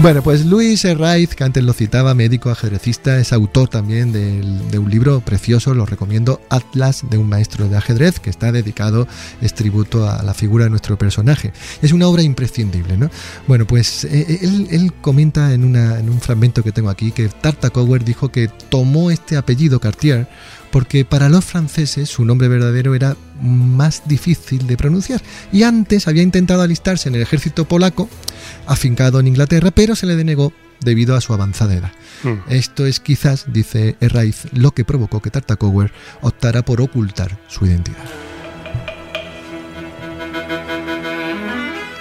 Bueno, 0.00 0.22
pues 0.22 0.46
Luis 0.46 0.84
Herraiz, 0.84 1.34
que 1.34 1.42
antes 1.42 1.64
lo 1.64 1.72
citaba, 1.72 2.14
médico 2.14 2.50
ajedrecista, 2.50 3.18
es 3.18 3.32
autor 3.32 3.68
también 3.68 4.12
del- 4.12 4.70
de 4.70 4.78
un 4.78 4.88
libro 4.88 5.20
precioso, 5.20 5.74
lo 5.74 5.86
recomiendo, 5.86 6.40
Atlas 6.50 7.02
de 7.10 7.18
un 7.18 7.28
maestro 7.28 7.68
de 7.68 7.76
ajedrez, 7.76 8.20
que 8.20 8.30
está 8.30 8.52
dedicado, 8.52 9.08
es 9.42 9.54
tributo 9.54 10.08
a 10.08 10.22
la 10.22 10.34
figura 10.34 10.64
de 10.64 10.70
nuestro 10.70 10.96
personaje. 10.96 11.52
Es 11.82 11.92
una 11.92 12.06
obra 12.06 12.22
imprescindible, 12.22 12.96
¿no? 12.96 13.10
Bueno, 13.48 13.66
pues 13.66 14.04
eh, 14.04 14.38
él, 14.40 14.68
él 14.70 14.92
comenta 15.00 15.52
en, 15.52 15.64
una- 15.64 15.98
en 15.98 16.08
un 16.08 16.20
fragmento 16.20 16.62
que 16.62 16.70
tengo 16.70 16.90
aquí 16.90 17.10
que 17.10 17.28
Tartakower 17.28 18.04
dijo 18.04 18.30
que 18.30 18.46
tomó 18.46 19.10
este 19.10 19.36
apellido 19.36 19.80
Cartier 19.80 20.28
porque 20.70 21.04
para 21.04 21.28
los 21.28 21.44
franceses 21.44 22.08
su 22.08 22.24
nombre 22.24 22.48
verdadero 22.48 22.94
era 22.94 23.16
más 23.40 24.02
difícil 24.06 24.66
de 24.66 24.76
pronunciar 24.76 25.22
y 25.52 25.62
antes 25.62 26.08
había 26.08 26.22
intentado 26.22 26.62
alistarse 26.62 27.08
en 27.08 27.14
el 27.14 27.22
ejército 27.22 27.66
polaco 27.66 28.08
afincado 28.66 29.20
en 29.20 29.28
Inglaterra, 29.28 29.70
pero 29.70 29.96
se 29.96 30.06
le 30.06 30.16
denegó 30.16 30.52
debido 30.80 31.16
a 31.16 31.20
su 31.20 31.32
avanzada 31.32 31.74
edad. 31.74 31.92
Mm. 32.22 32.52
Esto 32.52 32.86
es 32.86 33.00
quizás, 33.00 33.46
dice 33.52 33.96
Herraiz, 34.00 34.46
lo 34.52 34.72
que 34.72 34.84
provocó 34.84 35.20
que 35.20 35.30
Tartakower 35.30 35.92
optara 36.20 36.64
por 36.64 36.80
ocultar 36.80 37.38
su 37.48 37.66
identidad. 37.66 38.27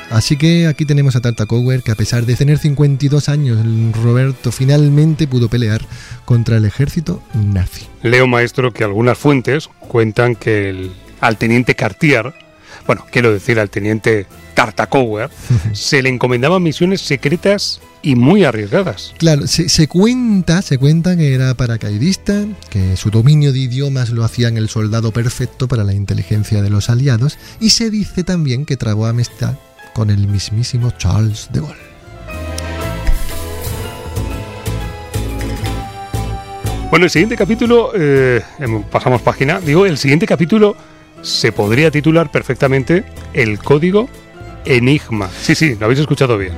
Así 0.10 0.38
que 0.38 0.68
aquí 0.68 0.86
tenemos 0.86 1.16
a 1.16 1.22
Tartakower 1.22 1.84
que 1.84 1.92
a 1.92 1.96
pesar 1.96 2.26
de 2.26 2.36
tener 2.36 2.58
52 2.58 3.30
años, 3.30 3.60
Roberto 3.94 4.52
finalmente 4.52 5.28
pudo 5.28 5.50
pelear 5.50 5.82
contra 6.26 6.58
el 6.58 6.66
ejército 6.66 7.22
nazi. 7.34 7.86
Leo, 8.04 8.26
maestro, 8.26 8.72
que 8.72 8.84
algunas 8.84 9.18
fuentes 9.18 9.70
cuentan 9.80 10.36
que 10.36 10.70
el, 10.70 10.92
al 11.20 11.38
teniente 11.38 11.76
Cartier, 11.76 12.34
bueno, 12.86 13.06
quiero 13.12 13.34
decir 13.34 13.60
al 13.60 13.70
teniente 13.70 14.28
Tartakower, 14.54 15.30
se 15.74 16.02
le 16.02 16.10
encomendaban 16.10 16.64
misiones 16.64 17.02
secretas 17.02 17.82
y 18.02 18.16
muy 18.16 18.46
arriesgadas. 18.46 19.14
Claro, 19.18 19.46
se, 19.46 19.68
se 19.68 19.90
cuenta, 19.90 20.62
se 20.62 20.78
cuenta 20.78 21.18
que 21.18 21.34
era 21.34 21.54
paracaidista, 21.54 22.46
que 22.70 22.96
su 22.96 23.12
dominio 23.12 23.52
de 23.52 23.60
idiomas 23.60 24.10
lo 24.10 24.24
hacían 24.24 24.56
el 24.56 24.70
soldado 24.70 25.12
perfecto 25.12 25.68
para 25.68 25.84
la 25.84 25.94
inteligencia 25.94 26.62
de 26.62 26.70
los 26.70 26.90
aliados, 26.90 27.38
y 27.60 27.72
se 27.72 27.90
dice 27.90 28.24
también 28.24 28.66
que 28.66 28.78
trabó 28.78 29.06
amistad 29.06 29.58
con 29.98 30.12
el 30.12 30.28
mismísimo 30.28 30.92
Charles 30.92 31.50
de 31.52 31.60
Gaulle. 31.60 31.76
Bueno, 36.92 37.06
el 37.06 37.10
siguiente 37.10 37.36
capítulo, 37.36 37.92
eh, 37.96 38.44
em, 38.60 38.84
pasamos 38.84 39.24
página, 39.24 39.60
digo, 39.60 39.88
el 39.88 39.98
siguiente 39.98 40.28
capítulo 40.28 40.78
se 41.24 41.52
podría 41.52 41.90
titular 41.90 42.30
perfectamente 42.30 43.06
El 43.34 43.58
Código 43.58 44.08
Enigma. 44.66 45.32
Sí, 45.42 45.56
sí, 45.56 45.76
lo 45.80 45.86
habéis 45.86 46.02
escuchado 46.02 46.38
bien. 46.38 46.54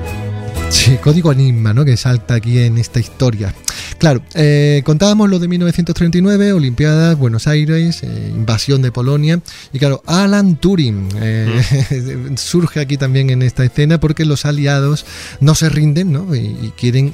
Sí, 0.70 0.98
código 0.98 1.32
enigma, 1.32 1.74
¿no? 1.74 1.86
Que 1.86 1.96
salta 1.96 2.36
aquí 2.36 2.60
en 2.60 2.78
esta 2.78 3.00
historia. 3.00 3.54
Claro, 4.00 4.22
eh, 4.34 4.82
contábamos 4.86 5.30
lo 5.30 5.40
de 5.40 5.50
1939, 5.50 6.54
Olimpiadas, 6.54 7.18
Buenos 7.18 7.48
Aires, 7.48 8.02
eh, 8.02 8.32
invasión 8.34 8.82
de 8.82 8.94
Polonia. 8.94 9.42
Y 9.74 9.80
claro, 9.80 10.02
Alan 10.06 10.56
Turing 10.56 11.10
eh, 11.18 12.32
surge 12.38 12.80
aquí 12.80 12.96
también 12.96 13.30
en 13.30 13.42
esta 13.42 13.66
escena 13.66 14.00
porque 14.00 14.24
los 14.24 14.46
aliados 14.46 15.06
no 15.42 15.54
se 15.54 15.68
rinden, 15.68 16.14
¿no? 16.14 16.34
Y, 16.34 16.40
y 16.40 16.74
quieren 16.78 17.14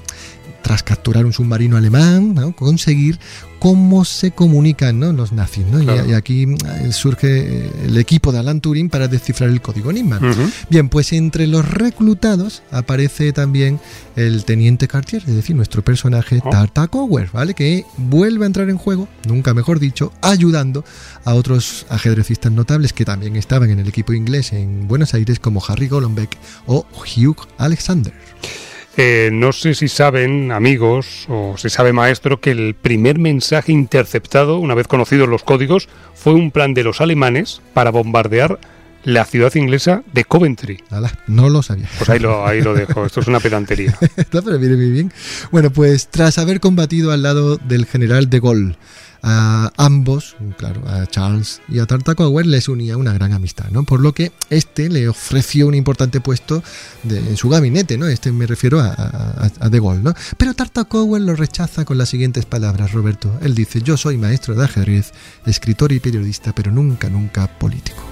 tras 0.65 0.81
capturar 0.81 1.25
un 1.27 1.31
submarino 1.31 1.77
alemán, 1.77 2.33
¿no? 2.33 2.55
conseguir 2.55 3.19
cómo 3.59 4.03
se 4.03 4.31
comunican 4.31 4.99
¿no? 4.99 5.13
los 5.13 5.31
nazis. 5.31 5.63
¿no? 5.67 5.79
Y- 5.79 5.85
Claro. 5.85 6.09
Y, 6.09 6.13
aquí 6.13 6.43
eh, 6.45 6.91
surge 6.91 7.27
eh, 7.67 7.71
el 7.85 7.97
equipo 7.99 8.31
de 8.31 8.39
Alan 8.39 8.61
Turing 8.61 8.89
para 8.89 9.07
descifrar 9.07 9.51
el 9.51 9.61
código 9.61 9.91
enigma. 9.91 10.17
Ujú. 10.17 10.49
Bien, 10.71 10.89
pues 10.89 11.13
entre 11.13 11.45
los 11.45 11.69
reclutados 11.69 12.63
aparece 12.71 13.31
también 13.31 13.79
el 14.15 14.43
teniente 14.43 14.87
Cartier, 14.87 15.21
es 15.27 15.35
decir, 15.35 15.55
nuestro 15.55 15.83
personaje 15.83 16.41
Oh. 16.43 16.49
Tartakower, 16.49 17.29
¿vale? 17.31 17.53
Que 17.53 17.85
vuelve 17.97 18.45
a 18.45 18.47
entrar 18.47 18.67
en 18.71 18.77
juego, 18.77 19.07
nunca 19.27 19.53
mejor 19.53 19.79
dicho, 19.79 20.11
ayudando 20.23 20.83
a 21.25 21.35
otros 21.35 21.85
ajedrecistas 21.89 22.51
notables 22.51 22.91
que 22.91 23.05
también 23.05 23.35
estaban 23.35 23.69
en 23.69 23.77
el 23.79 23.87
equipo 23.87 24.13
inglés 24.13 24.51
en 24.51 24.87
Buenos 24.87 25.13
Aires, 25.13 25.37
como 25.39 25.61
Harry 25.67 25.87
Golombek 25.87 26.35
o 26.65 26.87
Hugh 27.15 27.37
Alexander. 27.59 28.13
Eh, 28.97 29.29
no 29.33 29.51
sé 29.51 29.73
si 29.73 29.89
saben, 29.89 30.53
amigos, 30.53 31.25
o 31.27 31.57
si 31.57 31.69
sabe 31.69 31.91
maestro, 31.91 32.39
que 32.39 32.51
el 32.51 32.75
primer 32.75 33.19
mensaje 33.19 33.73
interceptado, 33.73 34.57
una 34.59 34.73
vez 34.73 34.87
conocidos 34.87 35.27
los 35.27 35.43
códigos, 35.43 35.89
fue 36.13 36.33
un 36.33 36.49
plan 36.49 36.73
de 36.73 36.83
los 36.83 37.01
alemanes 37.01 37.61
para 37.73 37.91
bombardear 37.91 38.57
la 39.05 39.23
ciudad 39.25 39.53
inglesa 39.55 40.03
de 40.13 40.25
Coventry. 40.25 40.83
Ala, 40.89 41.11
no 41.27 41.47
lo 41.49 41.63
sabía. 41.63 41.89
Pues 41.97 42.09
ahí 42.09 42.19
lo, 42.19 42.45
ahí 42.45 42.61
lo 42.61 42.73
dejo, 42.73 43.05
esto 43.05 43.21
es 43.21 43.27
una 43.27 43.39
pedantería. 43.39 43.97
Está, 44.17 44.41
pero 44.41 44.59
viene 44.59 44.75
muy 44.75 44.89
bien. 44.91 45.13
Bueno, 45.51 45.69
pues 45.71 46.07
tras 46.09 46.37
haber 46.37 46.59
combatido 46.59 47.11
al 47.11 47.21
lado 47.23 47.57
del 47.57 47.85
general 47.85 48.29
de 48.29 48.39
Gaulle, 48.39 48.77
a 49.27 49.71
ambos, 49.77 50.35
claro, 50.55 50.83
a 50.87 51.07
Charles 51.07 51.59
y 51.67 51.79
a 51.79 51.87
Tartakower 51.87 52.45
les 52.45 52.67
unía 52.69 52.95
una 52.95 53.11
gran 53.11 53.33
amistad, 53.33 53.65
¿no? 53.71 53.81
Por 53.83 53.99
lo 53.99 54.13
que 54.13 54.31
este 54.51 54.87
le 54.87 55.07
ofreció 55.09 55.65
un 55.65 55.73
importante 55.73 56.21
puesto 56.21 56.61
de- 57.01 57.17
en 57.17 57.35
su 57.35 57.49
gabinete, 57.49 57.97
¿no? 57.97 58.05
Este 58.07 58.31
me 58.31 58.45
refiero 58.45 58.79
a, 58.79 58.89
a- 58.93 59.49
a 59.61 59.69
de 59.69 59.79
Gaulle, 59.79 60.03
¿no? 60.03 60.13
Pero 60.37 60.53
Tartakower 60.53 61.21
lo 61.23 61.35
rechaza 61.35 61.85
con 61.85 61.97
las 61.97 62.09
siguientes 62.09 62.45
palabras, 62.45 62.91
Roberto. 62.91 63.35
Él 63.41 63.55
dice, 63.55 63.81
yo 63.81 63.97
soy 63.97 64.17
maestro 64.17 64.53
de 64.53 64.63
ajedrez, 64.65 65.11
escritor 65.47 65.91
y 65.91 65.99
periodista, 65.99 66.53
pero 66.53 66.71
nunca, 66.71 67.09
nunca 67.09 67.47
político. 67.47 68.03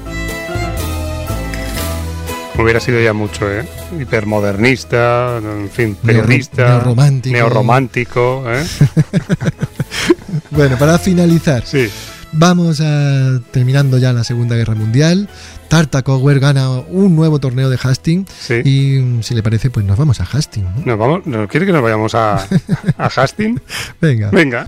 Hubiera 2.57 2.79
sido 2.79 3.01
ya 3.01 3.13
mucho, 3.13 3.51
¿eh? 3.51 3.65
Hipermodernista, 3.99 5.37
en 5.37 5.69
fin, 5.69 5.95
periodista, 5.95 6.67
neorromántico. 6.69 7.33
neorromántico, 7.33 8.43
¿eh? 8.47 8.63
Bueno, 10.51 10.77
para 10.77 10.97
finalizar, 10.99 11.65
Sí. 11.65 11.89
Vamos 12.35 12.81
a 12.81 13.39
terminando 13.51 13.99
ya 13.99 14.11
la 14.11 14.23
Segunda 14.23 14.55
Guerra 14.55 14.73
Mundial. 14.73 15.29
Tartakower 15.67 16.39
gana 16.39 16.69
un 16.71 17.15
nuevo 17.15 17.37
torneo 17.39 17.69
de 17.69 17.77
Hastings 17.81 18.27
Sí. 18.31 18.55
y 18.65 18.99
mm, 18.99 19.21
si 19.21 19.35
le 19.35 19.43
parece 19.43 19.69
pues 19.69 19.85
nos 19.85 19.97
vamos 19.99 20.19
a 20.19 20.23
Hastings. 20.25 20.65
¿no? 20.77 20.83
¿Nos 20.85 20.97
vamos? 20.97 21.25
¿Nos 21.27 21.47
quiere 21.47 21.67
que 21.67 21.71
nos 21.71 21.83
vayamos 21.83 22.15
a, 22.15 22.37
a 22.97 23.05
Hastings? 23.05 23.61
Venga. 24.01 24.31
Venga. 24.31 24.67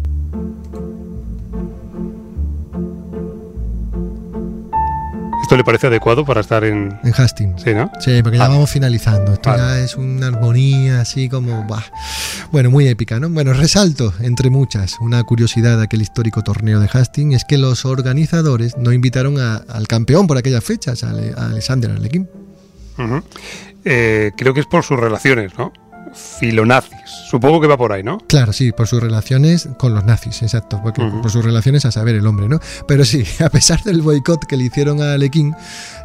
¿Esto 5.56 5.62
le 5.62 5.64
parece 5.64 5.88
adecuado 5.88 6.26
para 6.26 6.42
estar 6.42 6.66
en...? 6.66 7.00
En 7.02 7.14
Hastings. 7.16 7.62
Sí, 7.64 7.74
¿no? 7.74 7.90
Sí, 8.02 8.22
porque 8.22 8.38
ya 8.38 8.50
vamos 8.50 8.70
finalizando. 8.70 9.32
Esto 9.32 9.52
Vale. 9.52 9.62
ya 9.64 9.80
es 9.80 9.96
una 9.96 10.28
armonía 10.28 11.00
así 11.00 11.30
como... 11.30 11.66
bah. 11.66 11.82
Bueno, 12.52 12.70
muy 12.70 12.90
épica, 12.90 13.22
¿no? 13.22 13.30
Bueno, 13.30 13.54
resalto, 13.54 14.14
entre 14.20 14.50
muchas, 14.50 14.98
una 15.00 15.24
curiosidad 15.24 15.78
de 15.78 15.84
aquel 15.86 16.02
histórico 16.02 16.42
torneo 16.42 16.82
de 16.82 16.90
Hastings 16.92 17.36
es 17.38 17.46
que 17.46 17.58
los 17.58 17.86
organizadores 17.86 18.76
no 18.76 18.92
invitaron 18.92 19.40
a- 19.40 19.56
al 19.70 19.88
campeón 19.88 20.28
por 20.28 20.38
aquellas 20.38 20.62
fechas, 20.62 21.06
a, 21.06 21.12
a 21.12 21.46
Alexander. 21.52 21.92
Ujú. 22.98 23.24
Eh, 23.86 24.32
creo 24.36 24.54
que 24.54 24.60
es 24.60 24.66
por 24.66 24.84
sus 24.84 25.00
relaciones, 25.00 25.54
¿no? 25.58 25.72
Filonazis. 26.16 26.92
Supongo 27.30 27.62
que 27.62 27.68
va 27.68 27.78
por 27.78 27.92
ahí, 27.92 28.04
¿no? 28.04 28.18
Claro, 28.28 28.54
sí, 28.54 28.72
por 28.72 28.88
sus 28.88 29.02
relaciones 29.02 29.68
con 29.78 29.94
los 29.94 30.06
nazis, 30.06 30.42
exacto, 30.42 30.80
porque 30.82 31.02
por 31.22 31.30
sus 31.32 31.44
relaciones 31.44 31.86
a 31.86 31.92
saber 31.92 32.16
el 32.16 32.26
hombre, 32.28 32.48
¿no? 32.48 32.60
Pero 32.88 33.04
sí, 33.06 33.24
a 33.44 33.50
pesar 33.50 33.84
del 33.84 34.02
boicot 34.02 34.46
que 34.46 34.58
le 34.58 34.66
hicieron 34.66 35.02
a 35.02 35.14
Alekhine, 35.14 35.56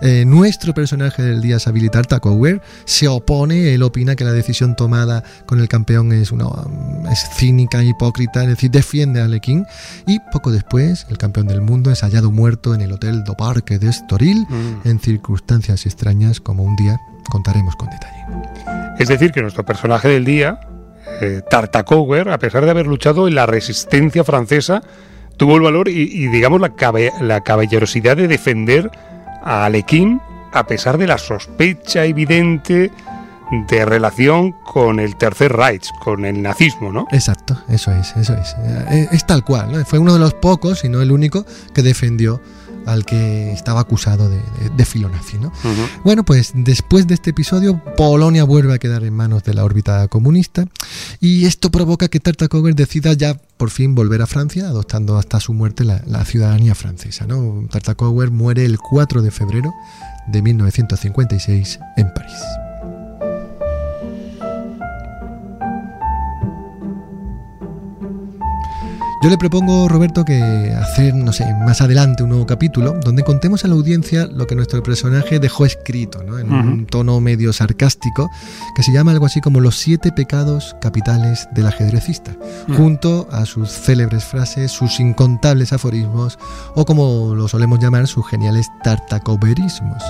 eh, 0.02 0.24
nuestro 0.26 0.74
personaje 0.74 1.22
del 1.22 1.40
día 1.40 1.56
es 1.56 1.66
habilitar 1.66 2.06
Takower, 2.06 2.60
se 2.84 3.08
opone, 3.08 3.74
él 3.74 3.82
opina 3.82 4.16
que 4.16 4.24
la 4.24 4.32
decisión 4.32 4.76
tomada 4.76 5.22
con 5.46 5.60
el 5.60 5.68
campeón 5.68 6.12
es 6.12 6.32
una 6.32 6.46
es 7.10 7.28
cínica, 7.36 7.82
hipócrita, 7.84 8.42
es 8.42 8.48
decir, 8.48 8.70
defiende 8.70 9.20
a 9.20 9.24
Alekhine 9.24 9.64
y 10.06 10.18
poco 10.32 10.50
después 10.50 11.06
el 11.10 11.18
campeón 11.18 11.46
del 11.46 11.60
mundo 11.60 11.90
es 11.90 12.00
hallado 12.00 12.30
muerto 12.30 12.74
en 12.74 12.80
el 12.80 12.92
hotel 12.92 13.24
do 13.24 13.34
Parque 13.34 13.78
de 13.78 13.88
Estoril 13.88 14.46
Mm. 14.48 14.88
en 14.88 15.00
circunstancias 15.00 15.86
extrañas 15.86 16.40
como 16.40 16.64
un 16.64 16.76
día 16.76 16.98
contaremos 17.28 17.76
con 17.76 17.88
detalle. 17.90 18.24
Es 18.98 19.08
decir, 19.08 19.32
que 19.32 19.42
nuestro 19.42 19.64
personaje 19.64 20.08
del 20.08 20.24
día, 20.24 20.60
eh, 21.20 21.40
Tartakower, 21.48 22.28
a 22.30 22.38
pesar 22.38 22.64
de 22.64 22.70
haber 22.70 22.86
luchado 22.86 23.28
en 23.28 23.34
la 23.34 23.46
resistencia 23.46 24.24
francesa, 24.24 24.82
tuvo 25.36 25.56
el 25.56 25.62
valor 25.62 25.88
y, 25.88 26.02
y, 26.02 26.26
digamos, 26.28 26.60
la, 26.60 26.70
cabe- 26.70 27.12
la 27.20 27.40
caballerosidad 27.40 28.16
de 28.16 28.28
defender 28.28 28.90
a 29.42 29.64
Alekhine 29.64 30.20
a 30.52 30.66
pesar 30.66 30.98
de 30.98 31.06
la 31.06 31.16
sospecha 31.16 32.04
evidente 32.04 32.90
de 33.68 33.84
relación 33.84 34.52
con 34.64 35.00
el 35.00 35.16
Tercer 35.16 35.52
Reich, 35.52 35.88
con 36.04 36.24
el 36.24 36.40
nazismo, 36.42 36.92
¿no? 36.92 37.06
Exacto, 37.10 37.56
eso 37.68 37.90
es, 37.92 38.14
eso 38.16 38.34
es. 38.34 38.54
Eh, 38.90 39.08
Es 39.12 39.26
tal 39.26 39.44
cual, 39.44 39.72
¿no? 39.72 39.84
Fue 39.84 39.98
uno 39.98 40.12
de 40.12 40.20
los 40.20 40.34
pocos, 40.34 40.84
y 40.84 40.88
no 40.88 41.00
el 41.02 41.10
único, 41.10 41.44
que 41.74 41.82
defendió 41.82 42.40
al 42.86 43.04
que 43.04 43.52
estaba 43.52 43.80
acusado 43.80 44.28
de, 44.28 44.36
de, 44.36 44.70
de 44.76 44.84
filonazi, 44.84 45.38
¿no? 45.38 45.52
Bueno, 46.04 46.24
pues 46.24 46.52
después 46.54 47.06
de 47.06 47.14
este 47.14 47.30
episodio, 47.30 47.82
Polonia 47.96 48.44
vuelve 48.44 48.74
a 48.74 48.78
quedar 48.78 49.04
en 49.04 49.14
manos 49.14 49.44
de 49.44 49.54
la 49.54 49.64
órbita 49.64 50.08
comunista 50.08 50.66
y 51.20 51.46
esto 51.46 51.70
provoca 51.70 52.08
que 52.08 52.20
Tartakower 52.20 52.74
decida 52.74 53.12
ya 53.12 53.34
por 53.56 53.70
fin 53.70 53.94
volver 53.94 54.22
a 54.22 54.26
Francia, 54.26 54.68
adoptando 54.68 55.18
hasta 55.18 55.40
su 55.40 55.52
muerte 55.52 55.84
la, 55.84 56.02
la 56.06 56.24
ciudadanía 56.24 56.74
francesa. 56.74 57.26
¿no? 57.26 57.66
Tartakower 57.70 58.30
muere 58.30 58.64
el 58.64 58.78
4 58.78 59.22
de 59.22 59.30
febrero 59.30 59.72
de 60.28 60.42
1956 60.42 61.78
en 61.96 62.14
París. 62.14 62.69
Yo 69.22 69.28
le 69.28 69.36
propongo, 69.36 69.86
Roberto, 69.86 70.24
que 70.24 70.72
hacer, 70.72 71.14
no 71.14 71.30
sé, 71.34 71.44
más 71.66 71.82
adelante 71.82 72.22
un 72.22 72.30
nuevo 72.30 72.46
capítulo 72.46 72.94
donde 73.04 73.22
contemos 73.22 73.66
a 73.66 73.68
la 73.68 73.74
audiencia 73.74 74.26
lo 74.26 74.46
que 74.46 74.54
nuestro 74.54 74.82
personaje 74.82 75.38
dejó 75.38 75.66
escrito, 75.66 76.22
¿no? 76.24 76.38
En 76.38 76.50
un 76.50 76.86
tono 76.86 77.20
medio 77.20 77.52
sarcástico, 77.52 78.30
que 78.74 78.82
se 78.82 78.92
llama 78.94 79.10
algo 79.10 79.26
así 79.26 79.42
como 79.42 79.60
los 79.60 79.76
siete 79.76 80.10
pecados 80.10 80.74
capitales 80.80 81.48
del 81.52 81.66
ajedrecista, 81.66 82.32
Mm. 82.66 82.74
junto 82.76 83.28
a 83.30 83.44
sus 83.44 83.68
célebres 83.70 84.24
frases, 84.24 84.72
sus 84.72 84.98
incontables 85.00 85.74
aforismos, 85.74 86.38
o 86.74 86.86
como 86.86 87.34
lo 87.34 87.46
solemos 87.46 87.78
llamar, 87.78 88.06
sus 88.06 88.26
geniales 88.26 88.68
tartacoverismos. 88.82 90.02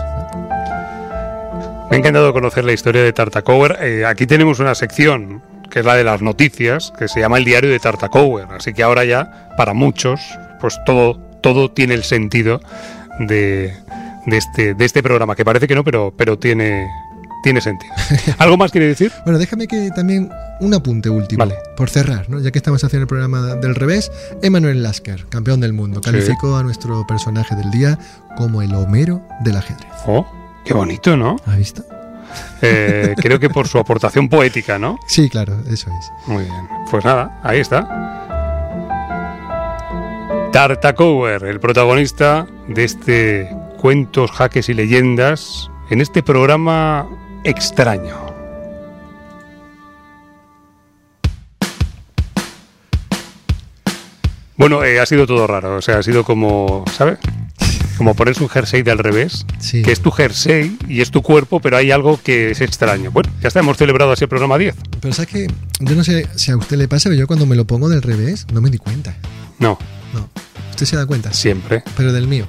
Me 1.91 1.97
ha 1.97 1.99
encantado 1.99 2.33
conocer 2.33 2.65
la 2.65 2.73
historia 2.73 3.03
de 3.03 3.13
Tartakower. 3.13 3.77
Eh, 3.81 4.07
aquí 4.07 4.25
tenemos 4.25 4.61
una 4.61 4.77
sección 4.77 5.43
que 5.71 5.81
es 5.81 5.85
la 5.87 5.95
de 5.95 6.05
las 6.05 6.21
noticias, 6.23 6.93
que 6.99 7.09
se 7.09 7.21
llama 7.21 7.39
el 7.39 7.45
diario 7.45 7.71
de 7.71 7.79
Tartakower. 7.79 8.47
Así 8.51 8.73
que 8.75 8.83
ahora 8.83 9.05
ya, 9.05 9.49
para 9.57 9.73
muchos, 9.75 10.21
pues 10.61 10.79
todo, 10.85 11.15
todo 11.43 11.71
tiene 11.71 11.95
el 11.95 12.03
sentido 12.05 12.61
de, 13.21 13.73
de 14.27 14.37
este, 14.37 14.75
de 14.75 14.85
este 14.85 15.03
programa, 15.03 15.35
que 15.37 15.45
parece 15.45 15.67
que 15.69 15.75
no, 15.75 15.85
pero, 15.85 16.13
pero 16.17 16.39
tiene, 16.39 16.89
tiene 17.43 17.61
sentido. 17.61 17.93
¿Algo 18.39 18.57
más 18.57 18.71
quiere 18.73 18.87
decir? 18.89 19.13
Bueno, 19.25 19.39
déjame 19.39 19.67
que 19.67 19.91
también 19.95 20.31
un 20.61 20.75
apunte 20.75 21.09
último, 21.09 21.39
Vale. 21.45 21.55
por 21.77 21.89
cerrar, 21.89 22.29
¿no? 22.29 22.39
ya 22.41 22.51
que 22.51 22.59
estamos 22.59 22.83
haciendo 22.85 23.03
el 23.05 23.09
programa 23.09 23.55
del 23.57 23.75
revés, 23.75 24.11
Emanuel 24.43 24.83
Lasker, 24.83 25.27
campeón 25.29 25.61
del 25.61 25.73
mundo, 25.73 26.01
Sí. 26.05 26.11
calificó 26.11 26.57
a 26.57 26.63
nuestro 26.63 27.07
personaje 27.07 27.55
del 27.55 27.71
día 27.71 27.99
como 28.37 28.61
el 28.63 28.75
Homero 28.75 29.23
del 29.43 29.57
ajedrez. 29.57 29.89
Oh, 30.07 30.27
qué 30.65 30.75
bonito, 30.75 31.17
¿no? 31.17 31.37
¿Ha 31.47 31.57
visto? 31.57 31.83
Eh, 32.63 33.15
creo 33.17 33.41
que 33.41 33.49
por 33.49 33.69
su 33.69 33.79
aportación 33.79 34.29
poética, 34.29 34.79
¿no? 34.79 34.99
Sí, 35.07 35.29
claro, 35.31 35.59
eso 35.69 35.91
es. 35.91 36.29
Muy 36.29 36.45
bien. 36.45 36.69
Pues 36.91 37.05
nada, 37.05 37.41
ahí 37.43 37.61
está. 37.61 37.89
Tartakower, 40.53 41.45
el 41.45 41.61
protagonista 41.61 42.47
de 42.69 42.85
este 42.85 43.57
Cuentos, 43.79 44.31
Jaques 44.33 44.69
y 44.69 44.75
Leyendas, 44.75 45.71
en 45.91 46.01
este 46.01 46.23
programa 46.23 47.09
extraño. 47.45 48.31
Bueno, 54.57 54.85
eh, 54.85 55.01
ha 55.01 55.07
sido 55.07 55.27
todo 55.27 55.47
raro, 55.47 55.77
o 55.77 55.81
sea, 55.81 55.99
ha 55.99 56.03
sido 56.03 56.23
como, 56.23 56.85
¿sabes? 56.93 57.19
Como 58.01 58.15
ponerse 58.15 58.43
un 58.43 58.49
jersey 58.49 58.81
de 58.83 58.91
al 58.93 58.97
revés, 58.99 59.45
Sí. 59.59 59.83
que 59.83 59.93
es 59.93 60.01
tu 60.01 60.11
jersey 60.11 60.75
y 60.89 61.03
es 61.03 61.11
tu 61.11 61.21
cuerpo, 61.21 61.61
pero 61.61 61.77
hay 61.77 61.91
algo 61.91 62.19
que 62.25 62.51
es 62.53 62.63
extraño. 62.63 63.11
Bueno, 63.11 63.29
ya 63.43 63.49
está, 63.49 63.61
hemos 63.61 63.77
celebrado 63.77 64.11
así 64.13 64.25
el 64.25 64.31
programa 64.31 64.57
10. 64.57 64.75
Pero 65.03 65.13
sabes 65.13 65.31
que 65.31 65.47
yo 65.81 65.95
no 65.95 66.03
sé 66.03 66.27
si 66.35 66.51
a 66.51 66.57
usted 66.57 66.79
le 66.79 66.89
pasa, 66.89 67.11
pero 67.11 67.21
yo 67.21 67.27
cuando 67.27 67.45
me 67.45 67.57
lo 67.57 67.67
pongo 67.67 67.91
del 67.91 68.01
revés 68.01 68.47
no 68.55 68.63
me 68.63 68.71
di 68.71 68.79
cuenta. 68.79 69.15
No, 69.59 69.79
No. 70.15 70.31
¿Usted 70.71 70.87
se 70.87 70.97
da 70.97 71.05
cuenta? 71.05 71.31
siempre. 71.35 71.85
Pero 71.95 72.11
del 72.15 72.27
mío. 72.27 72.49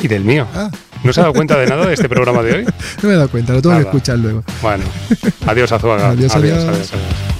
Y 0.00 0.06
del 0.06 0.22
mío. 0.22 0.46
Ah, 0.54 0.70
¿No 1.02 1.12
se 1.12 1.18
ha 1.18 1.24
dado 1.24 1.34
cuenta 1.34 1.58
de 1.58 1.66
nada 1.66 1.84
de 1.84 1.94
este 1.94 2.08
programa 2.08 2.40
de 2.44 2.52
hoy? 2.52 2.64
no 3.02 3.08
me 3.08 3.14
he 3.14 3.16
dado 3.16 3.30
cuenta, 3.30 3.54
lo 3.54 3.62
tengo 3.62 3.74
que 3.74 3.82
escuchar 3.82 4.16
luego. 4.20 4.44
Bueno, 4.62 4.84
adiós 5.44 5.72
Azuaga. 5.72 6.10
Adiós, 6.10 6.36
adiós. 6.36 6.58
adiós, 6.58 6.92
adiós. 6.92 7.31